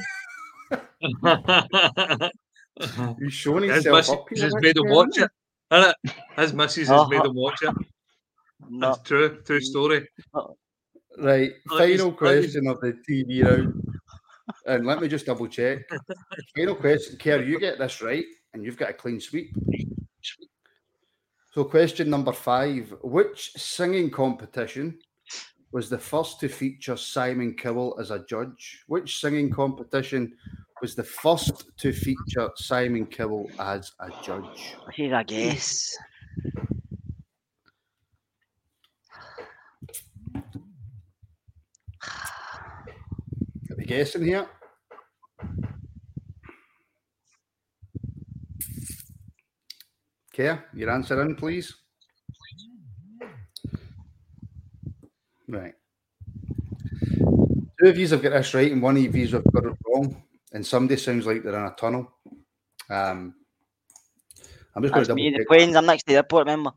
He's 3.20 3.34
showing 3.34 3.64
His 3.70 3.84
himself 3.86 3.95
missus 3.95 4.14
up 4.14 4.26
here. 4.34 4.43
has 4.45 4.55
made 4.62 4.78
him 4.78 4.84
Kerr, 4.86 4.91
watch 4.93 5.18
isn't 5.18 5.32
it. 5.72 5.95
His 6.38 6.53
missus 6.53 6.88
has 6.88 7.07
made 7.09 7.18
Uh-huh. 7.20 7.30
him 7.30 7.36
watch 7.36 7.62
it. 7.62 7.76
That's 8.80 9.01
true. 9.03 9.41
True 9.45 9.59
story. 9.62 10.07
Right, 11.18 11.53
final 11.68 12.12
question 12.12 12.68
of 12.68 12.80
the 12.82 12.93
TV 13.07 13.43
round. 13.43 13.91
And 14.66 14.86
let 14.86 15.01
me 15.01 15.07
just 15.07 15.26
double 15.26 15.47
check. 15.47 15.80
Final 16.55 16.76
question, 16.76 17.18
Kerr, 17.18 17.41
you 17.41 17.59
get 17.59 17.80
this 17.80 18.01
right, 18.01 18.26
and 18.53 18.66
you've 18.66 18.78
got 18.78 18.89
a 18.89 18.93
clean 18.93 19.20
sweep. 19.20 19.55
So, 21.53 21.64
question 21.64 22.09
number 22.09 22.32
five 22.32 22.93
Which 23.01 23.51
singing 23.57 24.09
competition 24.09 24.99
was 25.72 25.89
the 25.89 25.97
first 25.97 26.39
to 26.41 26.49
feature 26.49 26.97
Simon 26.97 27.55
Cowell 27.55 27.97
as 27.99 28.12
a 28.12 28.26
judge? 28.26 28.84
Which 28.88 29.20
singing 29.20 29.49
competition 29.49 30.34
was 30.82 30.95
the 30.95 31.03
first 31.03 31.72
to 31.78 31.93
feature 31.93 32.49
Simon 32.55 33.05
Cowell 33.05 33.49
as 33.59 33.91
a 33.99 34.09
judge? 34.24 34.76
Here, 34.93 35.16
I 35.16 35.24
guess. 35.24 35.95
Are 42.07 43.75
we 43.77 43.85
guessing 43.85 44.25
here? 44.25 44.47
Okay, 50.33 50.59
your 50.73 50.89
answer 50.89 51.21
in, 51.21 51.35
please. 51.35 51.75
Right. 55.47 55.73
Two 57.19 57.89
of 57.89 57.97
you 57.97 58.07
have 58.07 58.21
got 58.21 58.29
this 58.31 58.53
right, 58.53 58.71
and 58.71 58.81
one 58.81 58.95
of 58.95 59.15
you 59.15 59.27
have 59.27 59.43
got 59.51 59.65
it 59.65 59.77
wrong. 59.87 60.23
And 60.53 60.65
somebody 60.65 60.99
sounds 60.99 61.25
like 61.25 61.43
they're 61.43 61.57
in 61.57 61.65
a 61.65 61.75
tunnel. 61.75 62.11
Um, 62.89 63.35
I'm 64.75 64.83
just 64.83 64.93
going 64.93 65.05
That's 65.05 65.07
to 65.07 65.15
me, 65.15 65.31
double 65.31 65.31
the 65.31 65.37
check. 65.39 65.47
Queens. 65.47 65.75
I'm 65.75 65.85
next 65.85 66.03
to 66.03 66.07
the 66.07 66.15
airport, 66.15 66.47
remember? 66.47 66.71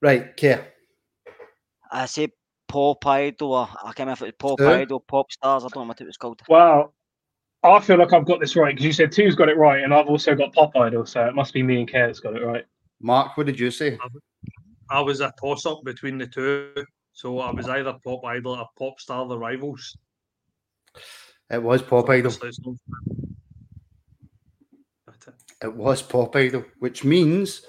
Right, 0.00 0.30
okay. 0.30 0.64
I 1.90 2.06
say 2.06 2.28
Pop 2.68 3.04
Idol. 3.06 3.52
Or, 3.54 3.68
I 3.82 3.86
can't 3.92 4.00
remember 4.00 4.12
if 4.12 4.22
it 4.22 4.36
was 4.42 4.50
Pop 4.56 4.60
Who? 4.60 4.68
Idol, 4.68 5.00
Pop 5.00 5.32
Stars. 5.32 5.64
I 5.64 5.68
don't 5.68 5.84
know 5.84 5.88
what 5.88 6.00
it 6.00 6.06
was 6.06 6.16
called. 6.16 6.40
Well, 6.48 6.94
I 7.64 7.80
feel 7.80 7.98
like 7.98 8.12
I've 8.12 8.26
got 8.26 8.38
this 8.40 8.54
right 8.54 8.72
because 8.74 8.84
you 8.84 8.92
said 8.92 9.10
two's 9.10 9.34
got 9.34 9.48
it 9.48 9.56
right, 9.56 9.82
and 9.82 9.92
I've 9.92 10.06
also 10.06 10.34
got 10.36 10.52
Pop 10.52 10.76
Idol, 10.76 11.04
so 11.06 11.26
it 11.26 11.34
must 11.34 11.52
be 11.52 11.62
me 11.62 11.80
and 11.80 11.90
Kerr 11.90 12.06
that's 12.06 12.20
got 12.20 12.36
it 12.36 12.44
right. 12.44 12.64
Mark, 13.00 13.36
what 13.36 13.46
did 13.46 13.58
you 13.58 13.70
say? 13.70 13.98
I 14.90 15.00
was 15.00 15.20
a 15.20 15.32
toss 15.40 15.66
up 15.66 15.82
between 15.84 16.18
the 16.18 16.26
two. 16.26 16.72
So 17.12 17.40
I 17.40 17.50
was 17.50 17.68
either 17.68 17.94
Pop 18.04 18.24
Idol 18.24 18.52
or 18.54 18.68
Pop 18.78 19.00
Star 19.00 19.26
The 19.26 19.36
Rivals. 19.36 19.96
It 21.50 21.60
was 21.62 21.82
Pop 21.82 22.08
Idol. 22.10 22.30
Obviously, 22.32 22.48
it's 22.48 22.60
not- 22.64 22.76
That's 25.06 25.28
it. 25.28 25.34
It 25.64 25.74
was 25.74 26.00
Pop 26.02 26.36
Idol, 26.36 26.64
which 26.78 27.02
means 27.02 27.62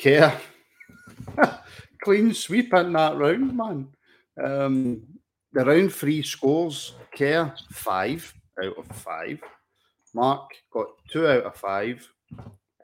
Kerr 0.00 0.38
clean 2.02 2.32
sweep 2.34 2.72
in 2.72 2.92
that 2.92 3.16
round, 3.16 3.56
man. 3.56 3.88
Um, 4.42 5.02
the 5.52 5.64
round 5.64 5.92
three 5.92 6.22
scores 6.22 6.94
Kerr 7.16 7.54
five 7.70 8.34
out 8.62 8.76
of 8.76 8.86
five. 8.96 9.40
Mark 10.12 10.50
got 10.72 10.88
two 11.10 11.26
out 11.26 11.44
of 11.44 11.56
five, 11.56 12.08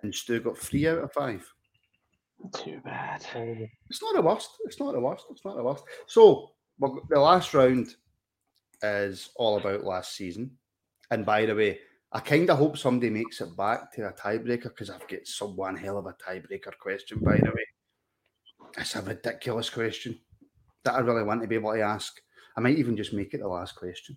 and 0.03 0.15
Stu 0.15 0.41
got 0.41 0.59
three 0.59 0.87
out 0.87 0.99
of 0.99 1.13
five. 1.13 1.47
Too 2.55 2.81
bad. 2.85 3.25
It's 3.89 4.03
not 4.03 4.15
the 4.15 4.23
worst. 4.23 4.51
It's 4.65 4.81
not 4.81 4.93
the 4.93 5.01
worst. 5.01 5.27
It's 5.31 5.45
not 5.45 5.57
the 5.57 5.63
worst. 5.63 5.85
So 6.07 6.53
the 6.79 7.21
last 7.21 7.53
round 7.55 7.95
is 8.83 9.31
all 9.37 9.59
about 9.59 9.85
last 9.85 10.17
season. 10.17 10.53
And 11.11 11.27
by 11.27 11.45
the 11.45 11.55
way, 11.55 11.81
I 12.13 12.21
kind 12.21 12.49
of 12.51 12.59
hope 12.59 12.79
somebody 12.79 13.11
makes 13.11 13.41
it 13.41 13.57
back 13.57 13.93
to 13.93 14.09
a 14.09 14.13
tiebreaker 14.13 14.65
because 14.65 14.91
I've 14.91 15.07
got 15.07 15.27
some 15.27 15.55
one 15.57 15.77
hell 15.77 15.99
of 15.99 16.07
a 16.07 16.15
tiebreaker 16.15 16.77
question. 16.81 17.19
By 17.19 17.37
the 17.37 17.51
way, 17.51 17.67
it's 18.79 18.97
a 18.97 19.03
ridiculous 19.03 19.69
question 19.69 20.19
that 20.85 20.95
I 20.95 21.01
really 21.01 21.25
want 21.25 21.43
to 21.43 21.49
be 21.49 21.57
able 21.57 21.73
to 21.73 21.81
ask. 21.81 22.13
I 22.57 22.61
might 22.61 22.79
even 22.79 22.97
just 22.97 23.13
make 23.13 23.35
it 23.35 23.41
the 23.41 23.49
last 23.49 23.75
question. 23.75 24.17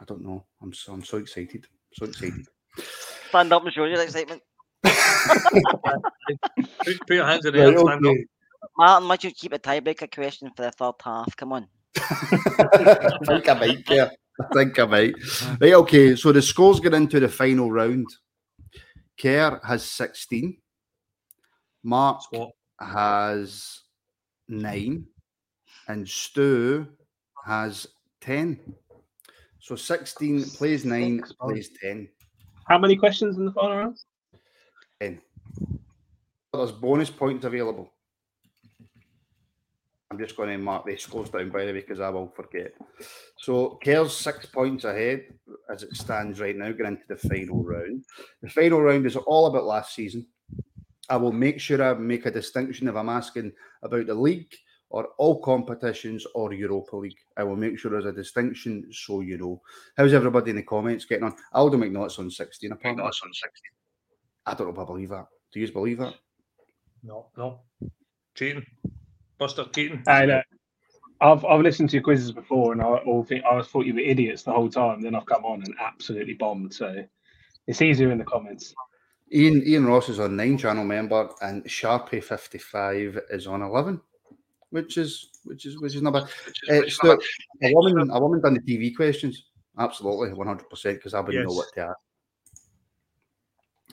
I 0.00 0.04
don't 0.06 0.22
know. 0.24 0.44
I'm 0.62 0.72
so 0.72 0.92
I'm 0.92 1.04
so 1.04 1.18
excited. 1.18 1.66
So 1.94 2.06
excited. 2.06 2.46
Stand 3.28 3.52
up 3.52 3.64
and 3.64 3.72
show 3.72 3.84
your 3.84 4.00
excitement. 4.00 4.42
Put, 4.84 4.94
put 7.06 7.16
your 7.16 7.26
hands 7.26 7.44
in 7.44 7.54
the 7.54 7.60
air, 7.60 7.68
Right, 7.72 7.78
stand 7.78 8.06
up. 8.06 8.12
okay. 8.12 8.24
Martin, 8.76 9.08
why 9.08 9.16
don't 9.16 9.24
you 9.24 9.30
keep 9.32 9.52
a 9.52 9.58
tiebreaker 9.58 10.10
question 10.12 10.50
for 10.56 10.62
the 10.62 10.70
third 10.70 10.94
half? 11.02 11.34
Come 11.36 11.52
on. 11.52 11.66
I 11.98 13.18
think 13.26 13.48
I 13.48 13.54
might, 13.54 13.90
yeah. 13.90 14.08
I 14.40 14.44
think 14.54 14.78
I 14.78 14.86
might. 14.86 15.14
Right, 15.60 15.74
okay, 15.74 16.16
so 16.16 16.32
the 16.32 16.42
scores 16.42 16.80
get 16.80 16.94
into 16.94 17.20
the 17.20 17.28
final 17.28 17.70
round. 17.70 18.06
Kerr 19.20 19.60
has 19.64 19.84
16. 19.84 20.56
Mark 21.82 22.22
What? 22.30 22.50
has 22.80 23.79
9. 24.50 24.74
Mm-hmm. 24.74 25.92
And 25.92 26.08
Stu 26.08 26.86
has 27.46 27.86
10. 28.20 28.58
So 29.60 29.76
16 29.76 30.44
plays 30.50 30.84
9, 30.84 31.18
Six, 31.18 31.34
oh. 31.40 31.48
plays 31.48 31.70
10. 31.82 32.08
How 32.66 32.78
many 32.78 32.96
questions 32.96 33.36
in 33.36 33.44
the 33.44 33.52
final 33.52 33.76
round? 33.76 33.98
10. 35.00 35.20
There's 36.52 36.72
bonus 36.72 37.10
points 37.10 37.44
available. 37.44 37.92
I'm 40.10 40.18
just 40.18 40.36
going 40.36 40.48
to 40.48 40.58
mark 40.58 40.84
these 40.84 41.02
scores 41.02 41.30
down 41.30 41.50
by 41.50 41.64
the 41.64 41.72
way 41.72 41.80
because 41.80 42.00
I 42.00 42.08
will 42.08 42.32
forget. 42.34 42.72
So 43.38 43.78
Kerr's 43.82 44.16
six 44.16 44.44
points 44.46 44.84
ahead 44.84 45.26
as 45.72 45.84
it 45.84 45.94
stands 45.94 46.40
right 46.40 46.56
now, 46.56 46.72
going 46.72 46.98
into 46.98 47.04
the 47.08 47.16
final 47.16 47.62
round. 47.62 48.04
The 48.42 48.50
final 48.50 48.82
round 48.82 49.06
is 49.06 49.14
all 49.14 49.46
about 49.46 49.66
last 49.66 49.94
season. 49.94 50.26
I 51.10 51.16
will 51.16 51.32
make 51.32 51.60
sure 51.60 51.82
I 51.82 51.92
make 51.94 52.24
a 52.26 52.30
distinction 52.30 52.88
if 52.88 52.94
I'm 52.94 53.08
asking 53.08 53.52
about 53.82 54.06
the 54.06 54.14
league 54.14 54.54
or 54.90 55.08
all 55.18 55.40
competitions 55.40 56.24
or 56.34 56.52
Europa 56.52 56.96
League. 56.96 57.18
I 57.36 57.42
will 57.42 57.56
make 57.56 57.78
sure 57.78 57.90
there's 57.90 58.06
a 58.06 58.12
distinction 58.12 58.86
so 58.92 59.20
you 59.20 59.36
know. 59.36 59.60
How's 59.96 60.14
everybody 60.14 60.50
in 60.50 60.56
the 60.56 60.62
comments 60.62 61.04
getting 61.04 61.24
on? 61.24 61.34
Aldo 61.52 61.78
McNaughton's 61.78 62.18
on 62.18 62.30
16 62.30 62.72
apparently. 62.72 63.04
on 63.04 63.12
16. 63.12 63.50
I 64.46 64.54
don't 64.54 64.68
know 64.68 64.72
if 64.72 64.78
I 64.78 64.84
believe 64.84 65.10
that. 65.10 65.26
Do 65.52 65.60
you 65.60 65.72
believe 65.72 65.98
that? 65.98 66.14
No, 67.02 67.26
no. 67.36 67.60
Cheating. 68.36 68.64
Buster 69.38 69.64
Keaton. 69.64 70.04
I 70.06 70.26
know. 70.26 70.42
I've 71.20 71.44
I've 71.44 71.60
listened 71.60 71.90
to 71.90 71.96
your 71.96 72.02
quizzes 72.02 72.32
before, 72.32 72.72
and 72.72 72.80
I 72.80 72.86
all 72.86 73.24
think 73.24 73.44
I 73.44 73.60
thought 73.62 73.84
you 73.84 73.94
were 73.94 74.00
idiots 74.00 74.42
the 74.42 74.52
whole 74.52 74.70
time. 74.70 75.02
Then 75.02 75.14
I've 75.14 75.26
come 75.26 75.44
on 75.44 75.62
and 75.62 75.74
absolutely 75.78 76.34
bombed. 76.34 76.72
So 76.72 77.04
it's 77.66 77.82
easier 77.82 78.10
in 78.10 78.18
the 78.18 78.24
comments. 78.24 78.74
Ian 79.32 79.62
Ian 79.66 79.86
Ross 79.86 80.08
is 80.08 80.18
on 80.18 80.36
nine 80.36 80.58
channel 80.58 80.84
member, 80.84 81.28
and 81.42 81.64
Sharpie 81.64 82.22
fifty 82.22 82.58
five 82.58 83.18
is 83.30 83.46
on 83.46 83.62
eleven, 83.62 84.00
which 84.70 84.98
is 84.98 85.30
which 85.44 85.66
is 85.66 85.80
which 85.80 85.94
is 85.94 86.02
not 86.02 86.12
bad. 86.14 86.22
Uh, 86.68 86.88
Stuart, 86.88 87.22
a 87.62 87.72
woman 87.72 88.10
a 88.10 88.20
woman 88.20 88.40
done 88.40 88.54
the 88.54 88.60
TV 88.60 88.94
questions, 88.94 89.44
absolutely 89.78 90.32
one 90.32 90.46
hundred 90.48 90.68
percent 90.68 90.98
because 90.98 91.14
I 91.14 91.20
wouldn't 91.20 91.44
know 91.46 91.54
what 91.54 91.72
to 91.74 91.80
ask. 91.82 91.98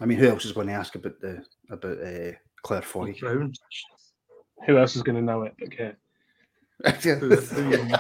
I 0.02 0.06
mean, 0.06 0.18
who 0.18 0.28
else 0.30 0.46
is 0.46 0.52
going 0.54 0.68
to 0.68 0.74
ask 0.74 0.96
about 0.96 1.20
the 1.20 1.44
about 1.70 2.00
uh, 2.02 2.32
Claire 2.64 2.82
Foy? 2.82 3.14
Brown. 3.20 3.54
Who 4.66 4.78
else 4.78 4.96
is 4.96 5.04
going 5.04 5.16
to 5.18 5.22
know 5.22 5.44
it? 5.44 5.54
Okay. 5.64 5.94
Who- 7.20 7.36
who 7.36 7.70
you- 7.72 7.96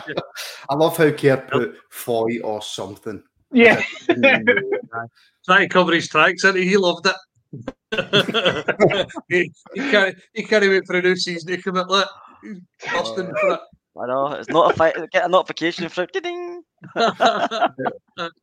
I 0.69 0.75
love 0.75 0.97
how 0.97 1.11
Claire 1.11 1.47
put 1.51 1.75
Foy 1.89 2.39
or 2.43 2.61
something. 2.61 3.23
Yeah. 3.57 3.81
Try 5.45 5.59
to 5.59 5.67
cover 5.67 5.93
his 5.93 6.07
tracks, 6.07 6.43
and 6.43 6.55
he 6.57 6.77
loved 6.77 7.07
it. 7.07 7.15
he, 9.29 9.51
he 9.73 9.79
can't. 9.89 10.15
He 10.33 10.43
can't 10.43 10.63
wait 10.63 10.85
for 10.85 10.97
a 10.97 11.01
new 11.01 11.15
season 11.15 11.55
to 11.55 11.61
come 11.61 11.77
out. 11.77 11.89
Look, 11.89 12.07
he's 12.43 12.59
busting 12.91 13.33
for 13.41 13.53
it. 13.53 13.59
I 13.99 14.05
know 14.05 14.27
it's 14.33 14.49
notified. 14.49 14.93
Get 15.11 15.25
a 15.25 15.27
notification 15.27 15.89
for 15.89 16.05
ding. 16.05 16.61
That 16.93 17.73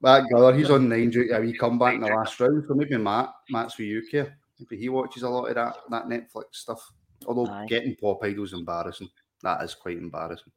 guy, 0.02 0.56
he's 0.56 0.70
on 0.70 0.88
nine 0.88 1.10
duty. 1.10 1.46
He 1.46 1.52
come 1.56 1.78
back 1.78 1.94
in 1.94 2.00
the 2.00 2.08
last 2.08 2.40
round, 2.40 2.64
so 2.66 2.74
maybe 2.74 2.96
Matt, 2.96 3.32
Matt's 3.50 3.74
for 3.74 3.82
you, 3.82 4.02
Kerr. 4.10 4.34
Maybe 4.58 4.80
he 4.80 4.88
watches 4.88 5.22
a 5.22 5.28
lot 5.28 5.46
of 5.46 5.54
that 5.54 5.76
that 5.90 6.06
Netflix 6.06 6.44
stuff. 6.52 6.90
Although 7.26 7.52
Aye. 7.52 7.66
getting 7.68 7.94
Pop 7.96 8.24
Idol's 8.24 8.52
embarrassing. 8.52 9.10
That 9.42 9.62
is 9.62 9.74
quite 9.74 9.98
embarrassing. 9.98 10.52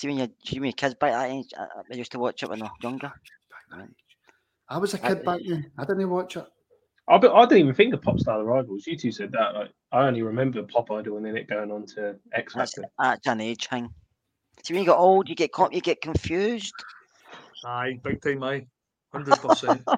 See 0.00 0.08
when 0.08 0.16
you 0.16 0.28
see 0.46 0.58
when 0.58 0.68
your 0.68 0.72
kids 0.72 0.94
back 0.94 1.12
that 1.12 1.30
age, 1.30 1.52
I, 1.58 1.66
I 1.92 1.94
used 1.94 2.10
to 2.12 2.18
watch 2.18 2.42
it 2.42 2.48
when 2.48 2.62
I 2.62 2.64
was 2.64 2.72
younger. 2.82 3.12
I 4.66 4.78
was 4.78 4.94
a 4.94 4.98
kid 4.98 5.26
back 5.26 5.40
then. 5.46 5.70
I 5.76 5.82
didn't 5.82 6.00
even 6.00 6.10
watch 6.10 6.38
it. 6.38 6.46
I, 7.06 7.16
I 7.16 7.44
didn't 7.44 7.58
even 7.58 7.74
think 7.74 7.92
of 7.92 8.00
Popstar 8.00 8.38
the 8.38 8.44
Rivals. 8.44 8.86
You 8.86 8.96
two 8.96 9.12
said 9.12 9.30
that. 9.32 9.54
Like, 9.54 9.72
I 9.92 10.06
only 10.06 10.22
remember 10.22 10.62
Pop 10.62 10.90
Idol 10.90 11.18
and 11.18 11.26
then 11.26 11.36
it 11.36 11.50
going 11.50 11.70
on 11.70 11.84
to 11.96 12.16
X 12.32 12.54
That's 12.54 12.72
Factor. 12.72 12.90
that's 12.98 13.26
an 13.26 13.42
age 13.42 13.68
thing. 13.68 13.90
See 14.64 14.72
when 14.72 14.84
you 14.84 14.88
get 14.88 14.96
old, 14.96 15.28
you 15.28 15.34
get 15.34 15.52
com- 15.52 15.70
you 15.70 15.82
get 15.82 16.00
confused. 16.00 16.72
Aye, 17.66 18.00
big 18.02 18.22
time. 18.22 18.42
Aye, 18.42 18.66
hundred 19.12 19.38
percent. 19.38 19.82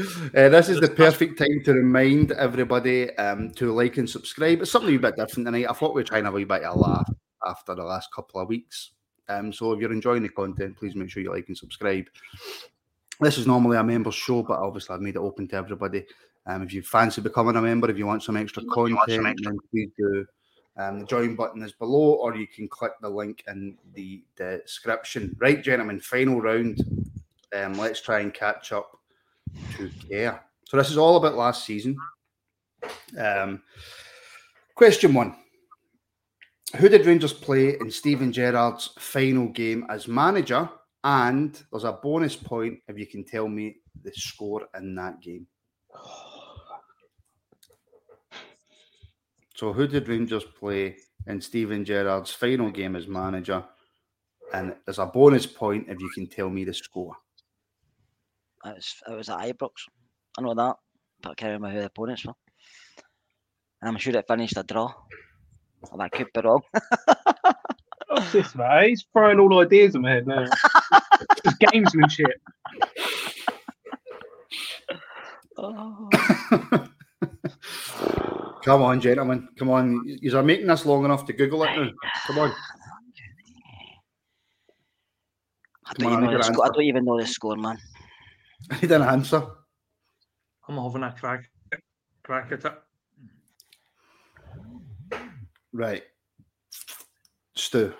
Uh, 0.00 0.48
this 0.48 0.68
is 0.68 0.78
the 0.78 0.88
perfect 0.88 1.36
time 1.36 1.60
to 1.64 1.72
remind 1.72 2.30
everybody 2.30 3.12
um, 3.16 3.50
to 3.50 3.72
like 3.72 3.96
and 3.96 4.08
subscribe. 4.08 4.60
It's 4.62 4.70
something 4.70 4.94
a 4.94 4.98
bit 4.98 5.16
different 5.16 5.44
tonight. 5.44 5.66
I 5.68 5.72
thought 5.72 5.92
we 5.92 6.02
were 6.02 6.06
trying 6.06 6.24
a 6.24 6.30
wee 6.30 6.44
bit 6.44 6.62
of 6.62 6.76
a 6.76 6.78
laugh 6.78 7.10
after 7.44 7.74
the 7.74 7.82
last 7.82 8.08
couple 8.14 8.40
of 8.40 8.48
weeks. 8.48 8.92
Um, 9.28 9.52
so 9.52 9.72
if 9.72 9.80
you're 9.80 9.92
enjoying 9.92 10.22
the 10.22 10.28
content, 10.28 10.76
please 10.76 10.94
make 10.94 11.10
sure 11.10 11.22
you 11.22 11.30
like 11.32 11.48
and 11.48 11.56
subscribe. 11.56 12.06
This 13.20 13.38
is 13.38 13.46
normally 13.46 13.76
a 13.76 13.84
member 13.84 14.12
show, 14.12 14.42
but 14.42 14.60
obviously 14.60 14.94
I've 14.94 15.02
made 15.02 15.16
it 15.16 15.20
open 15.20 15.48
to 15.48 15.56
everybody. 15.56 16.06
Um, 16.46 16.62
if 16.62 16.72
you 16.72 16.82
fancy 16.82 17.20
becoming 17.20 17.56
a 17.56 17.60
member, 17.60 17.90
if 17.90 17.98
you 17.98 18.06
want 18.06 18.22
some 18.22 18.36
extra 18.36 18.64
content, 18.64 19.38
then 19.42 19.58
please 19.70 19.90
do 19.98 20.26
Um, 20.78 21.00
the 21.00 21.06
join 21.06 21.34
button 21.34 21.62
is 21.64 21.72
below, 21.72 22.12
or 22.12 22.36
you 22.36 22.46
can 22.46 22.68
click 22.68 22.92
the 23.02 23.08
link 23.08 23.42
in 23.48 23.76
the 23.94 24.22
description. 24.36 25.34
Right, 25.40 25.60
gentlemen, 25.62 25.98
final 25.98 26.40
round. 26.40 26.80
Um, 27.52 27.74
let's 27.74 28.00
try 28.00 28.20
and 28.20 28.32
catch 28.32 28.70
up 28.70 28.96
to 29.76 29.90
Kerr. 30.08 30.40
So 30.64 30.76
this 30.76 30.90
is 30.90 30.96
all 30.96 31.16
about 31.16 31.34
last 31.34 31.66
season. 31.66 31.96
Um, 33.18 33.62
question 34.76 35.14
one: 35.14 35.34
Who 36.76 36.88
did 36.88 37.06
Rangers 37.06 37.32
play 37.32 37.76
in 37.80 37.90
Steven 37.90 38.30
Gerrard's 38.30 38.90
final 38.98 39.48
game 39.48 39.86
as 39.88 40.06
manager? 40.06 40.68
And 41.02 41.58
there's 41.70 41.84
a 41.84 41.92
bonus 41.92 42.36
point 42.36 42.80
if 42.88 42.98
you 42.98 43.06
can 43.06 43.24
tell 43.24 43.48
me 43.48 43.76
the 44.02 44.12
score 44.12 44.66
in 44.76 44.94
that 44.96 45.20
game. 45.22 45.46
So, 49.54 49.72
who 49.72 49.88
did 49.88 50.08
Rangers 50.08 50.44
play 50.44 50.98
in 51.26 51.40
Steven 51.40 51.84
Gerrard's 51.84 52.32
final 52.32 52.70
game 52.70 52.96
as 52.96 53.08
manager? 53.08 53.64
And 54.52 54.76
there's 54.84 54.98
a 54.98 55.06
bonus 55.06 55.46
point 55.46 55.86
if 55.88 55.98
you 56.00 56.10
can 56.14 56.28
tell 56.28 56.50
me 56.50 56.64
the 56.64 56.74
score. 56.74 57.16
It 58.64 58.74
was, 58.74 58.94
it 59.08 59.14
was 59.14 59.28
at 59.28 59.38
Ibrox. 59.38 59.70
I 60.38 60.42
know 60.42 60.54
that, 60.54 60.76
but 61.22 61.30
I 61.30 61.34
can't 61.34 61.52
remember 61.52 61.74
who 61.74 61.80
the 61.80 61.86
opponents 61.86 62.26
were. 62.26 62.34
I'm 63.82 63.96
sure 63.96 64.16
it 64.16 64.26
finished 64.28 64.56
a 64.56 64.62
draw. 64.62 64.92
Or 65.90 65.98
that 65.98 66.12
could 66.12 66.26
be 66.34 66.40
wrong. 66.40 66.62
What's 68.08 68.32
this, 68.32 68.54
mate? 68.54 68.88
He's 68.88 69.04
throwing 69.12 69.38
all 69.38 69.60
ideas 69.60 69.94
in 69.94 70.02
my 70.02 70.10
head 70.10 70.26
now. 70.26 70.44
it's 70.44 71.58
gamesmanship. 71.62 72.32
Oh. 75.56 76.08
Come 78.64 78.82
on, 78.82 79.00
gentlemen. 79.00 79.48
Come 79.58 79.70
on. 79.70 80.02
You 80.06 80.36
are 80.36 80.42
making 80.42 80.66
this 80.66 80.84
long 80.86 81.04
enough 81.04 81.24
to 81.26 81.32
Google 81.32 81.64
it 81.64 81.76
now. 81.76 81.90
Come 82.26 82.38
on. 82.38 82.52
I 85.86 85.92
don't, 85.94 86.12
on, 86.12 86.12
even 86.12 86.24
I 86.24 86.32
know 86.32 86.38
the 86.38 86.44
score. 86.44 86.64
I 86.66 86.68
don't 86.68 86.84
even 86.84 87.04
know 87.04 87.18
the 87.18 87.26
score, 87.26 87.56
man. 87.56 87.78
I 88.70 88.80
need 88.80 88.92
an 88.92 89.02
answer. 89.02 89.42
I'm 90.68 90.76
having 90.76 91.02
a 91.02 91.12
crack, 91.18 91.50
crack 92.22 92.52
at 92.52 92.64
it. 92.64 92.72
Right. 95.72 96.02
Stu. 97.56 97.92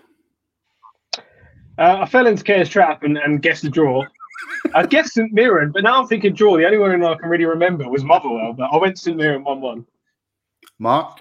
Uh, 1.78 1.98
I 2.00 2.06
fell 2.06 2.26
into 2.26 2.42
Kerr's 2.42 2.68
trap 2.68 3.02
and, 3.04 3.16
and 3.18 3.40
guessed 3.40 3.62
the 3.62 3.70
draw. 3.70 4.04
I 4.74 4.86
guessed 4.86 5.14
St 5.14 5.32
Mirren, 5.32 5.70
but 5.72 5.84
now 5.84 6.00
I'm 6.00 6.08
thinking 6.08 6.34
draw. 6.34 6.56
The 6.56 6.64
only 6.64 6.78
one 6.78 7.02
I 7.04 7.14
can 7.16 7.28
really 7.28 7.44
remember 7.44 7.88
was 7.88 8.04
Motherwell, 8.04 8.52
but 8.52 8.70
I 8.72 8.76
went 8.76 8.98
St 8.98 9.16
Mirren 9.16 9.44
1 9.44 9.60
1. 9.60 9.86
Mark. 10.78 11.20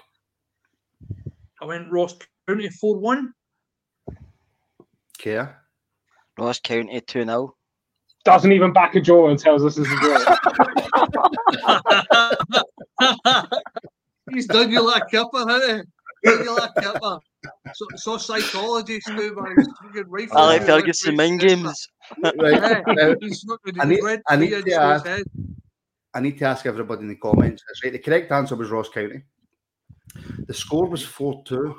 I 1.60 1.64
went 1.64 1.90
Ross 1.90 2.16
County 2.46 2.68
4 2.68 2.98
1. 2.98 3.32
Kerr. 5.22 5.56
Ross 6.38 6.60
County 6.60 7.00
2 7.00 7.24
0. 7.24 7.54
Doesn't 8.24 8.52
even 8.52 8.72
back 8.72 8.94
a 8.94 9.00
draw 9.00 9.30
and 9.30 9.38
tells 9.38 9.64
us 9.64 9.78
it's 9.78 9.90
a 9.90 9.96
draw. 9.96 10.18
He's 14.30 14.46
done 14.46 14.70
you 14.70 14.86
like 14.86 15.04
a 15.04 15.06
kipper, 15.06 15.48
hasn't 15.48 15.86
he? 15.86 15.92
Done 16.24 16.44
you 16.44 16.56
like 16.56 16.70
a 16.76 16.80
kipper. 16.82 17.18
So, 17.74 17.86
so 17.96 18.16
psychology, 18.18 19.00
Stu, 19.00 19.34
man. 19.36 19.54
He's 19.56 19.68
fucking 19.82 20.04
right 20.08 20.28
for 20.28 20.38
Ali 20.38 20.56
you, 20.56 20.60
Ferguson, 20.62 21.16
mind 21.16 21.40
games. 21.40 21.88
Right. 22.22 22.82
now, 22.88 23.14
He's 23.20 23.42
fucking 23.42 23.80
I 23.80 23.84
need- 23.84 24.02
red 24.02 24.22
I 24.28 24.36
need 24.36 24.50
to 24.64 24.74
ask- 24.74 25.06
head. 25.06 25.24
I 26.14 26.20
need 26.20 26.38
to 26.38 26.44
ask 26.46 26.66
everybody 26.66 27.02
in 27.02 27.08
the 27.08 27.16
comments. 27.16 27.62
That's 27.68 27.84
right. 27.84 27.92
The 27.92 27.98
correct 27.98 28.32
answer 28.32 28.56
was 28.56 28.70
Ross 28.70 28.88
County. 28.88 29.22
The 30.46 30.54
score 30.54 30.86
was 30.88 31.04
4 31.04 31.42
2. 31.44 31.76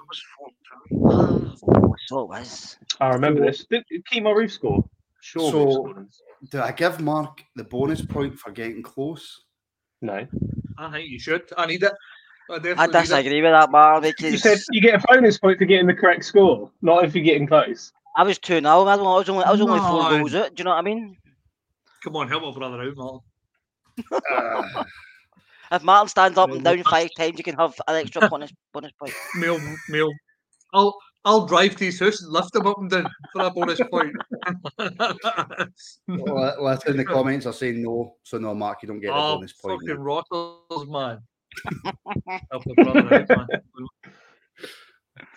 So 2.07 2.21
it 2.21 2.29
was. 2.29 2.77
I 3.01 3.09
remember 3.09 3.41
this. 3.45 3.65
Did 3.69 3.83
Kemar 4.11 4.35
Roofe 4.35 4.51
score? 4.51 4.83
Sure. 5.21 5.51
So- 5.51 6.05
Do 6.51 6.61
I 6.61 6.71
give 6.71 6.99
Mark 7.01 7.41
the 7.55 7.63
bonus 7.65 8.01
point 8.01 8.39
for 8.39 8.51
getting 8.51 8.81
close? 8.81 9.43
No. 10.01 10.25
I 10.77 10.91
think 10.91 11.09
you 11.09 11.19
should. 11.19 11.43
I 11.57 11.65
need 11.65 11.83
it. 11.83 11.91
I 12.49 12.53
I 12.55 12.57
definitely 12.57 12.87
need 12.87 12.93
it. 12.93 13.01
disagree 13.01 13.41
with 13.41 13.51
that, 13.51 13.71
Mar, 13.71 14.03
You 14.05 14.37
said 14.37 14.59
you 14.71 14.81
get 14.81 15.03
a 15.03 15.07
bonus 15.07 15.37
point 15.37 15.59
for 15.59 15.65
getting 15.65 15.87
the 15.87 15.93
correct 15.93 16.25
score, 16.25 16.71
not 16.81 17.05
if 17.05 17.15
you're 17.15 17.23
getting 17.23 17.47
close. 17.47 17.91
I 18.15 18.23
was 18.23 18.39
2 18.39 18.59
0. 18.59 18.65
I 18.65 18.95
was 18.95 19.29
only, 19.29 19.43
I 19.43 19.51
was 19.51 19.61
only 19.61 19.79
four 19.79 20.09
No. 20.09 20.17
goals 20.17 20.35
out. 20.35 20.55
Do 20.55 20.61
you 20.61 20.63
know 20.65 20.71
what 20.71 20.77
I 20.77 20.81
mean? 20.81 21.15
Come 22.03 22.15
on, 22.15 22.27
help 22.27 22.43
my 22.43 22.51
brother 22.51 22.81
out, 22.81 22.97
Mark. 22.97 23.23
Uh, 24.33 24.83
If 25.71 25.83
Martin 25.83 26.07
stands 26.09 26.37
up 26.37 26.49
Yeah, 26.49 26.55
and 26.55 26.63
down 26.63 26.83
five 26.83 27.13
times, 27.15 27.37
you 27.37 27.43
can 27.43 27.55
have 27.55 27.79
an 27.87 27.95
extra 27.97 28.21
bonus, 28.29 28.51
bonus 28.73 28.91
point. 28.99 29.13
Meal, 29.35 29.59
meal. 29.87 30.11
I'll 30.73 30.97
I'll 31.25 31.45
drive 31.45 31.75
to 31.75 31.85
his 31.85 31.99
house 31.99 32.21
and 32.21 32.31
lift 32.31 32.55
him 32.55 32.65
up 32.65 32.79
and 32.79 32.89
down 32.89 33.09
for 33.33 33.43
a 33.43 33.51
bonus 33.51 33.79
point. 33.91 34.15
well, 36.07 36.55
let's 36.59 36.85
in 36.85 36.97
the 36.97 37.05
comments 37.05 37.45
are 37.45 37.53
saying 37.53 37.83
no. 37.83 38.15
So, 38.23 38.37
no, 38.39 38.55
Mark, 38.55 38.79
you 38.81 38.87
don't 38.87 38.99
get 38.99 39.09
a 39.09 39.13
oh, 39.13 39.35
bonus 39.35 39.53
point. 39.53 39.81
fucking 39.81 39.99
rotters, 40.01 40.87
man. 40.87 41.19
Help 42.51 42.63
my 42.65 42.83
brother 42.83 43.13
out, 43.13 43.29
man. 43.29 43.47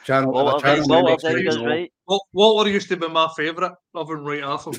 Channel, 0.05 0.33
Well, 0.33 0.57
if 0.57 0.62
channel 0.62 0.89
well, 0.89 0.99
member 1.03 1.11
well, 1.11 1.18
says 1.18 1.35
Denver's 1.35 1.57
no, 1.57 1.66
right. 1.66 1.93
Wal- 2.07 2.27
Walter 2.33 2.70
used 2.70 2.89
to 2.89 2.97
be 2.97 3.09
my 3.09 3.29
favourite. 3.37 3.73
Loving 3.95 4.25
right 4.25 4.43
off 4.43 4.66
him. 4.66 4.75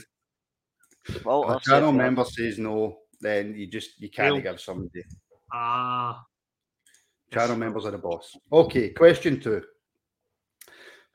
Well, 1.26 1.44
if 1.44 1.50
a 1.50 1.52
I'll 1.54 1.60
say 1.60 1.72
channel 1.72 1.92
for 1.92 1.98
that. 1.98 2.04
member 2.04 2.24
says 2.26 2.58
no, 2.58 2.98
then 3.20 3.54
you 3.56 3.68
just 3.68 4.00
you 4.02 4.10
can't 4.10 4.34
Well- 4.34 4.42
give 4.42 4.62
somebody. 4.62 5.04
Ah. 5.52 6.24
Channel 7.34 7.58
members 7.58 7.86
are 7.86 7.92
the 7.92 7.98
boss. 7.98 8.36
Okay, 8.52 8.90
question 8.90 9.40
two. 9.40 9.64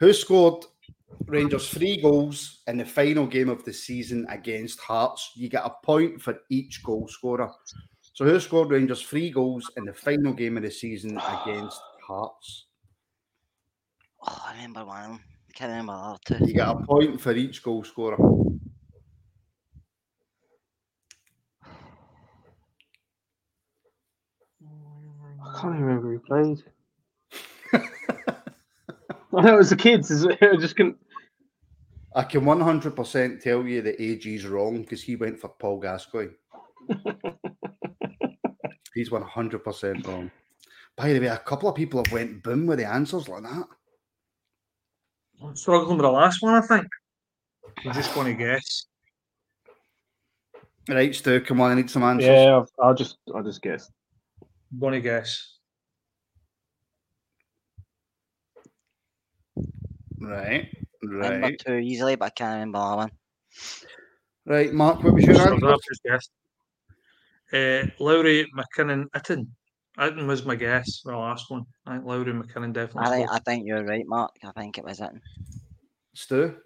Who 0.00 0.12
scored 0.12 0.64
Rangers 1.26 1.70
three 1.70 2.00
goals 2.00 2.62
in 2.66 2.76
the 2.78 2.84
final 2.84 3.26
game 3.26 3.48
of 3.48 3.64
the 3.64 3.72
season 3.72 4.26
against 4.28 4.80
Hearts? 4.80 5.32
You 5.36 5.48
get 5.48 5.64
a 5.64 5.72
point 5.84 6.20
for 6.20 6.38
each 6.50 6.82
goal 6.82 7.08
scorer. 7.08 7.50
So 8.18 8.24
who 8.24 8.40
scored 8.40 8.70
Rangers 8.72 9.00
three 9.02 9.30
goals 9.30 9.70
in 9.76 9.84
the 9.84 9.94
final 9.94 10.32
game 10.32 10.56
of 10.56 10.64
the 10.64 10.72
season 10.72 11.20
against 11.44 11.80
Hearts? 12.04 12.64
Oh, 14.26 14.42
I 14.44 14.54
remember 14.56 14.84
one. 14.84 15.20
I 15.20 15.52
can't 15.54 15.70
remember 15.70 15.92
the 15.92 15.98
other 15.98 16.18
two. 16.26 16.46
You 16.46 16.54
get 16.54 16.66
a 16.66 16.74
point 16.84 17.20
for 17.20 17.30
each 17.30 17.62
goal 17.62 17.84
scorer. 17.84 18.18
I 25.46 25.60
can't 25.60 25.78
remember 25.78 26.10
who 26.10 26.18
played. 26.18 26.64
I 27.72 29.42
know 29.42 29.54
it 29.54 29.58
was 29.58 29.70
the 29.70 29.76
kids. 29.76 30.10
is 30.10 30.24
it? 30.24 30.38
I 30.42 30.56
just 30.56 30.74
couldn't. 30.74 30.96
I 32.16 32.24
can 32.24 32.40
100% 32.40 33.40
tell 33.40 33.64
you 33.64 33.80
that 33.82 34.02
AG's 34.02 34.44
wrong 34.44 34.82
because 34.82 35.04
he 35.04 35.14
went 35.14 35.38
for 35.38 35.50
Paul 35.50 35.78
Gascoigne. 35.78 36.32
He's 38.94 39.10
100% 39.10 40.06
wrong. 40.06 40.30
By 40.96 41.12
the 41.12 41.20
way, 41.20 41.26
a 41.26 41.38
couple 41.38 41.68
of 41.68 41.74
people 41.74 42.02
have 42.02 42.12
went 42.12 42.42
boom 42.42 42.66
with 42.66 42.78
the 42.78 42.88
answers 42.88 43.28
like 43.28 43.44
that. 43.44 43.64
I'm 45.42 45.54
struggling 45.54 45.96
with 45.96 46.04
the 46.04 46.10
last 46.10 46.42
one, 46.42 46.54
I 46.54 46.60
think. 46.60 46.86
I'm 47.84 47.92
just 47.92 48.12
going 48.14 48.26
to 48.26 48.34
guess. 48.34 48.86
Right, 50.88 51.14
Stu, 51.14 51.40
come 51.40 51.60
on, 51.60 51.72
I 51.72 51.74
need 51.74 51.90
some 51.90 52.02
answers. 52.02 52.26
Yeah, 52.26 52.54
I'll, 52.54 52.68
I'll 52.82 52.94
just, 52.94 53.18
I'll 53.34 53.44
just 53.44 53.62
guess. 53.62 53.90
I'm 54.72 54.80
going 54.80 54.94
to 54.94 55.00
guess. 55.00 55.58
Right, 60.20 60.68
Remember 61.02 61.46
right. 61.46 61.62
two 61.64 61.74
easily, 61.74 62.16
but 62.16 62.26
I 62.26 62.30
can't 62.30 62.54
remember 62.54 62.78
that 62.78 62.96
one. 62.96 63.10
Right, 64.46 64.72
Mark, 64.72 65.02
what 65.04 65.14
was 65.14 65.24
your 65.24 65.34
Struggling, 65.36 65.70
answer? 65.70 66.20
I've 67.52 67.82
just 67.86 67.88
guessed. 67.90 68.00
Uh, 68.00 68.04
Lowry 68.04 68.46
McKinnon 68.56 69.04
Itten. 69.10 69.46
Itten 69.98 70.26
was 70.26 70.44
my 70.44 70.54
guess 70.54 71.00
for 71.00 71.12
the 71.12 71.18
last 71.18 71.50
one. 71.50 71.64
I 71.86 71.94
think 71.94 72.06
Lowry 72.06 72.32
McKinnon 72.32 72.72
definitely. 72.72 73.10
I 73.10 73.16
think. 73.16 73.30
I 73.30 73.38
think 73.40 73.66
you're 73.66 73.84
right, 73.84 74.04
Mark. 74.06 74.32
I 74.44 74.52
think 74.52 74.78
it 74.78 74.84
was 74.84 75.00
it. 75.00 75.10
Stu? 76.14 76.56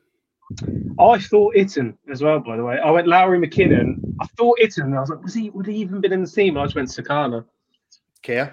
I 0.99 1.18
thought 1.18 1.55
Itten 1.55 1.97
as 2.11 2.22
well. 2.22 2.41
By 2.41 2.57
the 2.57 2.64
way, 2.64 2.78
I 2.78 2.91
went 2.91 3.09
Lowry 3.09 3.39
McKinnon. 3.39 3.95
I 4.20 4.26
thought 4.37 4.59
Itten. 4.61 4.85
And 4.85 4.97
I 4.97 5.01
was 5.01 5.09
like, 5.11 5.22
was 5.22 5.35
he? 5.35 5.51
Would 5.51 5.66
he 5.66 5.76
even 5.76 6.01
been 6.01 6.12
in 6.12 6.22
the 6.22 6.30
team? 6.30 6.59
I 6.59 6.64
just 6.64 6.74
went 6.76 6.89
Sakala. 6.89 7.45
Kerr? 8.22 8.53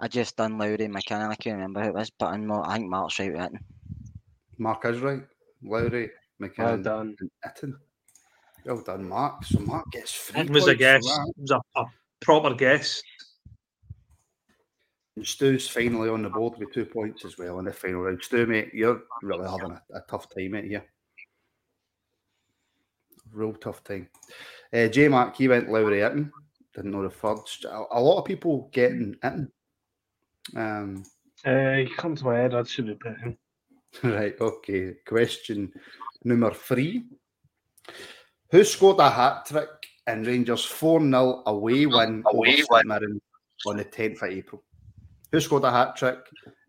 I 0.00 0.08
just 0.08 0.36
done 0.36 0.58
Lowry 0.58 0.76
McKinnon. 0.78 1.28
I 1.30 1.34
can't 1.36 1.56
remember 1.56 1.82
who 1.82 1.88
it 1.88 1.94
was, 1.94 2.10
but 2.10 2.26
I 2.26 2.36
know 2.36 2.62
I 2.64 2.78
think 2.78 2.90
Mark's 2.90 3.18
right 3.18 3.32
with 3.32 3.42
it. 3.42 3.52
Mark 4.58 4.84
is 4.86 5.00
right. 5.00 5.22
Lowry, 5.62 6.10
Well 6.40 6.48
McKinnon, 6.48 6.82
done. 6.82 7.16
and 7.20 7.30
Itten. 7.46 7.74
Well 8.64 8.80
done, 8.80 9.08
Mark. 9.08 9.44
So 9.44 9.60
Mark 9.60 9.90
gets 9.92 10.12
three 10.12 10.40
It 10.42 10.50
was 10.50 10.64
a 10.64 10.66
points 10.66 10.72
for 10.72 10.78
guess. 10.78 11.04
It 11.06 11.34
was 11.36 11.50
a, 11.50 11.60
a 11.80 11.84
proper 12.20 12.54
guess. 12.54 13.02
And 15.16 15.26
Stu's 15.26 15.68
finally 15.68 16.08
on 16.08 16.22
the 16.22 16.30
board 16.30 16.58
with 16.58 16.72
two 16.72 16.86
points 16.86 17.24
as 17.24 17.38
well 17.38 17.58
in 17.58 17.66
the 17.66 17.72
final 17.72 18.02
round. 18.02 18.22
Stu, 18.22 18.46
mate, 18.46 18.70
you're 18.72 19.02
really 19.22 19.48
having 19.48 19.72
a, 19.72 19.82
a 19.94 20.00
tough 20.08 20.26
time 20.34 20.54
out 20.54 20.64
here. 20.64 20.84
Real 23.32 23.52
tough 23.52 23.84
time. 23.84 24.08
Uh, 24.72 24.88
J 24.88 25.08
Mark, 25.08 25.36
he 25.36 25.46
went 25.46 25.70
Lowry 25.70 25.98
Itten. 25.98 26.30
Didn't 26.74 26.90
know 26.90 27.02
the 27.02 27.10
third. 27.10 27.38
A, 27.68 27.84
a 27.92 28.00
lot 28.00 28.18
of 28.18 28.24
people 28.24 28.70
getting 28.72 29.14
Itten. 29.22 29.48
Um, 30.56 31.04
Uh, 31.46 31.76
you 31.76 31.90
come 31.96 32.16
to 32.16 32.24
my 32.24 32.36
head. 32.36 32.54
I 32.54 32.62
should 32.64 32.88
have 32.88 33.00
put 33.00 33.18
him. 33.18 33.36
Right, 34.02 34.34
okay. 34.40 34.94
Question 35.06 35.72
number 36.24 36.52
three. 36.52 37.04
Who 38.54 38.62
scored 38.62 39.00
a 39.00 39.10
hat 39.10 39.46
trick 39.46 39.88
in 40.06 40.22
Rangers 40.22 40.64
4 40.64 41.00
0 41.00 41.42
away 41.44 41.86
win 41.86 42.22
away 42.24 42.62
over 42.62 42.62
St 42.62 42.86
Mirren 42.86 43.20
on 43.66 43.78
the 43.78 43.84
10th 43.84 44.22
of 44.22 44.30
April? 44.30 44.62
Who 45.32 45.40
scored 45.40 45.64
a 45.64 45.72
hat 45.72 45.96
trick 45.96 46.20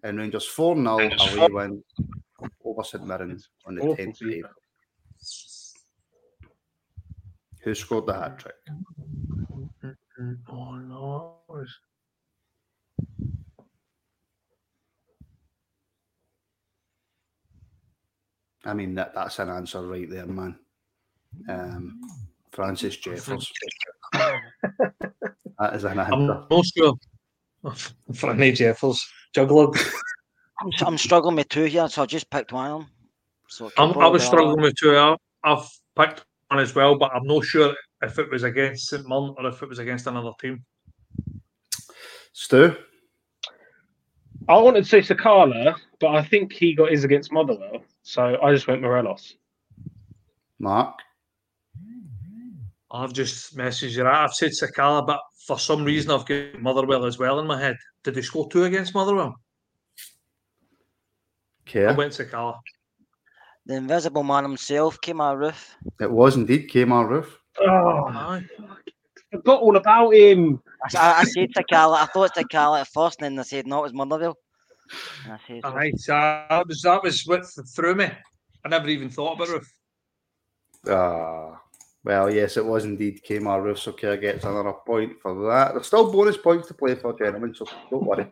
in 0.03 0.17
Rangers 0.17 0.47
4 0.47 0.77
0 0.77 0.87
away 0.97 1.47
win 1.47 1.83
over 2.65 2.83
St 2.83 3.05
Mirren 3.05 3.39
on 3.67 3.75
the 3.75 3.81
10th 3.83 4.19
of 4.19 4.31
April? 4.31 4.53
Who 7.61 7.75
scored 7.75 8.07
the 8.07 8.13
hat 8.15 8.39
trick? 8.39 8.55
Oh 10.49 10.71
no. 10.77 11.35
I 18.63 18.73
mean, 18.73 18.95
that, 18.95 19.13
that's 19.13 19.37
an 19.37 19.49
answer 19.49 19.83
right 19.83 20.09
there, 20.09 20.25
man. 20.25 20.57
Um, 21.49 21.99
Francis 22.51 22.97
Jeffers. 22.97 23.51
that 24.13 25.73
is 25.73 25.83
an 25.83 25.99
answer. 25.99 26.13
I'm 26.13 26.25
not 26.27 26.65
sure. 26.77 26.93
Franny 28.13 28.55
Jeffers, 28.55 29.05
juggler. 29.33 29.67
I'm, 30.61 30.69
I'm 30.85 30.97
struggling 30.97 31.35
with 31.35 31.49
two 31.49 31.65
here, 31.65 31.87
so 31.89 32.03
I 32.03 32.05
just 32.05 32.29
picked 32.29 32.53
one 32.53 32.71
of 32.71 32.79
them. 32.81 32.89
So 33.49 33.71
I'm, 33.77 33.97
I 33.97 34.07
was 34.07 34.23
struggling 34.23 34.61
with 34.61 34.75
two. 34.75 34.95
I- 34.95 35.17
I've 35.43 35.67
picked 35.95 36.25
one 36.49 36.59
as 36.59 36.73
well, 36.73 36.97
but 36.97 37.11
I'm 37.13 37.27
not 37.27 37.43
sure 37.45 37.75
if 38.01 38.17
it 38.19 38.31
was 38.31 38.43
against 38.43 38.87
St 38.87 39.07
Mirren 39.07 39.35
or 39.37 39.47
if 39.47 39.61
it 39.61 39.69
was 39.69 39.79
against 39.79 40.07
another 40.07 40.31
team. 40.39 40.63
Stu? 42.33 42.75
I 44.47 44.57
wanted 44.57 44.83
to 44.83 44.89
say 44.89 44.99
Sakala, 45.01 45.75
but 45.99 46.15
I 46.15 46.23
think 46.23 46.53
he 46.53 46.73
got 46.75 46.91
his 46.91 47.03
against 47.03 47.31
Motherwell, 47.31 47.83
so 48.03 48.37
I 48.41 48.53
just 48.53 48.67
went 48.67 48.81
Morelos. 48.81 49.35
Mark? 50.59 50.99
I've 52.95 53.13
just 53.13 53.55
messaged 53.57 53.97
you. 53.97 54.07
I've 54.07 54.33
said 54.33 54.51
Sakala, 54.51 55.05
but 55.05 55.19
for 55.45 55.59
some 55.59 55.83
reason 55.83 56.11
I've 56.11 56.25
got 56.25 56.59
Motherwell 56.59 57.05
as 57.05 57.17
well 57.17 57.39
in 57.39 57.47
my 57.47 57.59
head. 57.59 57.75
Did 58.03 58.15
they 58.15 58.21
score 58.21 58.49
two 58.49 58.63
against 58.63 58.93
Motherwell? 58.95 59.35
I 61.67 61.69
Kerr? 61.69 61.93
went 61.93 62.13
Sakala. 62.13 62.59
The 63.65 63.75
invisible 63.75 64.23
man 64.23 64.43
himself 64.43 65.01
came 65.01 65.19
out 65.19 65.37
Roofe. 65.37 65.69
It 65.99 66.11
was 66.11 66.35
indeed 66.35 66.69
Kemar 66.69 67.07
Roofe. 67.09 67.31
Oh, 67.59 68.05
Aye. 68.09 68.43
I 68.59 69.37
forgot 69.37 69.61
all 69.61 69.75
about 69.75 70.13
him. 70.13 70.61
I 70.83 71.23
said 71.23 71.49
Sakala. 71.49 71.97
I 71.97 72.05
thought 72.05 72.35
Sakala 72.35 72.81
at 72.81 72.87
first, 72.87 73.21
and 73.21 73.33
then 73.33 73.39
I 73.39 73.43
said 73.43 73.65
no, 73.65 73.79
it 73.79 73.83
was 73.83 73.93
Motherwell. 73.93 74.37
And 75.23 75.33
I 75.33 75.39
said, 75.47 75.61
Aye, 75.63 75.91
so 75.97 76.13
that 76.13 76.67
was 76.67 76.81
that 76.83 77.03
was 77.03 77.23
what 77.25 77.45
threw 77.75 77.95
me. 77.95 78.09
I 78.63 78.69
never 78.69 78.87
even 78.87 79.09
thought 79.09 79.33
about 79.33 79.61
it. 79.61 79.63
Ah, 80.87 81.59
well, 82.05 82.31
yes, 82.31 82.55
it 82.55 82.65
was 82.65 82.85
indeed 82.85 83.21
Kemar 83.27 83.63
Roofe, 83.63 83.79
so 83.79 83.91
Kerr 83.91 84.17
gets 84.17 84.45
another 84.45 84.73
point 84.85 85.13
for 85.19 85.49
that. 85.49 85.73
There's 85.73 85.87
still 85.87 86.11
bonus 86.11 86.37
points 86.37 86.67
to 86.67 86.75
play 86.75 86.93
for, 86.93 87.17
gentlemen, 87.17 87.55
so 87.55 87.65
don't 87.89 88.05
worry. 88.05 88.31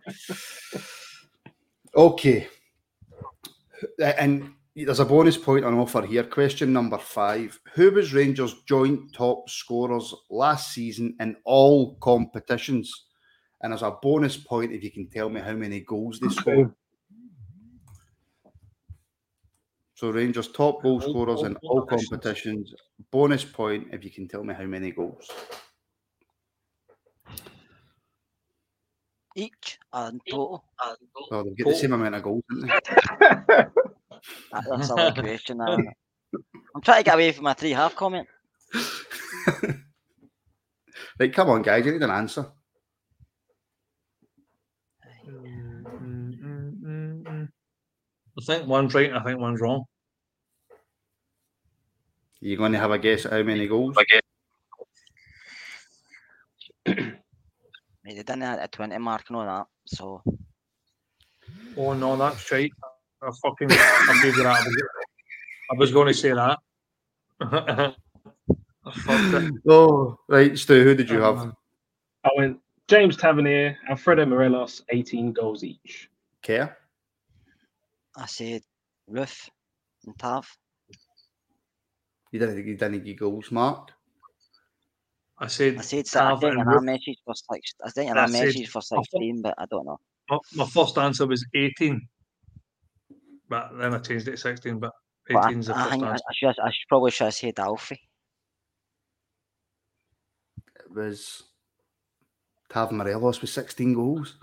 okay. 1.96 2.48
And 4.00 4.52
there's 4.76 5.00
a 5.00 5.06
bonus 5.06 5.38
point 5.38 5.66
on 5.66 5.74
offer 5.74 6.04
here. 6.04 6.24
Question 6.24 6.72
number 6.72 7.00
five. 7.00 7.60
Who 7.74 7.90
was 7.90 8.14
Rangers' 8.14 8.62
joint 8.68 9.12
top 9.12 9.50
scorers 9.50 10.14
last 10.30 10.72
season 10.72 11.16
in 11.20 11.36
all 11.44 11.96
competitions? 11.96 13.06
And 13.62 13.74
as 13.74 13.82
a 13.82 13.98
bonus 14.04 14.38
point 14.38 14.72
if 14.72 14.84
you 14.84 14.92
can 14.92 15.10
tell 15.10 15.30
me 15.30 15.42
how 15.42 15.54
many 15.54 15.80
goals 15.80 16.20
they 16.20 16.30
scored. 16.30 16.74
So 19.96 20.10
Rangers 20.10 20.48
top 20.52 20.82
goal 20.82 21.00
scorers 21.02 21.44
in 21.44 21.56
all 21.64 21.86
competitions. 21.86 22.74
Bonus 23.12 23.46
point 23.46 23.88
if 23.92 24.04
you 24.04 24.10
can 24.10 24.28
tell 24.28 24.44
me 24.44 24.54
how 24.54 24.66
many 24.66 24.92
goals. 24.92 25.30
each 29.36 29.80
and 29.92 30.22
total. 30.30 30.64
Well, 31.32 31.44
they've 31.44 31.58
got 31.58 31.72
the 31.72 31.76
same 31.76 31.94
amount 31.94 32.16
of 32.16 32.24
goals, 32.24 32.44
didn't 32.50 32.68
they? 32.68 33.66
That, 34.54 34.64
that's 34.70 34.90
a 34.90 34.96
good 34.96 35.26
question. 35.26 35.60
uh, 35.60 35.76
I'm 36.74 36.82
trying 36.82 37.00
to 37.00 37.04
get 37.04 37.16
away 37.16 37.34
from 37.34 37.44
my 37.44 37.54
three 37.54 37.72
half 37.72 37.96
comment. 37.96 38.28
Right, 41.20 41.34
come 41.34 41.50
on, 41.50 41.62
guys, 41.62 41.86
you 41.86 41.92
need 41.92 42.02
an 42.02 42.10
answer. 42.10 42.48
Think 48.46 48.68
one's 48.68 48.94
right 48.94 49.10
and 49.10 49.18
I 49.18 49.24
think 49.24 49.40
one's 49.40 49.62
wrong. 49.62 49.86
You're 52.40 52.58
going 52.58 52.74
to 52.74 52.80
have 52.80 52.92
a 52.92 53.00
guess 53.00 53.26
at 53.26 53.32
how 53.32 53.44
many 53.44 53.68
goals? 53.68 53.96
Mate, 56.86 57.16
they 58.06 58.14
didn't 58.16 58.42
hit 58.42 58.60
a 58.62 58.68
20 58.68 58.98
mark 58.98 59.24
and 59.30 59.38
all 59.38 59.46
that. 59.46 59.66
So 59.86 60.22
Oh 61.78 61.94
no, 61.94 62.16
that's 62.16 62.52
right. 62.52 62.72
I 63.22 63.30
fucking 63.42 63.70
I 63.72 64.20
gave 64.22 64.36
you 64.38 64.44
that. 64.44 64.60
I 65.72 65.76
was- 65.76 65.92
going 65.92 66.08
to 66.08 66.14
say 66.14 66.34
that. 66.34 66.60
I 68.86 68.92
fucked 68.92 69.44
it. 69.44 69.54
Oh, 69.68 70.20
right, 70.28 70.58
Stu, 70.58 70.84
who 70.84 70.94
did 70.94 71.10
you 71.10 71.24
oh, 71.24 71.36
have? 71.36 71.56
I 72.26 72.30
went 72.36 72.60
James 72.88 73.16
Tavernier, 73.18 73.78
Alfredo 73.90 74.26
Morelos, 74.26 74.84
18 74.90 75.32
goals 75.32 75.64
each. 75.64 76.10
Care? 76.42 76.78
I 78.16 78.26
said 78.28 78.62
Roofe 79.10 79.50
and 80.06 80.18
Tav. 80.18 80.48
You 82.32 82.40
don't 82.40 82.54
think 82.56 82.68
you 82.68 82.78
didn't 82.78 83.04
get 83.04 83.18
goals, 83.20 83.52
Mark? 83.52 83.92
I 85.38 85.48
said 85.48 85.78
I 85.78 85.82
said 85.82 86.06
I 86.16 86.20
Tav 86.30 86.40
think 86.42 86.54
and 86.54 86.62
in 86.62 86.68
our 86.68 86.80
Roofe. 86.80 86.86
message 86.86 87.18
for 87.26 87.34
six. 87.36 87.74
I 87.84 87.90
think 87.90 88.12
in 88.12 88.18
I 88.18 88.22
our 88.22 88.28
said- 88.28 88.46
message 88.46 88.70
for 88.70 88.82
sixteen, 88.82 89.42
but 89.42 89.56
I 89.58 89.66
don't 89.70 89.86
know. 89.86 90.00
My, 90.30 90.38
my 90.56 90.66
first 90.68 90.98
answer 90.98 91.28
was 91.28 91.46
18, 91.54 92.00
but 93.50 93.78
then 93.78 93.94
I 93.94 93.98
changed 94.00 94.26
it 94.30 94.32
to 94.32 94.38
16. 94.38 94.80
But 94.80 94.92
But 95.28 95.38
I, 95.44 95.48
18 95.50 95.60
is 95.60 95.66
the 95.68 95.74
first 95.74 95.90
think 95.90 96.04
I, 96.04 96.12
answer. 96.12 96.24
I 96.30 96.34
should 96.34 96.60
I 96.64 96.70
should 96.70 96.88
probably 96.88 97.12
should 97.12 97.26
have 97.26 97.34
said 97.34 97.60
Alfie. 97.60 98.00
It 100.80 100.92
was 100.96 101.44
Tav 102.70 102.92
Morelos 102.94 103.42
with 103.42 103.50
16 103.50 103.94
goals. 103.94 104.38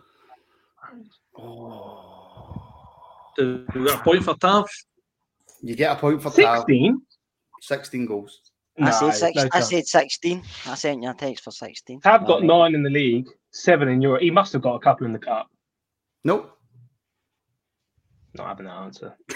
Do 1.37 1.41
we 3.75 3.85
got 3.87 4.01
a 4.01 4.03
point 4.03 4.25
for 4.25 4.35
Tav? 4.37 4.69
You 5.63 5.75
get 5.77 5.97
a 5.97 6.01
point 6.01 6.23
for 6.23 6.31
Tav. 6.31 6.59
16? 6.69 7.01
16 7.63 8.07
goals. 8.07 8.41
I 8.81 8.91
said 8.91 9.07
No, 9.07 9.11
six. 9.13 9.37
no 9.37 9.49
I 9.53 9.61
said 9.61 9.87
sixteen. 9.87 10.43
I 10.67 10.75
sent 10.75 11.03
you 11.03 11.11
a 11.11 11.15
text 11.15 11.45
for 11.45 11.51
sixteen. 11.51 12.01
Tav 12.01 12.23
got 12.23 12.43
Alright. 12.43 12.47
nine 12.47 12.75
in 12.75 12.83
the 12.83 12.89
league, 12.89 13.27
seven 13.51 13.89
in 13.89 14.01
Europe. 14.01 14.23
He 14.23 14.31
must 14.31 14.53
have 14.55 14.63
got 14.63 14.77
a 14.77 14.79
couple 14.79 15.07
in 15.07 15.13
the 15.13 15.19
cup. 15.19 15.49
Nope. 16.25 16.57
Not 18.35 18.47
having 18.47 18.67
that 18.67 18.77
answer. 18.77 19.17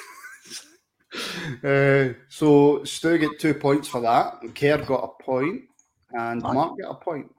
Uh, 1.62 2.12
so 2.28 2.82
Stu 2.82 3.16
get 3.18 3.38
two 3.38 3.54
points 3.54 3.86
for 3.86 4.00
that. 4.00 4.42
and 4.42 4.52
Kerr 4.52 4.78
got 4.78 5.04
a 5.04 5.22
point, 5.22 5.62
and 6.10 6.42
What? 6.42 6.54
Mark 6.54 6.78
got 6.80 6.90
a 6.90 6.94
point. 6.96 7.32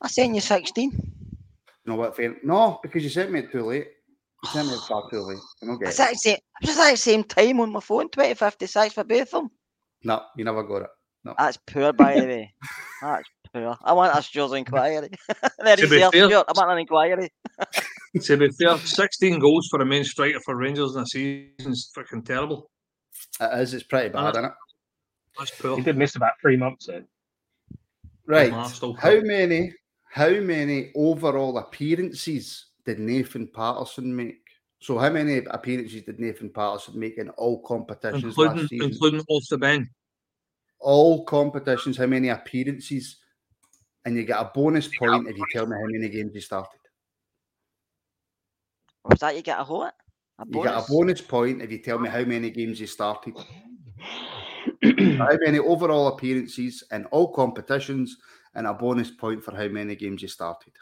I 0.00 0.08
sent 0.08 0.34
you 0.34 0.40
sixteen. 0.40 0.92
You 0.92 1.92
know 1.92 1.96
what, 1.96 2.16
fair? 2.16 2.36
No, 2.42 2.78
because 2.82 3.04
you 3.04 3.10
sent 3.10 3.30
me 3.30 3.40
it 3.40 3.52
too 3.52 3.64
late. 3.64 3.88
You 4.44 4.48
sent 4.50 4.68
me 4.68 4.74
it 4.74 4.80
far 4.88 5.08
too 5.10 5.20
late. 5.20 5.38
You 5.62 5.68
don't 5.68 5.78
get 5.78 5.88
It's 5.88 5.98
it. 5.98 6.02
at 6.02 6.10
the 6.10 6.16
same, 6.16 6.36
it 6.62 6.90
was 6.90 7.00
same 7.00 7.24
time 7.24 7.60
on 7.60 7.72
my 7.72 7.80
phone. 7.80 8.08
Twenty 8.08 8.34
fifty 8.34 8.66
six 8.66 8.94
for 8.94 9.04
both 9.04 9.20
of 9.22 9.30
them. 9.30 9.50
No, 10.04 10.22
you 10.36 10.44
never 10.44 10.62
got 10.62 10.82
it. 10.82 10.90
No. 11.24 11.34
That's 11.36 11.56
poor, 11.56 11.92
by 11.92 12.20
the 12.20 12.26
way. 12.26 12.54
That's 13.02 13.28
poor. 13.52 13.76
I 13.82 13.92
want 13.92 14.16
a 14.16 14.22
Stuart's 14.22 14.54
inquiry. 14.54 15.08
Very 15.62 15.76
To 15.76 15.82
be 15.88 15.98
fair, 15.98 16.10
fair- 16.12 16.28
Stuart. 16.28 16.46
I 16.48 16.52
want 16.56 16.70
an 16.72 16.78
inquiry. 16.78 17.28
To 18.22 18.36
be 18.38 18.48
fair, 18.48 18.78
16 18.78 19.38
goals 19.38 19.68
for 19.70 19.82
a 19.82 19.84
main 19.84 20.02
striker 20.02 20.40
for 20.42 20.56
Rangers 20.56 20.96
in 20.96 21.02
a 21.02 21.06
season 21.06 21.72
is 21.72 21.90
freaking 21.94 22.24
terrible. 22.24 22.70
It 23.38 23.60
is. 23.60 23.74
It's 23.74 23.82
pretty 23.82 24.08
bad, 24.08 24.24
Uh, 24.24 24.30
isn't 24.30 24.44
it? 24.46 24.52
That's 25.38 25.50
poor. 25.50 25.76
He 25.76 25.82
did 25.82 25.98
miss 25.98 26.16
about 26.16 26.32
three 26.40 26.56
months 26.56 26.86
though. 26.86 27.02
Right. 28.26 28.50
How 28.50 29.20
many? 29.20 29.74
How 30.10 30.30
many 30.30 30.90
overall 30.96 31.58
appearances 31.58 32.67
did 32.88 32.98
Nathan 32.98 33.46
Patterson 33.46 34.16
make? 34.16 34.40
So, 34.80 34.96
how 34.98 35.10
many 35.10 35.44
appearances 35.44 36.02
did 36.04 36.18
Nathan 36.18 36.48
Patterson 36.48 36.98
make 36.98 37.18
in 37.18 37.28
all 37.30 37.60
competitions 37.62 38.24
including 38.24 38.56
last 38.56 38.68
season? 38.70 38.90
including 38.90 39.20
off 39.28 39.44
the 39.50 39.58
bench. 39.58 39.88
all 40.80 41.24
competitions, 41.24 41.98
how 41.98 42.06
many 42.06 42.28
appearances? 42.28 43.16
And 44.04 44.16
you 44.16 44.24
get 44.24 44.40
a 44.40 44.50
bonus 44.54 44.88
point 44.96 45.28
if 45.28 45.36
you 45.36 45.44
tell 45.52 45.66
me 45.66 45.76
how 45.76 45.86
many 45.86 46.08
games 46.08 46.34
you 46.34 46.40
started. 46.40 46.80
Was 49.04 49.20
that 49.20 49.36
you 49.36 49.42
get 49.42 49.60
a 49.60 49.64
what? 49.64 49.94
A 50.38 50.46
You 50.46 50.62
get 50.62 50.72
a 50.72 50.76
bonus? 50.76 50.88
bonus 50.88 51.20
point 51.20 51.60
if 51.62 51.70
you 51.70 51.78
tell 51.82 51.98
me 51.98 52.08
how 52.08 52.24
many 52.24 52.50
games 52.50 52.80
you 52.80 52.86
started. 52.86 53.34
how 55.18 55.36
many 55.44 55.58
overall 55.58 56.08
appearances 56.08 56.84
in 56.90 57.04
all 57.06 57.32
competitions, 57.34 58.16
and 58.54 58.66
a 58.66 58.72
bonus 58.72 59.10
point 59.10 59.44
for 59.44 59.54
how 59.54 59.68
many 59.68 59.94
games 59.94 60.22
you 60.22 60.28
started. 60.28 60.72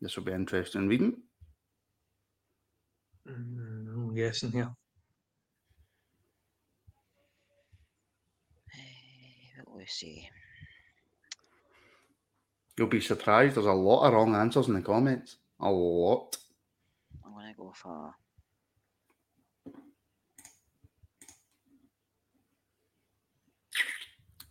This 0.00 0.16
will 0.16 0.24
be 0.24 0.32
interesting 0.32 0.88
reading. 0.88 1.16
Mm, 3.28 3.88
I'm 3.88 4.14
guessing 4.14 4.52
here. 4.52 4.70
What 9.64 9.76
we 9.76 9.86
see? 9.86 10.28
You'll 12.78 12.88
be 12.88 13.00
surprised. 13.00 13.56
There's 13.56 13.66
a 13.66 13.72
lot 13.72 14.06
of 14.06 14.14
wrong 14.14 14.34
answers 14.34 14.68
in 14.68 14.74
the 14.74 14.80
comments. 14.80 15.36
A 15.60 15.70
lot. 15.70 16.36
I'm 17.24 17.34
gonna 17.34 17.52
go 17.54 17.72
for 17.74 18.14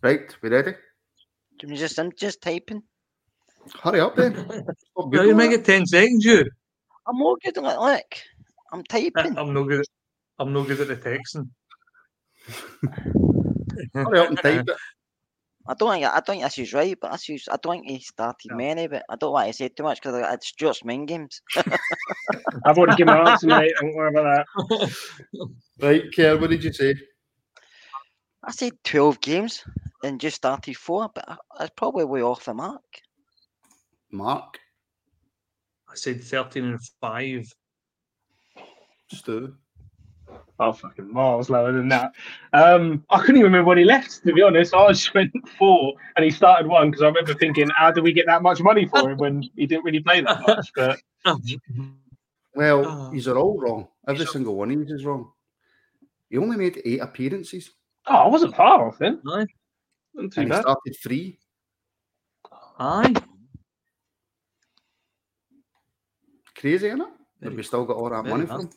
Right, 0.02 0.34
we 0.40 0.48
ready? 0.48 0.72
Do 1.58 1.66
you 1.66 1.76
just 1.76 1.98
I'm 1.98 2.12
just 2.12 2.40
typing. 2.40 2.82
Hurry 3.82 4.00
up 4.00 4.16
then. 4.16 4.34
Stop 4.92 5.14
Yeah, 5.14 5.22
you 5.22 5.34
make 5.34 5.52
it. 5.52 5.60
it 5.60 5.64
ten 5.64 5.86
seconds, 5.86 6.24
you. 6.24 6.44
I'm 7.06 7.18
not 7.18 7.38
good 7.42 7.58
at 7.58 7.64
it. 7.64 7.78
Look, 7.80 8.04
I'm 8.72 8.84
typing. 8.84 9.38
I'm 9.38 9.52
no 9.54 9.64
good. 9.64 9.80
At, 9.80 9.86
I'm 10.38 10.52
no 10.52 10.64
good 10.64 10.80
at 10.80 10.88
the 10.88 10.96
texting. 10.96 11.48
Hurry 13.94 14.18
up 14.18 14.28
and 14.28 14.38
type 14.38 14.68
it. 14.68 14.76
I 15.68 15.74
don't 15.74 15.92
think 15.92 16.04
I 16.06 16.12
don't 16.14 16.26
think 16.26 16.42
this 16.42 16.58
is 16.58 16.72
right, 16.72 16.96
but 17.00 17.12
this 17.12 17.28
is 17.30 17.48
I 17.50 17.56
don't 17.62 17.82
think 17.84 17.88
he 17.90 18.00
started 18.00 18.50
No. 18.50 18.56
many, 18.56 18.86
but 18.88 19.04
I 19.08 19.16
don't 19.16 19.32
want 19.32 19.48
to 19.48 19.52
say 19.52 19.68
too 19.68 19.82
much 19.82 20.00
because 20.02 20.14
it's 20.32 20.48
Stuart's 20.48 20.84
main 20.84 21.06
games. 21.06 21.42
I've 22.64 22.76
already 22.78 22.96
given 22.96 23.14
my 23.14 23.30
answer, 23.30 23.46
mate. 23.46 23.72
Don't 23.80 23.94
worry 23.94 24.08
about 24.10 24.46
that. 24.58 24.90
Right, 25.80 26.04
Kerr, 26.14 26.38
what 26.38 26.50
did 26.50 26.64
you 26.64 26.72
say? 26.72 26.94
I 28.42 28.50
said 28.52 28.72
twelve 28.84 29.20
games 29.20 29.62
and 30.02 30.20
just 30.20 30.36
started 30.36 30.76
four, 30.76 31.10
but 31.14 31.24
I- 31.28 31.36
that's 31.58 31.72
probably 31.76 32.04
way 32.04 32.22
off 32.22 32.44
the 32.44 32.54
mark. 32.54 32.82
Mark, 34.10 34.58
I 35.88 35.94
said 35.94 36.22
thirteen 36.22 36.64
and 36.64 36.80
five. 37.00 37.52
Stu. 39.12 39.54
Oh, 40.60 40.72
fucking 40.72 41.12
miles 41.12 41.48
lower 41.50 41.72
than 41.72 41.88
that. 41.88 42.12
Um, 42.52 43.04
I 43.10 43.18
couldn't 43.20 43.36
even 43.38 43.44
remember 43.50 43.68
when 43.68 43.78
he 43.78 43.84
left, 43.84 44.22
to 44.24 44.32
be 44.32 44.42
honest. 44.42 44.74
I 44.74 44.88
just 44.92 45.12
went 45.14 45.32
four 45.58 45.94
and 46.16 46.24
he 46.24 46.30
started 46.30 46.68
one 46.68 46.90
because 46.90 47.02
I 47.02 47.06
remember 47.06 47.34
thinking, 47.34 47.68
how 47.74 47.90
do 47.90 48.02
we 48.02 48.12
get 48.12 48.26
that 48.26 48.42
much 48.42 48.60
money 48.60 48.86
for 48.86 49.10
him 49.10 49.18
when 49.18 49.42
he 49.56 49.66
didn't 49.66 49.84
really 49.84 50.00
play 50.00 50.20
that 50.20 50.40
much? 50.46 50.70
But 50.76 50.98
Well, 52.54 52.84
Oh. 52.86 53.10
these 53.10 53.26
are 53.26 53.36
all 53.38 53.58
wrong. 53.58 53.88
Every 54.06 54.26
single 54.26 54.54
one 54.54 54.70
of 54.70 54.78
these 54.78 54.90
is 54.90 55.04
wrong. 55.04 55.32
He 56.28 56.36
only 56.38 56.56
made 56.58 56.80
eight 56.84 57.00
appearances 57.00 57.70
oh, 58.06 58.14
I 58.16 58.28
wasn't 58.28 58.54
far 58.54 58.86
off 58.86 58.98
then. 58.98 59.20
Aye. 59.26 59.46
Not 60.14 60.32
too 60.32 60.40
and 60.42 60.44
he 60.44 60.50
bad. 60.50 60.60
started 60.62 60.96
three. 61.02 61.38
Aye. 62.78 63.14
Crazy, 66.60 66.88
isn't 66.88 67.00
it? 67.00 67.08
But 67.40 67.56
we 67.56 67.62
still 67.62 67.86
got 67.86 67.96
all 67.96 68.10
that 68.10 68.24
money 68.26 68.44
from 68.44 68.60
him. 68.62 68.70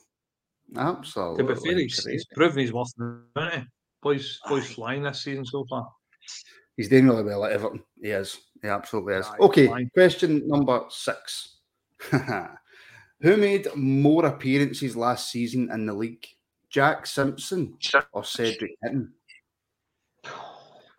To 0.75 0.79
Absolutely. 0.79 1.43
be 1.43 1.51
uh, 1.51 1.55
fair, 1.55 1.77
he's, 1.77 2.05
he's 2.05 2.25
proven 2.33 2.59
he's 2.59 2.71
worth 2.71 2.93
the 2.97 3.21
money. 3.35 3.67
Boys, 4.01 4.39
boys 4.47 4.71
flying 4.71 5.03
this 5.03 5.21
season 5.21 5.45
so 5.45 5.65
far. 5.69 5.87
He's 6.77 6.87
doing 6.87 7.07
really 7.07 7.23
well 7.23 7.43
at 7.43 7.51
Everton. 7.51 7.83
He 8.01 8.09
is. 8.11 8.39
He 8.61 8.69
absolutely 8.69 9.15
is. 9.15 9.27
Aye, 9.27 9.37
Okay, 9.41 9.67
fine. 9.67 9.89
question 9.93 10.47
number 10.47 10.83
six. 10.89 11.57
Who 13.21 13.37
made 13.37 13.67
more 13.75 14.25
appearances 14.25 14.95
last 14.95 15.29
season 15.29 15.69
in 15.71 15.85
the 15.85 15.93
league? 15.93 16.25
Jack 16.69 17.05
Simpson 17.05 17.77
or 18.13 18.23
Cedric 18.23 18.71
Itten? 18.85 19.09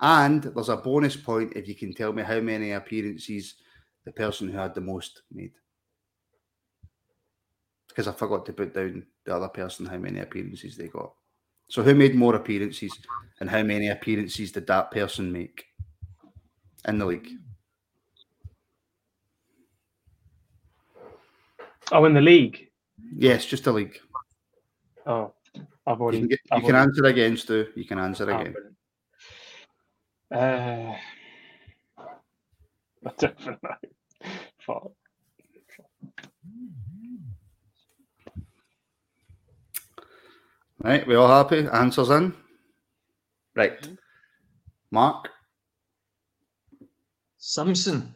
And 0.01 0.43
there's 0.43 0.68
a 0.68 0.76
bonus 0.76 1.16
point 1.16 1.55
if 1.57 1.66
you 1.66 1.74
can 1.74 1.95
tell 1.95 2.12
me 2.12 2.22
how 2.22 2.41
many 2.41 2.72
appearances 2.72 3.55
the 4.05 4.12
person 4.12 4.49
who 4.49 4.59
had 4.59 4.74
the 4.74 4.80
most 4.80 5.22
made. 5.32 5.53
Because 7.95 8.09
I 8.09 8.12
forgot 8.12 8.45
to 8.47 8.53
put 8.53 8.74
down 8.74 9.07
the 9.24 9.36
other 9.36 9.49
person 9.49 9.86
how 9.86 9.99
many 9.99 10.18
appearances 10.18 10.76
they 10.76 10.88
got. 10.88 11.12
So 11.68 11.82
who 11.82 11.95
made 11.95 12.16
more 12.16 12.34
appearances 12.34 12.99
and 13.40 13.49
how 13.49 13.62
many 13.62 13.88
appearances 13.88 14.51
did 14.51 14.66
that 14.66 14.90
person 14.90 15.30
make 15.32 15.64
in 16.88 16.99
the 16.99 17.07
league? 17.07 17.28
Oh, 21.92 22.05
in 22.05 22.14
the 22.14 22.20
league. 22.20 22.68
Yes, 23.16 23.47
just 23.47 23.64
the 23.64 23.72
league. 23.72 23.97
Oh, 25.07 25.32
I've 25.86 25.99
You 25.99 26.03
already. 26.03 26.18
can, 26.20 26.28
get, 26.28 26.40
you 26.45 26.51
I've 26.57 26.62
can 26.64 26.74
answer 26.74 27.05
again, 27.05 27.36
Stu. 27.36 27.68
You 27.76 27.84
can 27.84 27.99
answer 27.99 28.28
Oh, 28.30 28.34
again. 28.40 28.53
brilliant. 28.53 28.76
Uh, 30.32 30.97
I 33.07 33.12
don't 33.18 33.47
know. 33.47 33.57
Fuck. 34.66 34.92
Right, 40.85 41.07
we 41.07 41.14
all 41.14 41.28
happy? 41.28 41.66
Answers 41.72 42.11
in? 42.11 42.35
Right. 43.57 43.89
Mark? 44.91 45.30
Simpson 47.39 48.14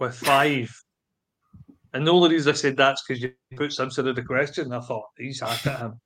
with 0.00 0.16
five. 0.16 0.68
And 1.92 2.04
the 2.04 2.10
only 2.10 2.30
reason 2.30 2.52
I 2.52 2.56
said 2.56 2.76
that's 2.76 3.04
because 3.06 3.22
you 3.22 3.32
put 3.56 3.72
Simpson 3.72 4.08
in 4.08 4.16
the 4.16 4.22
question. 4.22 4.72
I 4.72 4.80
thought 4.80 5.04
he's 5.16 5.40
hacked 5.40 5.68
at 5.68 5.78
him. 5.78 6.00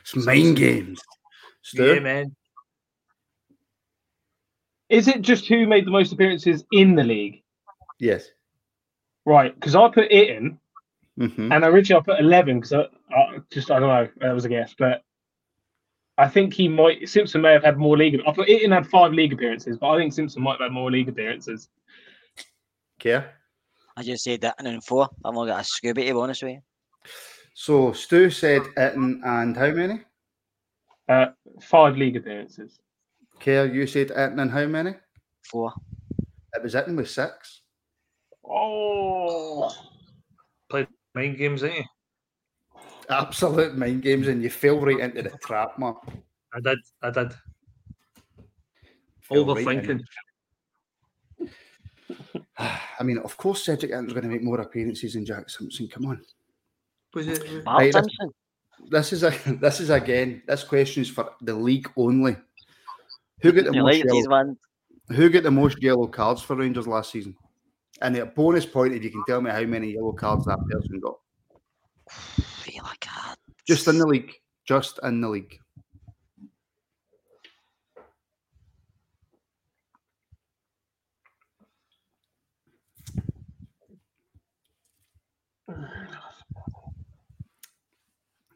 It's 0.00 0.16
mind 0.16 0.56
games. 0.56 1.00
Stu? 1.62 1.94
Yeah, 1.94 2.00
man. 2.00 2.34
Is 4.88 5.06
it 5.06 5.22
just 5.22 5.46
who 5.46 5.68
made 5.68 5.86
the 5.86 5.92
most 5.92 6.12
appearances 6.12 6.64
in 6.72 6.96
the 6.96 7.04
league? 7.04 7.42
Yes. 8.00 8.30
Right, 9.24 9.54
because 9.54 9.76
I 9.76 9.88
put 9.90 10.10
it 10.10 10.30
in, 10.30 10.58
hmm 11.18 11.52
and 11.52 11.64
originally 11.64 12.00
I 12.00 12.04
put 12.04 12.20
eleven 12.20 12.60
because 12.60 12.88
I, 13.10 13.14
I 13.14 13.38
just 13.50 13.70
I 13.70 13.78
don't 13.78 13.88
know 13.88 14.08
that 14.20 14.34
was 14.34 14.44
a 14.44 14.48
guess, 14.48 14.74
but 14.78 15.02
I 16.18 16.28
think 16.28 16.54
he 16.54 16.68
might 16.68 17.08
Simpson 17.08 17.42
may 17.42 17.52
have 17.52 17.64
had 17.64 17.76
more 17.76 17.96
league. 17.96 18.20
I 18.26 18.32
put 18.32 18.48
it 18.48 18.70
had 18.70 18.86
five 18.86 19.12
league 19.12 19.32
appearances, 19.32 19.76
but 19.78 19.90
I 19.90 19.98
think 19.98 20.12
Simpson 20.12 20.42
might 20.42 20.52
have 20.52 20.70
had 20.70 20.72
more 20.72 20.90
league 20.90 21.08
appearances. 21.08 21.68
Okay. 23.00 23.24
I 23.96 24.02
just 24.02 24.24
said 24.24 24.40
that 24.42 24.56
and 24.58 24.66
then 24.66 24.80
four. 24.80 25.08
I've 25.24 25.34
not 25.34 25.46
got 25.46 25.60
a 25.60 25.64
Scooby 25.64 25.94
to 25.94 25.94
be 25.94 26.12
honest 26.12 26.42
with 26.42 26.52
you. 26.52 26.60
So 27.54 27.92
Stu 27.92 28.30
said 28.30 28.62
Itten 28.76 29.20
and 29.24 29.56
how 29.56 29.70
many? 29.70 30.00
Uh, 31.08 31.26
five 31.62 31.96
league 31.96 32.16
appearances. 32.16 32.78
Kerr, 33.40 33.66
you 33.66 33.86
said 33.86 34.08
Itten 34.08 34.40
and 34.40 34.50
how 34.50 34.66
many? 34.66 34.94
Four. 35.50 35.72
It 36.54 36.62
was 36.62 36.74
Itten 36.74 36.96
with 36.96 37.10
six. 37.10 37.62
Oh, 38.44 39.74
Played 40.68 40.88
Mind 41.14 41.38
games, 41.38 41.64
ain't 41.64 41.76
you? 41.76 41.84
Absolute 43.08 43.76
mind 43.76 44.02
games, 44.02 44.28
and 44.28 44.42
you 44.42 44.50
fell 44.50 44.80
right 44.80 44.98
into 44.98 45.22
the 45.22 45.30
trap, 45.38 45.78
man. 45.78 45.94
I 46.54 46.60
did. 46.60 46.78
I 47.02 47.10
did. 47.10 47.32
Fell 49.20 49.44
right 49.46 49.64
Overthinking. 49.66 50.00
it. 51.40 51.50
I 52.58 53.02
mean, 53.02 53.18
of 53.18 53.36
course, 53.36 53.64
Cedric 53.64 53.90
Itten's 53.92 54.12
going 54.12 54.24
to 54.24 54.28
make 54.30 54.42
more 54.42 54.60
appearances 54.60 55.14
than 55.14 55.24
Jack 55.24 55.50
Simpson. 55.50 55.88
Come 55.88 56.06
on. 56.06 56.22
Was 57.14 57.28
it? 57.28 57.64
Mark 57.64 57.78
Right, 57.80 57.94
let's- 57.94 58.06
Simpson. 58.06 58.30
This 58.88 59.12
is 59.12 59.22
a 59.24 59.30
this 59.60 59.80
is 59.80 59.90
again. 59.90 60.42
This 60.46 60.62
question 60.62 61.02
is 61.02 61.08
for 61.10 61.30
the 61.40 61.54
league 61.54 61.90
only. 61.96 62.36
Who 63.40 63.52
got 63.52 63.64
the 63.64 63.72
You 63.72 63.82
most 63.82 64.04
like 64.04 64.04
yellow. 64.04 64.56
Who 65.08 65.30
got 65.30 65.42
the 65.44 65.50
most 65.50 65.82
yellow 65.82 66.06
cards 66.06 66.42
for 66.42 66.56
Rangers 66.56 66.86
last 66.86 67.10
season? 67.10 67.34
And 68.02 68.16
a 68.16 68.26
bonus 68.26 68.66
point 68.66 68.92
if 68.94 69.02
you 69.02 69.10
can 69.10 69.24
tell 69.26 69.40
me 69.40 69.50
how 69.50 69.62
many 69.62 69.92
yellow 69.92 70.12
cards 70.12 70.44
that 70.44 70.58
person 70.70 71.00
got. 71.00 71.18
Feel 72.10 72.82
like 72.84 73.04
that. 73.04 73.36
Just 73.66 73.88
in 73.88 73.98
the 73.98 74.06
league. 74.06 74.32
Just 74.66 74.98
in 75.02 75.20
the 75.20 75.28
league. 75.28 75.58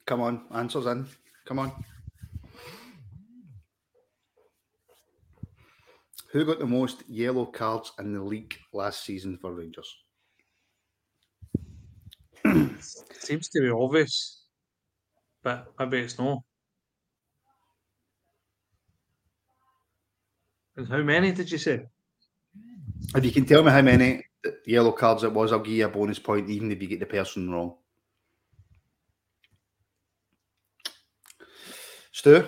Come 0.06 0.22
on, 0.22 0.42
answers 0.52 0.86
in. 0.86 1.06
Come 1.46 1.60
on. 1.60 1.72
Who 6.32 6.44
got 6.44 6.58
the 6.58 6.66
most 6.66 7.08
yellow 7.08 7.46
cards 7.46 7.92
in 7.98 8.12
the 8.12 8.22
league 8.22 8.56
last 8.72 9.04
season 9.04 9.36
for 9.36 9.52
Rangers? 9.52 9.88
Seems 13.20 13.48
to 13.50 13.60
be 13.60 13.70
obvious, 13.70 14.42
but 15.42 15.72
maybe 15.78 15.98
it's 15.98 16.18
not. 16.18 16.38
And 20.76 20.88
how 20.88 21.02
many 21.02 21.32
did 21.32 21.50
you 21.50 21.58
say? 21.58 21.86
If 23.14 23.24
you 23.24 23.32
can 23.32 23.44
tell 23.44 23.62
me 23.62 23.70
how 23.70 23.82
many 23.82 24.24
yellow 24.64 24.92
cards 24.92 25.24
it 25.24 25.32
was, 25.32 25.52
I'll 25.52 25.58
give 25.58 25.74
you 25.74 25.86
a 25.86 25.88
bonus 25.88 26.18
point, 26.18 26.48
even 26.48 26.70
if 26.72 26.80
you 26.80 26.88
get 26.88 27.00
the 27.00 27.06
person 27.06 27.50
wrong. 27.50 27.74
Stu? 32.12 32.44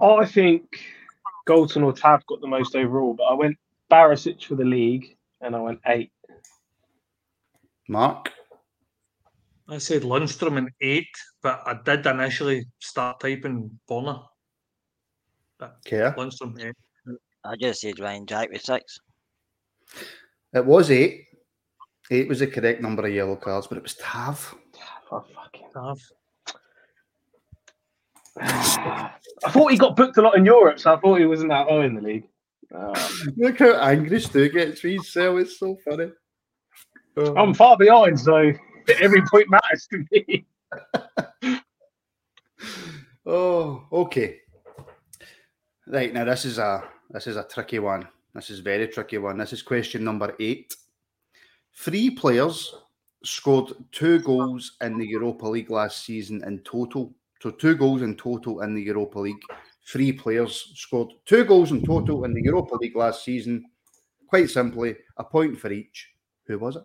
I 0.00 0.24
think 0.26 0.80
Goldson 1.48 1.84
or 1.84 1.92
Tav 1.92 2.26
got 2.26 2.40
the 2.40 2.46
most 2.46 2.76
overall, 2.76 3.14
but 3.14 3.24
I 3.24 3.34
went 3.34 3.56
Barisic 3.90 4.44
for 4.44 4.54
the 4.54 4.64
league, 4.64 5.16
and 5.40 5.54
I 5.54 5.60
went 5.60 5.80
eight. 5.86 6.10
Mark. 7.88 8.32
I 9.68 9.78
said 9.78 10.02
Lundstram 10.02 10.58
in 10.58 10.70
eight, 10.80 11.08
but 11.42 11.62
I 11.66 11.78
did 11.84 12.06
initially 12.06 12.66
start 12.78 13.20
typing 13.20 13.78
Bonner. 13.88 14.20
Kerr. 15.84 16.14
Lundstram 16.16 16.60
eight. 16.62 16.76
I 17.44 17.56
just 17.56 17.80
said 17.80 17.98
Ryan 17.98 18.26
Jack 18.26 18.50
with 18.50 18.62
six. 18.62 18.98
It 20.52 20.64
was 20.64 20.90
eight. 20.90 21.24
Eight 22.10 22.28
was 22.28 22.38
the 22.40 22.46
correct 22.46 22.80
number 22.80 23.06
of 23.06 23.12
yellow 23.12 23.36
cards, 23.36 23.66
but 23.66 23.78
it 23.78 23.82
was 23.82 23.94
Tav. 23.94 24.54
Oh, 25.10 25.24
fucking. 25.34 25.68
Tav. 25.72 26.00
I 28.40 29.50
thought 29.50 29.70
he 29.70 29.78
got 29.78 29.96
booked 29.96 30.16
a 30.18 30.22
lot 30.22 30.36
in 30.36 30.44
Europe, 30.44 30.78
so 30.78 30.94
I 30.94 31.00
thought 31.00 31.18
he 31.18 31.26
wasn't 31.26 31.50
that 31.50 31.68
high 31.68 31.84
in 31.84 31.94
the 31.94 32.00
league. 32.00 32.28
Look 33.36 33.58
how 33.58 33.74
angry 33.80 34.20
Stu 34.20 34.48
gets 34.48 34.80
for 34.80 34.88
his 34.88 35.12
cell. 35.12 35.38
It's 35.38 35.58
so 35.58 35.76
funny. 35.84 36.10
Oh. 37.18 37.34
I'm 37.36 37.54
far 37.54 37.76
behind, 37.76 38.18
so 38.20 38.52
every 39.00 39.22
point 39.22 39.48
matters 39.50 39.88
to 39.90 40.04
me. 40.10 40.46
Oh, 43.28 43.84
okay. 43.90 44.38
Right 45.88 46.14
now, 46.14 46.24
this 46.24 46.44
is 46.44 46.58
a 46.58 46.84
this 47.10 47.26
is 47.26 47.36
a 47.36 47.42
tricky 47.42 47.80
one. 47.80 48.06
This 48.32 48.50
is 48.50 48.60
a 48.60 48.62
very 48.62 48.86
tricky 48.86 49.18
one. 49.18 49.38
This 49.38 49.52
is 49.52 49.62
question 49.62 50.04
number 50.04 50.34
eight. 50.38 50.76
Three 51.74 52.10
players 52.10 52.72
scored 53.24 53.72
two 53.90 54.20
goals 54.20 54.76
in 54.80 54.96
the 54.96 55.06
Europa 55.06 55.46
League 55.46 55.70
last 55.70 56.04
season 56.04 56.44
in 56.44 56.60
total. 56.60 57.12
So 57.40 57.50
two 57.50 57.74
goals 57.74 58.02
in 58.02 58.14
total 58.14 58.62
in 58.62 58.74
the 58.74 58.82
Europa 58.82 59.18
League. 59.18 59.42
Three 59.84 60.12
players 60.12 60.72
scored 60.76 61.12
two 61.24 61.44
goals 61.44 61.72
in 61.72 61.84
total 61.84 62.24
in 62.24 62.32
the 62.32 62.42
Europa 62.42 62.76
League 62.76 62.96
last 62.96 63.24
season. 63.24 63.64
Quite 64.28 64.50
simply, 64.50 64.96
a 65.16 65.24
point 65.24 65.58
for 65.58 65.72
each. 65.72 66.12
Who 66.46 66.60
was 66.60 66.76
it? 66.76 66.84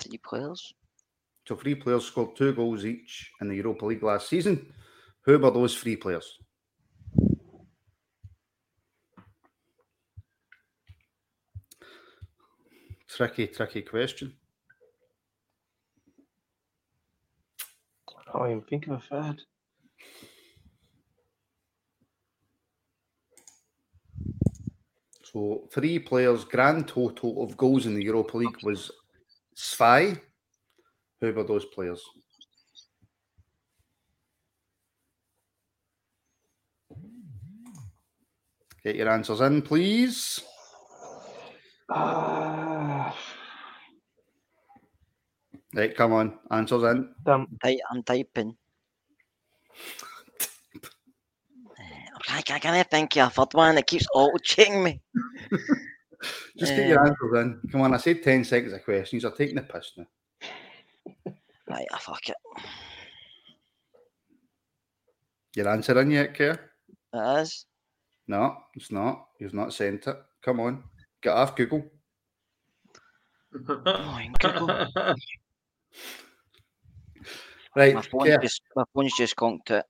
Three 0.00 0.18
players. 0.18 0.72
So 1.46 1.56
three 1.56 1.74
players 1.74 2.04
scored 2.06 2.36
two 2.36 2.52
goals 2.54 2.84
each 2.84 3.32
in 3.40 3.48
the 3.48 3.56
Europa 3.56 3.84
League 3.84 4.02
last 4.02 4.28
season. 4.28 4.72
Who 5.22 5.38
were 5.38 5.50
those 5.50 5.76
three 5.76 5.96
players? 5.96 6.38
Tricky, 13.08 13.48
tricky 13.48 13.82
question. 13.82 14.32
I 18.08 18.32
can't 18.32 18.50
even 18.50 18.62
think 18.62 18.86
of 18.86 18.92
a 18.92 19.00
third. 19.00 19.42
So 25.24 25.68
three 25.72 25.98
players' 25.98 26.44
grand 26.44 26.88
total 26.88 27.42
of 27.42 27.56
goals 27.56 27.86
in 27.86 27.94
the 27.94 28.02
Europa 28.02 28.36
League 28.38 28.62
was 28.62 28.90
Svi. 29.60 30.18
Who 31.20 31.32
were 31.34 31.44
those 31.44 31.66
players? 31.66 32.02
Get 38.82 38.96
your 38.96 39.10
answers 39.10 39.42
in, 39.42 39.60
please. 39.60 40.40
Uh, 41.92 43.12
Right, 45.72 45.96
come 45.96 46.12
on, 46.14 46.36
answers 46.50 46.82
in. 46.82 47.14
I'm 47.26 48.02
typing. 48.02 48.56
I 52.28 52.42
can't, 52.42 52.90
think 52.90 53.16
of 53.18 53.28
a 53.28 53.30
third 53.30 53.54
one 53.54 53.76
that 53.76 53.86
keeps 53.86 54.08
auto 54.12 54.36
checking 54.38 54.82
me. 54.82 55.00
Just 56.58 56.76
get 56.76 56.88
your 56.88 57.00
Um, 57.00 57.06
answers 57.06 57.62
in. 57.64 57.70
Come 57.70 57.80
on, 57.82 57.94
I 57.94 57.96
said 57.96 58.22
10 58.22 58.44
seconds 58.44 58.72
of 58.72 58.84
questions. 58.84 59.22
You're 59.22 59.32
taking 59.32 59.56
the 59.56 59.62
piss 59.62 59.92
now. 59.96 60.06
Right, 61.68 61.86
I 61.92 61.98
fuck 62.00 62.28
it. 62.28 62.36
Your 65.54 65.68
answer 65.68 66.00
in 66.00 66.10
yet, 66.10 66.34
Kerr? 66.34 66.58
It 67.12 67.40
is. 67.42 67.64
No, 68.26 68.56
it's 68.74 68.90
not. 68.90 69.28
You've 69.38 69.54
not 69.54 69.72
sent 69.72 70.08
it. 70.08 70.16
Come 70.42 70.58
on, 70.58 70.82
get 71.22 71.32
off 71.32 71.54
Google. 71.54 71.84
Oh, 73.54 74.20
Google. 74.40 74.86
Right, 77.76 77.94
My 77.94 78.02
phone's 78.02 78.36
just 78.42 78.62
my 78.74 78.82
phone's 78.92 79.16
just 79.16 79.36
conked 79.36 79.70
it. 79.70 79.84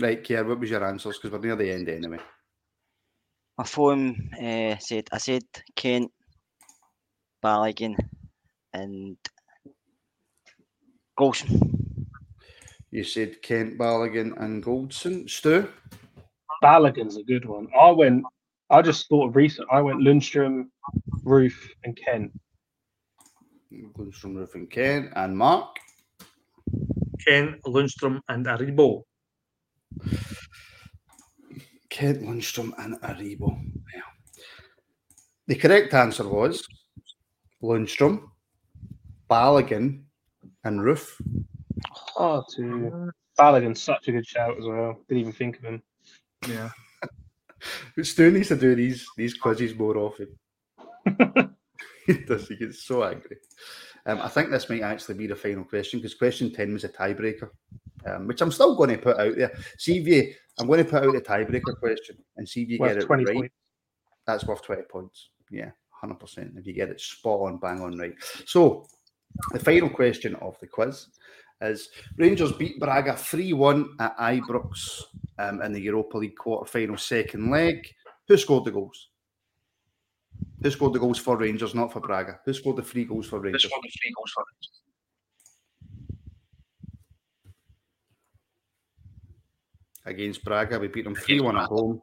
Right, 0.00 0.26
Kerr, 0.26 0.42
what 0.44 0.58
was 0.58 0.70
your 0.70 0.84
answers? 0.84 1.18
Because 1.18 1.30
we're 1.30 1.46
near 1.46 1.54
the 1.54 1.70
end 1.70 1.88
anyway. 1.88 2.18
My 3.58 3.64
phone 3.64 4.30
uh, 4.34 4.76
said 4.78 5.08
I 5.12 5.18
said 5.18 5.42
Kent, 5.76 6.10
Balogun, 7.44 7.96
and 8.72 9.16
Goldson. 11.18 11.60
You 12.90 13.04
said 13.04 13.42
Kent, 13.42 13.78
Balogun, 13.78 14.40
and 14.42 14.62
Goldson. 14.62 15.28
Stu? 15.28 15.68
Balogun's 16.62 17.16
a 17.16 17.22
good 17.24 17.44
one. 17.44 17.68
I 17.78 17.90
went. 17.90 18.24
I 18.70 18.80
just 18.80 19.08
thought 19.08 19.28
of 19.28 19.36
recent. 19.36 19.68
I 19.70 19.82
went 19.82 20.00
Lundstram, 20.00 20.68
Roofe, 21.24 21.68
and 21.84 21.96
Kent. 21.96 22.32
Lundstram, 23.70 24.34
Roofe, 24.34 24.54
and 24.54 24.70
Kent. 24.70 25.12
And 25.14 25.36
Mark? 25.36 25.76
Kent, 27.26 27.62
Lundstram, 27.64 28.20
and 28.28 28.46
Aribo. 28.46 29.02
Kent, 31.92 32.22
Lundstram, 32.22 32.72
and 32.78 32.98
Aribo. 33.02 33.60
Yeah. 33.94 34.00
The 35.46 35.54
correct 35.54 35.92
answer 35.92 36.26
was 36.26 36.66
Lundstram, 37.62 38.22
Balogun, 39.30 40.04
and 40.64 40.80
Roofe. 40.80 41.20
Oh, 42.16 42.42
to 42.56 43.10
Balogun's 43.38 43.82
such 43.82 44.08
a 44.08 44.12
good 44.12 44.26
shout 44.26 44.56
as 44.58 44.64
well. 44.64 45.00
Didn't 45.06 45.20
even 45.20 45.32
think 45.34 45.58
of 45.58 45.64
him. 45.64 45.82
Yeah. 46.48 46.70
Stu 48.02 48.30
needs 48.30 48.48
to 48.48 48.56
do 48.56 48.74
these 48.74 49.06
these 49.18 49.34
quizzes 49.34 49.74
more 49.74 49.98
often. 49.98 50.28
he 52.06 52.14
does. 52.26 52.48
He 52.48 52.56
gets 52.56 52.84
so 52.84 53.04
angry. 53.04 53.36
Um, 54.06 54.18
I 54.22 54.28
think 54.28 54.50
this 54.50 54.70
might 54.70 54.82
actually 54.82 55.16
be 55.16 55.26
the 55.26 55.36
final 55.36 55.64
question 55.64 56.00
because 56.00 56.14
question 56.14 56.54
ten 56.54 56.72
was 56.72 56.84
a 56.84 56.88
tiebreaker, 56.88 57.50
um, 58.06 58.26
which 58.26 58.40
I'm 58.40 58.50
still 58.50 58.76
going 58.76 58.90
to 58.90 58.98
put 58.98 59.18
out 59.18 59.36
there. 59.36 59.52
See 59.76 59.98
if 59.98 60.06
you, 60.06 60.34
I'm 60.58 60.66
going 60.66 60.84
to 60.84 60.90
put 60.90 61.04
out 61.04 61.16
a 61.16 61.20
tiebreaker 61.20 61.78
question 61.78 62.16
and 62.36 62.48
see 62.48 62.62
if 62.62 62.68
you 62.68 62.78
Worth 62.78 62.94
get 62.94 63.02
it 63.02 63.06
20 63.06 63.24
right. 63.24 63.36
points. 63.36 63.54
That's 64.26 64.44
worth 64.44 64.62
twenty 64.62 64.82
points. 64.82 65.30
Yeah, 65.50 65.70
hundred 65.90 66.20
percent. 66.20 66.52
If 66.56 66.66
you 66.66 66.72
get 66.72 66.90
it 66.90 67.00
spot 67.00 67.40
on, 67.40 67.58
bang 67.58 67.80
on 67.80 67.98
right. 67.98 68.14
So, 68.46 68.86
the 69.52 69.58
final 69.58 69.90
question 69.90 70.34
of 70.36 70.58
the 70.60 70.66
quiz 70.66 71.08
is: 71.60 71.88
Rangers 72.16 72.52
beat 72.52 72.78
Braga 72.78 73.16
three 73.16 73.52
one 73.52 73.96
at 73.98 74.16
Ibrox 74.18 75.02
um, 75.38 75.62
in 75.62 75.72
the 75.72 75.80
Europa 75.80 76.18
League 76.18 76.36
quarter 76.36 76.70
final 76.70 76.96
second 76.96 77.50
leg. 77.50 77.86
Who 78.28 78.36
scored 78.36 78.64
the 78.64 78.70
goals? 78.70 79.08
Who 80.62 80.70
scored 80.70 80.92
the 80.92 81.00
goals 81.00 81.18
for 81.18 81.36
Rangers, 81.36 81.74
not 81.74 81.92
for 81.92 82.00
Braga? 82.00 82.38
Who 82.44 82.54
scored 82.54 82.76
the 82.76 82.82
three 82.82 83.04
goals 83.04 83.26
for 83.26 83.40
Rangers? 83.40 83.64
Against 90.04 90.44
Braga, 90.44 90.78
we 90.78 90.88
beat 90.88 91.04
them 91.04 91.14
3 91.14 91.40
1 91.40 91.56
at 91.56 91.66
home. 91.66 92.02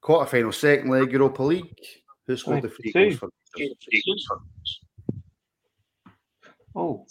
Quarter 0.00 0.30
final, 0.30 0.52
second 0.52 0.90
leg, 0.90 1.12
Europa 1.12 1.42
League. 1.42 1.78
Who 2.26 2.36
scored 2.36 2.62
the 2.62 2.68
three 2.68 2.92
Two. 2.92 3.16
goals 3.16 3.16
for 3.16 4.40
Oh. 6.74 7.06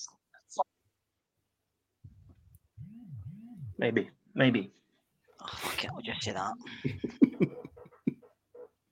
Maybe. 3.77 4.09
Maybe. 4.33 4.71
Oh, 5.41 5.47
fuck 5.47 5.83
it, 5.83 5.89
I'll 5.93 6.01
just 6.01 6.23
say 6.23 6.31
that. 6.33 6.53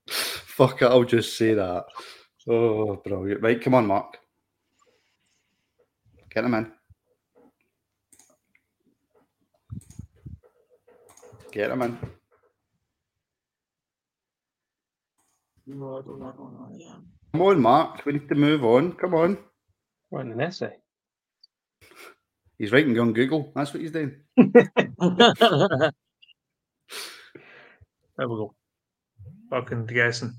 Fuck 0.10 0.82
it, 0.82 0.86
I'll 0.86 1.04
just 1.04 1.38
say 1.38 1.54
that. 1.54 1.86
Oh, 2.50 2.96
brilliant. 2.96 3.42
Right, 3.42 3.62
come 3.62 3.76
on, 3.76 3.86
Mark. 3.86 4.18
Get 6.34 6.46
him 6.46 6.54
in. 6.56 6.72
Get 11.52 11.72
him 11.72 11.82
in. 11.82 11.98
Come 17.34 17.42
on, 17.42 17.62
Mark. 17.62 18.06
We 18.06 18.14
need 18.14 18.30
to 18.30 18.36
move 18.36 18.64
on. 18.64 18.94
Come 18.94 19.14
on. 19.14 19.38
Writing 20.12 20.32
an 20.34 20.42
essay. 20.42 20.76
He's 22.58 22.72
writing 22.72 22.98
on 23.00 23.14
Google. 23.14 23.52
That's 23.56 23.74
what 23.74 23.82
he's 23.82 23.92
doing. 23.92 24.16
there 24.38 24.52
we 28.18 28.26
go. 28.26 28.56
Fucking 29.50 29.86
guessing. 29.86 30.38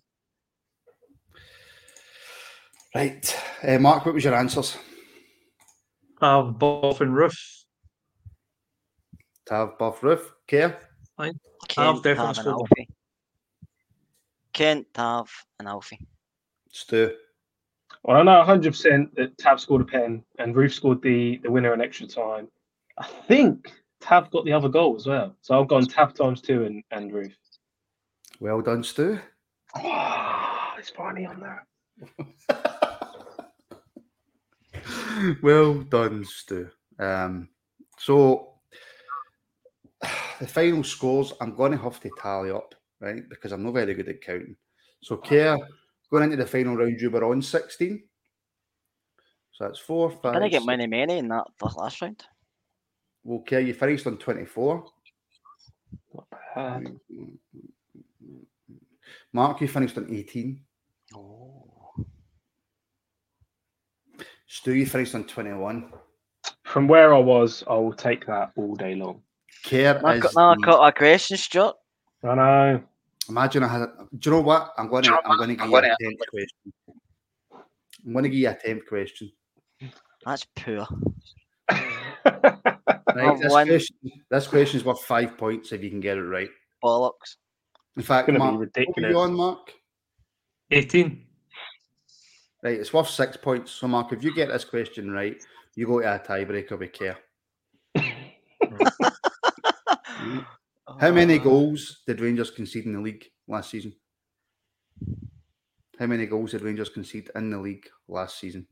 Right. 2.94 3.36
Uh, 3.62 3.78
Mark, 3.78 4.05
what 4.06 4.14
was 4.14 4.24
your 4.24 4.35
answers? 4.35 4.76
Have 6.20 6.59
Buff 6.59 7.01
and 7.01 7.12
Roofe. 7.12 7.59
Tav, 9.47 9.78
Buff, 9.78 10.01
Roofe, 10.01 10.26
Kerr. 10.47 10.78
Kent, 11.19 12.03
definitely 12.03 12.15
Tav, 12.15 12.27
and 12.27 12.36
scored. 12.36 12.69
Alfie. 12.70 12.89
Kent, 14.53 14.86
Tav, 14.95 15.31
and 15.59 15.69
Alfie. 15.69 16.07
Stu. 16.70 17.15
Well, 18.05 18.16
I 18.16 18.23
know 18.23 18.45
100% 18.45 19.15
that 19.16 19.36
Tav 19.39 19.61
scored 19.61 19.82
a 19.82 19.85
pen 19.85 20.23
and 20.39 20.55
Roofe 20.55 20.73
scored 20.73 21.03
the, 21.03 21.39
the 21.43 21.51
winner 21.51 21.74
in 21.74 21.81
extra 21.81 22.07
time. 22.07 22.49
I 22.97 23.07
think 23.27 23.73
Tav 24.01 24.31
got 24.31 24.45
the 24.45 24.53
other 24.53 24.69
goal 24.69 24.97
as 24.97 25.07
well. 25.07 25.35
So 25.43 25.61
I've 25.61 25.69
gone 25.69 25.86
Tav 25.86 26.15
times 26.15 26.40
two 26.40 26.65
and, 26.65 26.82
and 26.90 27.12
Roofe. 27.12 27.35
Well 28.40 28.61
done, 28.61 28.85
Stu. 28.85 29.19
Oh, 29.77 30.74
it's 30.78 30.90
finally 30.90 31.27
on 31.27 31.40
there. 31.40 31.66
well 35.43 35.74
done, 35.74 36.24
Stu. 36.24 36.69
Um, 36.99 37.49
so 37.99 38.48
the 40.39 40.47
final 40.47 40.85
scores, 40.85 41.32
I'm 41.40 41.55
going 41.55 41.73
to 41.73 41.78
have 41.78 42.01
to 42.01 42.10
tally 42.20 42.51
up, 42.51 42.74
right? 43.01 43.28
Because 43.28 43.52
I'm 43.52 43.62
not 43.62 43.74
very 43.74 43.94
good 43.94 44.09
at 44.09 44.20
counting. 44.20 44.56
So, 45.02 45.16
Kerr, 45.16 45.56
going 46.10 46.24
into 46.24 46.36
the 46.36 46.47
final 46.47 46.77
round, 46.77 47.01
you 47.01 47.10
were 47.10 47.24
on 47.24 47.43
16. 47.43 48.02
So 49.52 49.65
that's 49.65 49.78
four, 49.78 50.10
five. 50.10 50.35
Did 50.35 50.43
I 50.43 50.48
get 50.48 50.59
six- 50.59 50.66
many, 50.66 50.86
many 50.86 51.19
in 51.19 51.28
that 51.28 51.47
last 51.77 52.01
round? 52.01 52.24
Well, 53.24 53.43
Kerr, 53.47 53.60
you 53.60 53.74
finished 53.74 54.06
on 54.06 54.16
24. 54.19 54.85
Not 56.15 56.27
bad. 56.55 56.86
Mark, 59.32 59.60
you 59.60 59.69
finished 59.69 59.98
on 59.98 60.09
18. 60.10 60.60
Oh. 61.15 61.94
Stu, 64.47 64.74
you 64.74 64.86
finished 64.86 65.15
on 65.15 65.24
21. 65.24 65.93
From 66.62 66.89
where 66.89 67.15
I 67.15 67.19
was, 67.19 67.65
I 67.69 67.74
will 67.74 67.93
take 67.93 68.27
that 68.27 68.52
all 68.56 68.74
day 68.74 68.94
long. 68.94 69.23
Kerr 69.64 70.01
I 70.05 70.14
is. 70.16 70.22
got, 70.22 70.35
no, 70.36 70.43
I 70.51 70.55
the- 70.55 70.60
got 70.62 70.86
a 70.89 70.93
question, 70.93 71.36
Stuart. 71.36 71.76
I 72.24 72.35
know. 72.35 72.82
Imagine 73.28 73.62
I 73.64 73.68
had. 73.68 73.86
Do 74.18 74.30
you 74.30 74.36
know 74.36 74.40
what? 74.43 74.72
I'm 74.78 74.89
going 74.89 75.05
to. 75.05 75.18
I'm 75.24 75.36
going 75.36 75.51
to 75.51 75.56
give 75.56 75.68
you 75.70 75.76
a 75.76 75.97
tenth 76.01 76.20
question. 76.30 76.72
I'm 78.06 78.12
going 78.12 78.22
to 78.24 78.28
give 78.30 78.39
you 78.39 78.48
a 78.48 78.55
tenth 78.55 78.86
question. 78.89 79.30
That's 80.24 80.44
poor. 80.56 80.86
Right, 83.14 83.39
this 83.40 83.52
question, 83.52 83.97
this 84.30 84.47
question 84.47 84.76
is 84.80 84.85
worth 84.85 85.01
five 85.02 85.36
points 85.36 85.72
if 85.72 85.82
you 85.82 85.90
can 85.90 86.01
get 86.01 86.18
it 86.18 86.22
right. 86.22 86.48
Bollocks. 86.85 87.36
In 87.97 88.02
fact, 88.02 88.28
gonna 88.28 88.39
be 88.39 88.44
Mark, 88.44 88.52
what 88.52 88.59
were 88.60 88.64
ridiculous. 88.66 89.10
you 89.10 89.18
on, 89.18 89.35
Mark? 89.35 89.72
18. 90.70 91.26
Right, 92.62 92.78
it's 92.78 92.93
worth 92.93 93.09
six 93.09 93.36
points. 93.36 93.72
So, 93.72 93.89
Mark, 93.89 94.12
if 94.12 94.22
you 94.22 94.32
get 94.35 94.48
this 94.48 94.64
question 94.64 95.10
right, 95.10 95.36
you 95.74 95.86
go 95.86 96.01
to 96.01 96.14
a 96.14 96.18
tiebreaker 96.20 96.78
with 96.78 96.93
Kerr. 96.93 97.16
How 101.00 101.12
many 101.12 101.38
Uh, 101.38 101.42
goals 101.42 102.02
did 102.06 102.20
Rangers 102.20 102.50
concede 102.50 102.86
in 102.86 102.92
the 102.94 103.00
league 103.00 103.26
last 103.46 103.70
season? 103.70 103.94
How 105.98 106.06
many 106.06 106.26
goals 106.26 106.52
did 106.52 106.62
Rangers 106.62 106.88
concede 106.88 107.30
in 107.34 107.50
the 107.50 107.59
league 107.59 107.88
last 108.09 108.38
season? 108.38 108.66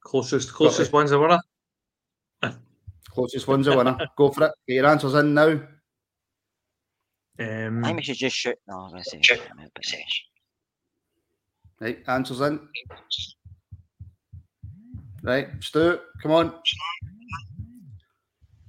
Closest, 0.00 0.52
closest 0.52 0.92
one's 0.92 1.10
the 1.10 1.18
winner. 1.20 1.40
Closest 3.10 3.48
one's 3.48 3.66
a 3.66 3.76
winner. 3.76 3.96
Go 4.16 4.30
for 4.30 4.44
it. 4.44 4.52
Get 4.68 4.74
your 4.74 4.86
answers 4.86 5.14
in 5.14 5.34
now. 5.34 5.50
Um, 7.38 7.84
I 7.84 7.88
think 7.88 7.96
we 7.98 8.02
should 8.02 8.16
just 8.16 8.36
shoot. 8.36 8.56
No, 8.68 8.80
I 8.80 8.82
was 8.84 8.92
going 8.92 9.22
to 9.22 9.26
say. 9.34 9.40
but- 9.56 9.84
Right, 11.80 12.02
answers 12.08 12.40
in. 12.42 12.68
Right, 15.22 15.48
Stuart, 15.62 16.02
come 16.22 16.32
on. 16.32 16.54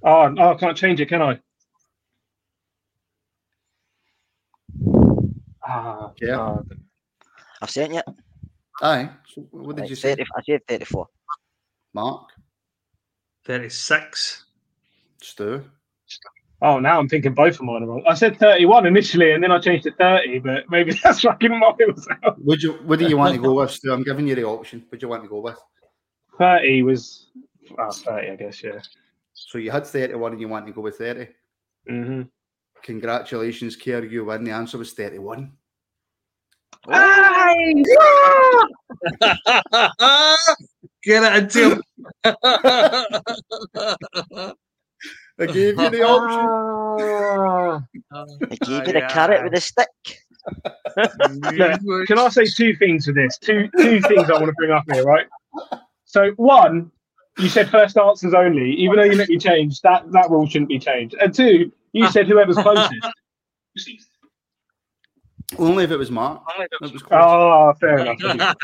Oh, 0.04 0.34
oh, 0.38 0.50
I 0.50 0.54
can't 0.54 0.76
change 0.76 1.00
it, 1.00 1.08
can 1.08 1.22
I? 1.22 1.38
Ah, 5.64 6.12
Yeah. 6.20 6.38
ah, 6.38 6.58
I've 7.60 7.70
sent 7.70 7.94
you. 7.94 8.02
Aye. 8.82 9.10
So 9.28 9.42
what 9.52 9.76
did 9.76 9.82
Right, 9.82 9.90
you 9.90 9.96
say? 9.96 10.10
30 10.16 10.22
I 10.36 10.42
said 10.42 10.60
34. 10.66 11.06
Mark, 11.94 12.30
36. 13.44 14.44
Stu. 15.22 15.62
oh, 16.62 16.80
now 16.80 16.98
I'm 16.98 17.08
thinking 17.08 17.32
both 17.32 17.54
of 17.54 17.62
mine 17.62 17.84
are 17.84 17.86
wrong. 17.86 18.02
I 18.08 18.14
said 18.14 18.38
31 18.38 18.86
initially, 18.86 19.32
and 19.32 19.42
then 19.42 19.52
I 19.52 19.60
changed 19.60 19.84
to 19.84 19.92
30, 19.92 20.40
but 20.40 20.64
maybe 20.68 20.92
that's 21.04 21.20
fucking 21.20 21.56
miles 21.60 22.08
out. 22.24 22.38
Would 22.42 22.62
you? 22.62 22.72
What 22.72 22.98
do 22.98 23.06
you 23.08 23.16
want 23.16 23.34
to 23.36 23.40
go 23.40 23.54
with, 23.54 23.70
Stu? 23.70 23.92
I'm 23.92 24.02
giving 24.02 24.26
you 24.26 24.34
the 24.34 24.44
option. 24.44 24.84
What 24.88 24.98
do 25.00 25.04
you 25.04 25.08
want 25.08 25.22
to 25.22 25.28
go 25.28 25.38
with? 25.40 25.58
30 26.38 26.82
was, 26.82 27.28
oh, 27.78 27.90
30, 27.92 28.30
I 28.30 28.36
guess, 28.36 28.64
yeah. 28.64 28.80
So 29.34 29.58
you 29.58 29.70
had 29.70 29.86
31 29.86 30.32
and 30.32 30.40
you 30.40 30.48
want 30.48 30.66
to 30.66 30.72
go 30.72 30.80
with 30.80 30.96
30. 30.98 31.28
hmm 31.88 32.22
Congratulations, 32.82 33.76
Kerr. 33.76 34.04
You 34.04 34.24
win. 34.24 34.44
The 34.44 34.50
answer 34.50 34.76
was 34.78 34.92
31. 34.92 35.52
Get 41.04 41.22
it 41.22 41.32
into 41.42 41.74
him. 41.74 41.82
I 45.38 45.46
gave 45.46 45.78
you 45.78 45.90
the 45.90 46.02
option. 46.02 46.48
I 48.50 48.56
gave 48.56 48.86
you 48.86 48.92
the 48.92 49.02
carrot 49.08 49.44
with 49.44 49.54
the 49.54 49.60
stick. 49.60 49.88
Look, 50.96 52.06
Can 52.06 52.18
I 52.18 52.28
say 52.28 52.44
two 52.46 52.74
things 52.76 53.06
for 53.06 53.12
this? 53.12 53.38
Two 53.38 53.68
two 53.80 54.00
things 54.02 54.28
I 54.28 54.34
want 54.34 54.46
to 54.46 54.52
bring 54.52 54.70
up 54.70 54.84
here, 54.88 55.02
right? 55.04 55.26
So 56.04 56.32
one, 56.36 56.90
you 57.38 57.48
said 57.48 57.70
first 57.70 57.96
answers 57.96 58.34
only, 58.34 58.72
even 58.74 58.96
though 58.96 59.04
you 59.04 59.16
let 59.16 59.28
me 59.28 59.38
change, 59.38 59.80
that 59.80 60.10
that 60.12 60.30
rule 60.30 60.46
shouldn't 60.46 60.68
be 60.68 60.78
changed. 60.78 61.14
And 61.20 61.34
two, 61.34 61.72
you 61.92 62.08
said 62.10 62.26
whoever's 62.26 62.56
closest. 62.56 62.94
Only 65.58 65.84
if 65.84 65.90
it 65.90 65.98
was 65.98 66.10
Mark. 66.10 66.42
It 66.58 66.70
was. 66.80 66.92
Oh, 67.10 67.74
fair 67.78 67.98
enough. 67.98 68.18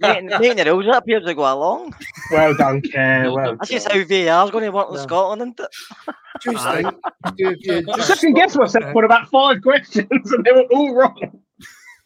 Making 0.00 0.26
making 0.28 0.56
the 0.56 0.64
rules 0.66 0.86
up 0.88 1.04
here 1.06 1.20
to 1.20 1.34
go 1.34 1.42
along. 1.52 1.94
Well 2.32 2.54
done, 2.54 2.80
Kerr. 2.80 3.30
Well 3.30 3.56
That's 3.56 3.68
just 3.70 3.88
done. 3.88 3.98
how 3.98 4.04
VAR's 4.06 4.50
going 4.50 4.64
to 4.64 4.70
work 4.72 4.88
in 4.88 4.94
Yeah. 4.94 5.02
Scotland, 5.02 5.42
isn't 5.42 5.60
it? 5.60 6.14
Just 6.40 6.64
think, 6.66 6.94
if 7.36 7.56
you 7.66 7.76
I 7.92 7.96
just 7.96 8.08
second 8.08 8.34
guess 8.34 8.56
myself 8.56 8.96
on 8.96 9.04
about 9.04 9.28
five 9.28 9.60
questions, 9.60 10.08
and 10.32 10.44
they 10.44 10.52
were 10.52 10.64
all 10.72 10.94
wrong. 10.94 11.42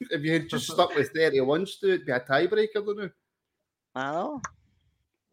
if 0.01 0.23
you 0.23 0.33
had 0.33 0.49
just 0.49 0.67
stuck 0.69 0.93
with 0.97 1.11
31, 1.15 1.67
Stu, 1.67 1.93
it'd 1.93 2.07
be 2.07 2.11
a 2.13 2.19
tiebreaker, 2.19 2.85
don't 2.85 3.01
it? 3.05 3.13
I 3.95 4.11
know. 4.11 4.41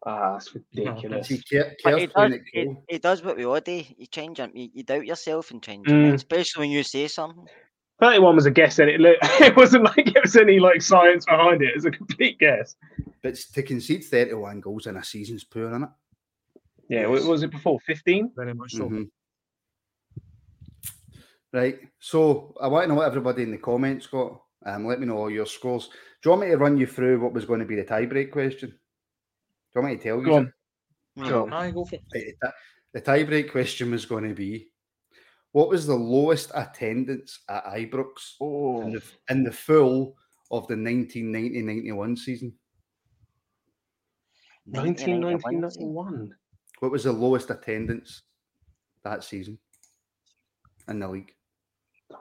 Ah, 0.06 0.34
that's 0.34 0.56
ridiculous. 0.56 1.28
See, 1.28 1.44
Kerr, 1.50 1.76
But 1.84 2.00
he 2.00 2.08
does, 2.08 2.32
it 2.34 2.42
he, 2.52 2.66
cool. 2.66 2.86
does 3.02 3.24
what 3.24 3.38
we 3.38 3.46
all 3.46 3.60
do. 3.60 3.84
You 3.98 4.08
change 4.08 4.40
him. 4.40 4.52
You, 4.56 4.70
you 4.74 4.84
doubt 4.84 5.06
yourself 5.06 5.52
and 5.52 5.62
change 5.62 5.88
Mm. 5.88 6.06
him, 6.10 6.16
especially 6.16 6.62
when 6.62 6.72
you 6.72 6.82
say 6.84 7.08
something. 7.08 7.46
31 8.00 8.36
was 8.36 8.48
a 8.48 8.52
guess, 8.52 8.80
and 8.80 8.90
it 8.90 9.00
looked, 9.00 9.20
it 9.42 9.56
wasn't 9.56 9.84
like 9.84 10.08
it 10.08 10.24
was 10.24 10.36
any 10.36 10.60
like 10.60 10.82
science 10.82 11.26
behind 11.26 11.62
it. 11.62 11.70
It 11.70 11.76
was 11.76 11.86
a 11.86 11.92
complete 11.92 12.40
guess. 12.40 12.76
But 13.22 13.36
to 13.36 13.62
concede 13.62 14.04
31 14.04 14.60
goals 14.62 14.88
in 14.88 14.98
a 14.98 15.04
season's 15.04 15.44
poor, 15.44 15.68
isn't 15.70 15.84
it? 15.84 15.90
Yeah, 16.90 17.06
what 17.08 17.24
was 17.24 17.44
it 17.44 17.52
before? 17.52 17.80
15? 17.82 18.32
Very 18.36 18.56
much 18.56 18.74
so. 18.74 18.90
Mhm. 18.90 19.10
Right. 21.54 21.80
So 22.00 22.56
I 22.60 22.68
want 22.68 22.86
to 22.86 22.88
know 22.90 22.96
what 22.96 23.08
everybody 23.08 23.44
in 23.44 23.52
the 23.52 23.58
comments 23.58 24.08
got. 24.08 24.42
Um, 24.66 24.86
let 24.88 25.00
me 25.00 25.06
know 25.06 25.18
all 25.18 25.30
your 25.30 25.46
scores. 25.46 25.88
Do 25.88 25.94
you 26.26 26.32
want 26.32 26.42
me 26.44 26.48
to 26.50 26.58
run 26.58 26.78
you 26.78 26.88
through 26.88 27.20
what 27.22 27.34
was 27.34 27.46
going 27.46 27.60
to 27.60 27.66
be 27.66 27.76
the 27.76 27.84
tiebreak 27.84 28.32
question? 28.32 28.74
Do 29.74 29.80
you 29.80 29.84
want 29.84 29.94
me 29.94 29.98
to 29.98 30.04
tell 30.04 30.18
you? 30.20 30.26
Go 30.26 30.36
on. 30.36 30.54
Mm. 31.18 31.54
Aye, 31.54 31.72
go 31.72 31.86
for 31.86 31.96
it. 31.96 32.02
Right, 32.14 32.26
the, 32.42 32.54
the 32.94 33.02
tiebreak 33.02 33.52
question 33.52 33.92
was 33.92 34.06
going 34.06 34.28
to 34.28 34.36
be 34.36 34.68
what 35.54 35.70
was 35.70 35.86
the 35.86 35.96
lowest 35.96 36.52
attendance 36.56 37.40
at 37.50 37.66
Ibrox 37.66 38.36
Oh, 38.42 38.82
in, 38.82 38.92
the, 38.94 39.04
in 39.30 39.44
the 39.44 39.52
full 39.52 40.16
of 40.50 40.68
the 40.68 40.76
1990-91 40.76 42.18
season? 42.18 42.54
1991. 44.66 45.62
1991. 45.62 46.32
What 46.80 46.92
was 46.92 47.04
the 47.04 47.12
lowest 47.12 47.50
attendance 47.50 48.24
that 49.04 49.24
season 49.24 49.58
in 50.88 51.00
the 51.00 51.08
league? 51.08 51.34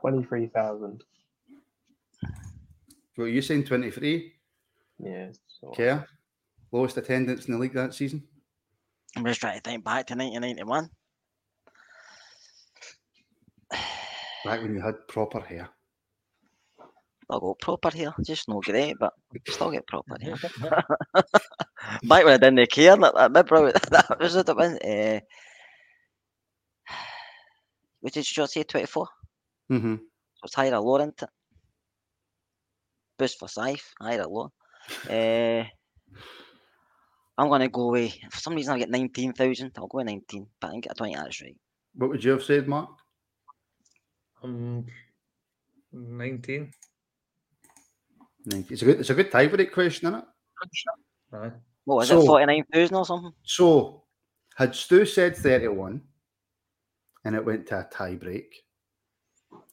23,000. 0.01 1.03
What 3.17 3.25
are 3.25 3.29
you 3.29 3.43
saying? 3.43 3.65
23? 3.65 4.33
Yeah. 4.99 5.29
so- 5.47 5.69
Okay. 5.69 6.01
Lowest 6.73 6.97
attendance 6.97 7.47
in 7.47 7.53
the 7.53 7.59
league 7.59 7.75
that 7.75 7.95
season? 7.95 8.23
I'm 9.17 9.25
just 9.25 9.41
trying 9.41 9.59
to 9.59 9.63
think 9.63 9.85
back 9.85 10.07
to 10.07 10.15
1991. 10.15 10.89
Back 14.45 14.63
when 14.63 14.75
you 14.75 14.81
had 14.81 15.07
proper 15.09 15.41
hair. 15.41 15.69
I'll 17.29 17.41
go 17.41 17.55
proper 17.55 17.91
here. 17.91 18.13
Just 18.25 18.49
no 18.49 18.61
great, 18.61 18.97
but 18.99 19.13
still 19.49 19.71
get 19.71 19.87
proper 19.87 20.17
here. 20.21 20.35
Back 22.03 22.25
when 22.25 22.35
I 22.35 22.37
didn't 22.39 22.71
care, 22.71 22.97
that, 22.97 23.15
that, 23.15 23.33
that, 23.33 23.47
probably, 23.47 23.73
that 23.73 24.19
was 24.19 24.37
it. 24.37 24.57
When, 24.57 24.79
uh, 24.79 25.21
what 28.01 28.13
did 28.13 28.37
you 28.37 28.47
say? 28.47 28.63
24? 28.63 29.07
Mm-hmm. 29.71 29.95
it's 30.45 30.55
higher 30.55 30.75
or 30.75 30.81
lower, 30.81 31.01
isn't 31.01 31.23
it? 31.23 31.29
Boost 33.19 33.39
for 33.39 33.49
Scythe, 33.49 33.93
higher 34.01 34.23
or 34.25 34.27
lower. 34.27 34.49
Uh, 35.09 35.65
I'm 37.41 37.49
going 37.49 37.63
to 37.63 37.69
go 37.69 37.89
away. 37.89 38.13
for 38.31 38.39
some 38.39 38.55
reason, 38.55 38.75
I 38.75 38.79
get 38.79 38.91
19,000. 38.91 39.73
I'll 39.79 39.87
go 39.87 39.97
with 39.99 40.07
19, 40.07 40.47
but 40.61 40.67
I 40.69 40.71
think, 40.73 40.87
I 40.91 40.93
don't 40.95 41.07
think 41.07 41.17
that's 41.17 41.41
right. 41.41 41.57
What 41.95 42.11
would 42.11 42.23
you 42.23 42.33
have 42.33 42.43
said, 42.43 42.69
Mark? 42.69 42.91
Um, 44.43 44.85
19. 45.91 46.71
It's 48.47 48.83
a 48.83 48.85
good, 48.85 49.01
it's 49.01 49.09
a 49.11 49.15
good 49.15 49.31
tiebreak 49.31 49.73
question, 49.73 50.09
isn't 50.09 50.21
it? 50.21 50.25
Aye. 51.33 51.53
What 51.85 51.97
was 51.97 52.09
So- 52.09 52.21
it, 52.23 52.27
49,000 52.27 52.95
or 52.95 53.07
something? 53.07 53.33
So, 53.43 54.05
had 54.57 54.75
Stu 54.75 55.07
said 55.07 55.35
31 55.35 56.03
and 57.25 57.35
it 57.35 57.45
went 57.45 57.67
to 57.69 57.81
a 57.81 57.89
tie 57.91 58.17
break, 58.17 58.55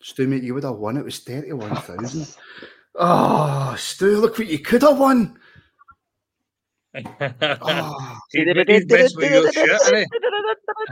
Stu, 0.02 0.26
mate, 0.28 0.44
you 0.44 0.54
would 0.54 0.64
have 0.64 0.78
won. 0.78 0.96
It 0.96 1.04
was 1.04 1.20
31,000. 1.20 2.34
oh, 2.96 3.76
Stu, 3.78 4.20
look 4.22 4.38
what 4.38 4.48
you 4.48 4.60
could 4.60 4.84
have 4.84 5.00
won. 5.00 5.38
Oh, 6.96 8.20
He's 8.32 8.86
messing 8.88 9.18
with 9.18 9.32
your 9.32 9.52
shit, 9.52 9.70
isn't 9.70 9.98
he? 9.98 10.06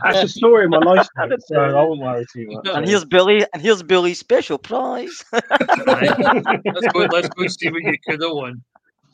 That's 0.04 0.24
a 0.24 0.28
story 0.28 0.66
of 0.66 0.72
my 0.72 0.78
life, 0.78 1.08
so 1.40 1.60
I 1.60 1.74
won't 1.74 2.00
worry 2.00 2.26
too 2.34 2.48
much. 2.48 2.68
And 2.68 2.88
here's 2.88 3.06
Billy, 3.06 3.46
and 3.54 3.62
here's 3.62 3.82
Billy's 3.82 4.20
special 4.20 4.58
prize. 4.58 5.24
Aye. 5.34 6.62
Let's 6.66 6.88
go. 6.94 7.00
Let's 7.12 7.30
go 7.30 7.48
see 7.48 7.70
what 7.70 7.84
you 7.84 7.96
could 8.08 8.22
have 8.22 8.32
won. 8.32 8.64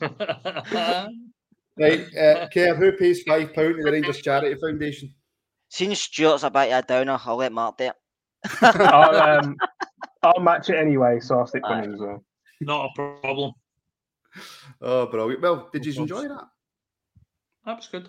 right, 1.78 2.00
uh, 2.16 2.48
Kev, 2.54 2.76
who 2.76 2.92
pays 2.92 3.24
£5 3.24 3.54
to 3.54 3.82
the 3.82 3.90
Rangers 3.90 4.20
Charity 4.20 4.58
Foundation? 4.60 5.14
Since 5.68 6.00
Stuart's 6.00 6.42
about 6.42 6.66
bit 6.66 6.72
of 6.72 6.84
a 6.84 6.86
downer, 6.86 7.20
I'll 7.24 7.36
let 7.36 7.52
Mark 7.52 7.78
do 7.78 7.84
it. 7.84 7.94
I'll, 8.60 9.16
um, 9.16 9.56
I'll 10.22 10.40
match 10.40 10.68
it 10.70 10.76
anyway, 10.76 11.20
so 11.20 11.38
I'll 11.38 11.46
stick 11.46 11.62
one 11.62 11.84
in 11.84 11.94
as 11.94 12.00
well. 12.00 12.24
Not 12.60 12.90
a 12.90 13.20
problem. 13.20 13.52
Oh, 14.80 15.06
brilliant. 15.06 15.40
Well, 15.42 15.70
did 15.72 15.86
you 15.86 15.94
enjoy 16.02 16.28
that? 16.28 16.48
That 17.64 17.76
was 17.76 17.88
good. 17.88 18.08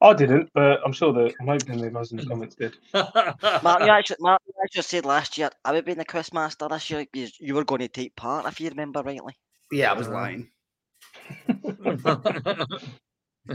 I 0.00 0.14
didn't, 0.14 0.48
but 0.54 0.80
I'm 0.84 0.92
sure 0.92 1.12
that 1.12 1.34
I'm 1.40 1.46
hoping 1.48 1.80
the 1.80 1.90
guys 1.90 2.12
in 2.12 2.18
the 2.18 2.26
comments 2.26 2.54
did. 2.54 2.76
Mark, 2.94 3.82
you 3.82 3.88
actually, 3.88 4.16
Mark, 4.20 4.40
you 4.46 4.54
actually 4.62 4.82
said 4.82 5.04
last 5.04 5.36
year 5.36 5.50
I 5.64 5.72
would 5.72 5.84
be 5.84 5.94
the 5.94 6.04
quizmaster 6.04 6.68
this 6.70 6.88
year. 6.88 7.04
You, 7.12 7.26
you 7.40 7.54
were 7.54 7.64
going 7.64 7.80
to 7.80 7.88
take 7.88 8.14
part, 8.14 8.46
if 8.46 8.60
you 8.60 8.68
remember 8.68 9.02
rightly. 9.02 9.34
Yeah, 9.72 9.90
I 9.90 9.94
was 9.94 10.08
lying. 10.08 10.50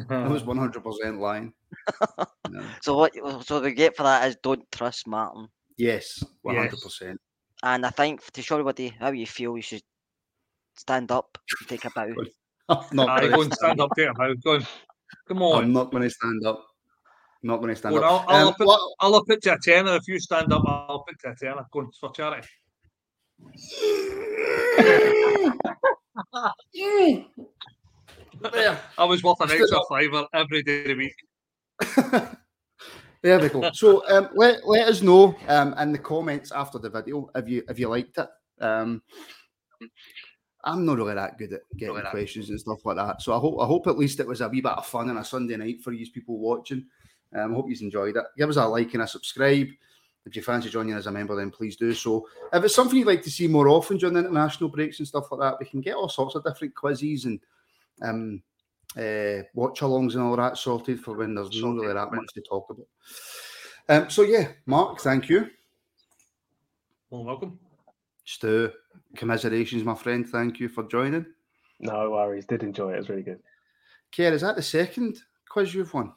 I 0.10 0.28
was 0.28 0.44
100% 0.44 1.20
lying. 1.20 1.54
No. 2.50 2.64
So 2.82 2.98
what? 2.98 3.14
So 3.46 3.60
the 3.60 3.72
get 3.72 3.96
for 3.96 4.04
that 4.04 4.28
is 4.28 4.36
don't 4.44 4.70
trust 4.72 5.08
Martin. 5.08 5.48
Yes, 5.78 6.24
100%. 6.46 7.16
And 7.64 7.86
I 7.86 7.90
think 7.90 8.24
to 8.34 8.42
show 8.42 8.56
everybody 8.56 8.90
how 9.00 9.12
you 9.12 9.26
feel, 9.26 9.56
you 9.56 9.62
should 9.62 9.82
stand 10.76 11.12
up 11.12 11.38
and 11.60 11.70
take 11.70 11.86
a 11.86 11.92
bow. 11.92 12.08
No, 12.08 12.26
I'm 12.70 12.96
not 12.96 13.10
Aye, 13.10 13.20
going 13.22 13.32
go 13.32 13.38
to 13.38 13.44
and 13.44 13.54
stand 13.54 13.82
up 13.82 13.92
there. 13.96 14.14
Now. 14.14 14.34
Go 14.44 14.56
on. 14.56 14.66
Come 15.28 15.42
on. 15.42 15.64
I'm 15.64 15.74
not 15.74 15.92
going 15.92 16.04
to 16.04 16.10
stand 16.10 16.46
up. 16.46 16.66
I'm 17.44 17.48
not 17.48 17.58
going 17.58 17.70
to 17.70 17.76
stand 17.76 17.96
Go 17.96 18.04
on, 18.04 18.04
up. 18.04 18.26
I'll, 18.30 18.36
I'll, 18.36 18.48
Um, 18.48 18.54
up 18.54 18.62
it, 18.62 18.70
I'll 19.00 19.16
up 19.16 19.30
it 19.30 19.42
to 19.44 19.54
a 19.54 19.58
tenner. 19.60 19.96
If 19.96 20.08
you 20.08 20.20
stand 20.20 20.54
up, 20.54 20.64
I'll 20.66 20.96
up 20.96 21.06
it 21.10 21.16
to 21.22 21.32
a 21.32 21.36
tenner. 21.36 21.66
Go 21.72 21.90
for 22.00 22.12
charity. 22.12 22.48
there. 28.52 28.80
I 28.98 29.04
was 29.06 29.24
worth 29.24 29.42
an 29.42 29.52
extra 29.52 29.80
fiver 29.90 30.26
every 30.34 30.64
day 30.64 30.82
of 30.82 30.88
the 30.88 30.96
week. 30.96 31.16
there 33.22 33.40
we 33.40 33.50
go. 33.50 33.70
So 33.74 34.08
um, 34.10 34.30
let, 34.36 34.68
let 34.68 34.88
us 34.88 35.02
know 35.02 35.36
um, 35.48 35.74
in 35.76 35.92
the 35.92 35.98
comments 35.98 36.52
after 36.52 36.80
the 36.80 36.90
video 36.90 37.30
if 37.36 37.48
you 37.48 37.64
if 37.68 37.80
you 37.80 37.88
liked 37.90 38.18
it. 38.18 38.30
Um, 38.62 39.02
I'm 40.64 40.86
not 40.86 40.98
really 40.98 41.14
that 41.16 41.38
good 41.38 41.54
at 41.54 41.62
getting 41.76 42.00
questions 42.10 42.50
and 42.50 42.60
stuff 42.60 42.86
like 42.86 42.96
that. 42.96 43.22
So 43.22 43.34
I 43.36 43.40
hope 43.40 43.60
I 43.60 43.66
hope 43.66 43.88
at 43.88 43.98
least 43.98 44.20
it 44.20 44.28
was 44.28 44.42
a 44.42 44.48
wee 44.48 44.62
bit 44.62 44.72
of 44.72 44.86
fun 44.86 45.10
on 45.10 45.18
a 45.18 45.26
Sunday 45.26 45.58
night 45.58 45.82
for 45.82 45.92
you 45.92 46.10
people 46.10 46.38
watching. 46.38 46.86
Um, 47.36 47.52
I 47.52 47.56
hope 47.56 47.70
you've 47.70 47.82
enjoyed 47.82 48.16
it. 48.16 48.24
Give 48.38 48.50
us 48.50 48.58
a 48.58 48.66
like 48.66 48.94
and 48.94 49.04
a 49.04 49.08
subscribe. 49.08 49.68
If 50.26 50.36
you 50.38 50.42
fancy 50.42 50.70
joining 50.70 50.94
as 50.94 51.08
a 51.08 51.12
member, 51.12 51.36
then 51.36 51.52
please 51.52 51.76
do 51.76 51.94
so. 51.94 52.26
If 52.54 52.64
it's 52.64 52.76
something 52.76 52.98
you'd 52.98 53.08
like 53.08 53.24
to 53.24 53.32
see 53.32 53.48
more 53.48 53.68
often 53.68 53.98
during 53.98 54.14
the 54.14 54.22
international 54.22 54.70
breaks 54.70 55.00
and 55.00 55.08
stuff 55.08 55.30
like 55.32 55.42
that, 55.42 55.60
we 55.60 55.66
can 55.66 55.82
get 55.82 55.96
all 55.96 56.08
sorts 56.08 56.36
of 56.36 56.46
different 56.46 56.74
quizzes 56.76 57.26
and 57.26 57.42
um, 58.02 58.42
uh, 58.98 59.44
watch 59.54 59.82
alongs 59.82 60.14
and 60.14 60.24
all 60.24 60.38
that 60.38 60.58
sorted 60.58 61.02
for 61.02 61.18
when 61.18 61.36
there's 61.36 61.62
not 61.62 61.76
really 61.76 61.94
that 61.94 62.14
much 62.14 62.34
to 62.34 62.42
talk 62.42 62.70
about. 62.70 62.88
Um, 63.90 64.10
so 64.10 64.22
yeah, 64.22 64.50
Mark, 64.66 65.02
thank 65.02 65.28
you. 65.28 65.50
Well, 67.10 67.26
welcome. 67.26 67.60
Stu, 68.24 68.72
commiserations, 69.16 69.84
my 69.84 69.96
friend. 69.96 70.28
Thank 70.28 70.60
you 70.60 70.70
for 70.70 70.84
joining. 70.84 71.26
No 71.80 72.12
worries, 72.12 72.46
did 72.46 72.64
enjoy 72.64 72.92
it. 72.92 72.96
It 72.96 73.00
was 73.00 73.10
really 73.10 73.24
good. 73.24 73.40
Kerr, 74.16 74.34
is 74.34 74.42
that 74.42 74.56
the 74.56 74.62
second 74.62 75.18
quiz 75.50 75.74
you've 75.74 75.94
won? 75.94 76.14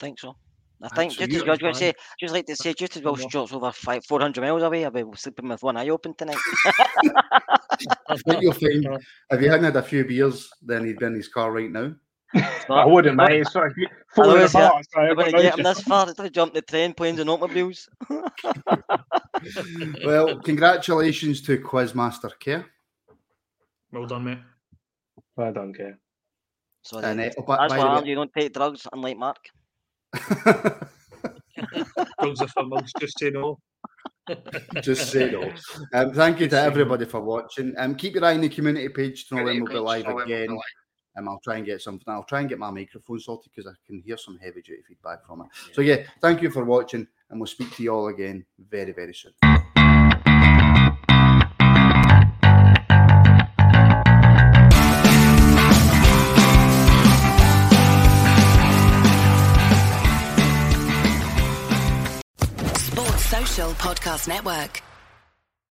think 0.00 0.18
so. 0.18 0.34
I 0.82 0.88
think 0.88 1.12
just 1.12 1.30
as 1.30 1.42
well, 1.42 1.48
I 1.48 1.52
was 1.52 1.58
going 1.58 1.74
to 1.74 1.78
say, 1.78 1.92
just 2.18 2.32
like 2.32 2.46
to 2.46 2.56
say, 2.56 2.72
just 2.72 2.96
as 2.96 3.02
well, 3.02 3.14
Yeah. 3.18 3.28
Stuart's 3.28 3.52
over 3.52 3.70
five, 3.70 4.02
400 4.06 4.40
miles 4.40 4.62
away. 4.62 4.86
I'll 4.86 4.90
be 4.90 5.04
sleeping 5.14 5.48
with 5.48 5.62
one 5.62 5.76
eye 5.76 5.90
open 5.90 6.14
tonight. 6.14 6.38
I 8.08 8.16
think 8.16 8.40
you'll 8.40 8.54
find 8.54 8.86
if 9.30 9.40
he 9.40 9.46
hadn't 9.46 9.64
had 9.64 9.76
a 9.76 9.82
few 9.82 10.06
beers, 10.06 10.50
then 10.62 10.86
he'd 10.86 10.98
be 10.98 11.04
in 11.04 11.14
his 11.14 11.28
car 11.28 11.52
right 11.52 11.70
now. 11.70 11.92
I 12.34 12.84
wouldn't, 12.84 13.16
mate. 13.16 13.40
It's 13.40 13.54
like 13.54 13.72
I 13.78 13.86
falling 14.14 14.30
always 14.30 14.52
say- 14.52 14.64
apart. 14.64 14.86
So 14.90 15.00
I'm 15.00 15.10
I've 15.10 15.16
going 15.16 15.32
to 15.32 15.42
get 15.42 15.58
him 15.58 15.64
this 15.64 15.80
far 15.82 16.06
to 16.06 16.30
jump 16.30 16.54
the 16.54 16.62
train, 16.62 16.94
planes, 16.94 17.18
and 17.20 17.28
automobiles. 17.30 17.88
Well, 20.04 20.38
congratulations 20.40 21.40
to 21.42 21.58
Quizmaster 21.58 22.30
Kerr. 22.44 22.66
Well 23.90 24.06
done, 24.06 24.24
mate. 24.24 24.38
Well 25.36 25.52
done, 25.52 25.72
Kev. 25.72 25.94
So 26.82 26.98
And 26.98 27.18
there 27.18 27.26
uh, 27.26 27.30
you 27.30 27.34
oh, 27.38 27.42
by, 27.42 27.56
That's 27.56 27.72
by 27.72 27.78
why 27.78 28.00
the 28.00 28.06
you 28.06 28.14
don't 28.14 28.32
take 28.36 28.52
drugs, 28.52 28.86
unlike 28.92 29.16
Mark. 29.16 29.38
way, 30.14 30.20
Drugs 32.20 32.40
are 32.42 32.48
for 32.48 32.64
mugs. 32.64 32.92
Just 32.98 33.18
say 33.18 33.30
no. 33.30 33.58
just 34.82 35.10
say 35.10 35.30
no. 35.30 35.52
Um, 35.94 36.12
thank 36.12 36.40
you 36.40 36.48
to 36.48 36.60
everybody 36.60 37.04
for 37.04 37.20
watching. 37.20 37.74
Um, 37.78 37.94
keep 37.94 38.14
your 38.14 38.24
eye 38.24 38.34
on 38.34 38.40
the 38.40 38.48
community 38.48 38.88
page 38.88 39.26
to 39.28 39.36
know 39.36 39.44
when 39.44 39.62
we'll 39.64 39.72
be 39.72 39.78
live 39.78 40.06
again. 40.06 40.58
Um, 41.20 41.28
I'll 41.28 41.40
try 41.40 41.56
and 41.56 41.66
get 41.66 41.82
something. 41.82 42.04
I'll 42.08 42.24
try 42.24 42.40
and 42.40 42.48
get 42.48 42.58
my 42.58 42.70
microphone 42.70 43.20
sorted 43.20 43.52
because 43.54 43.70
I 43.70 43.76
can 43.86 44.00
hear 44.00 44.16
some 44.16 44.38
heavy 44.38 44.62
duty 44.62 44.82
feedback 44.88 45.26
from 45.26 45.42
it. 45.42 45.48
So 45.74 45.82
yeah, 45.82 46.04
thank 46.20 46.40
you 46.42 46.50
for 46.50 46.64
watching, 46.64 47.06
and 47.28 47.38
we'll 47.38 47.46
speak 47.46 47.74
to 47.76 47.82
you 47.82 47.92
all 47.92 48.08
again 48.08 48.44
very 48.58 48.92
very 48.92 49.14
soon. 49.14 49.32
Sports 62.76 63.26
Social 63.26 63.70
Podcast 63.72 64.26
Network. 64.26 64.82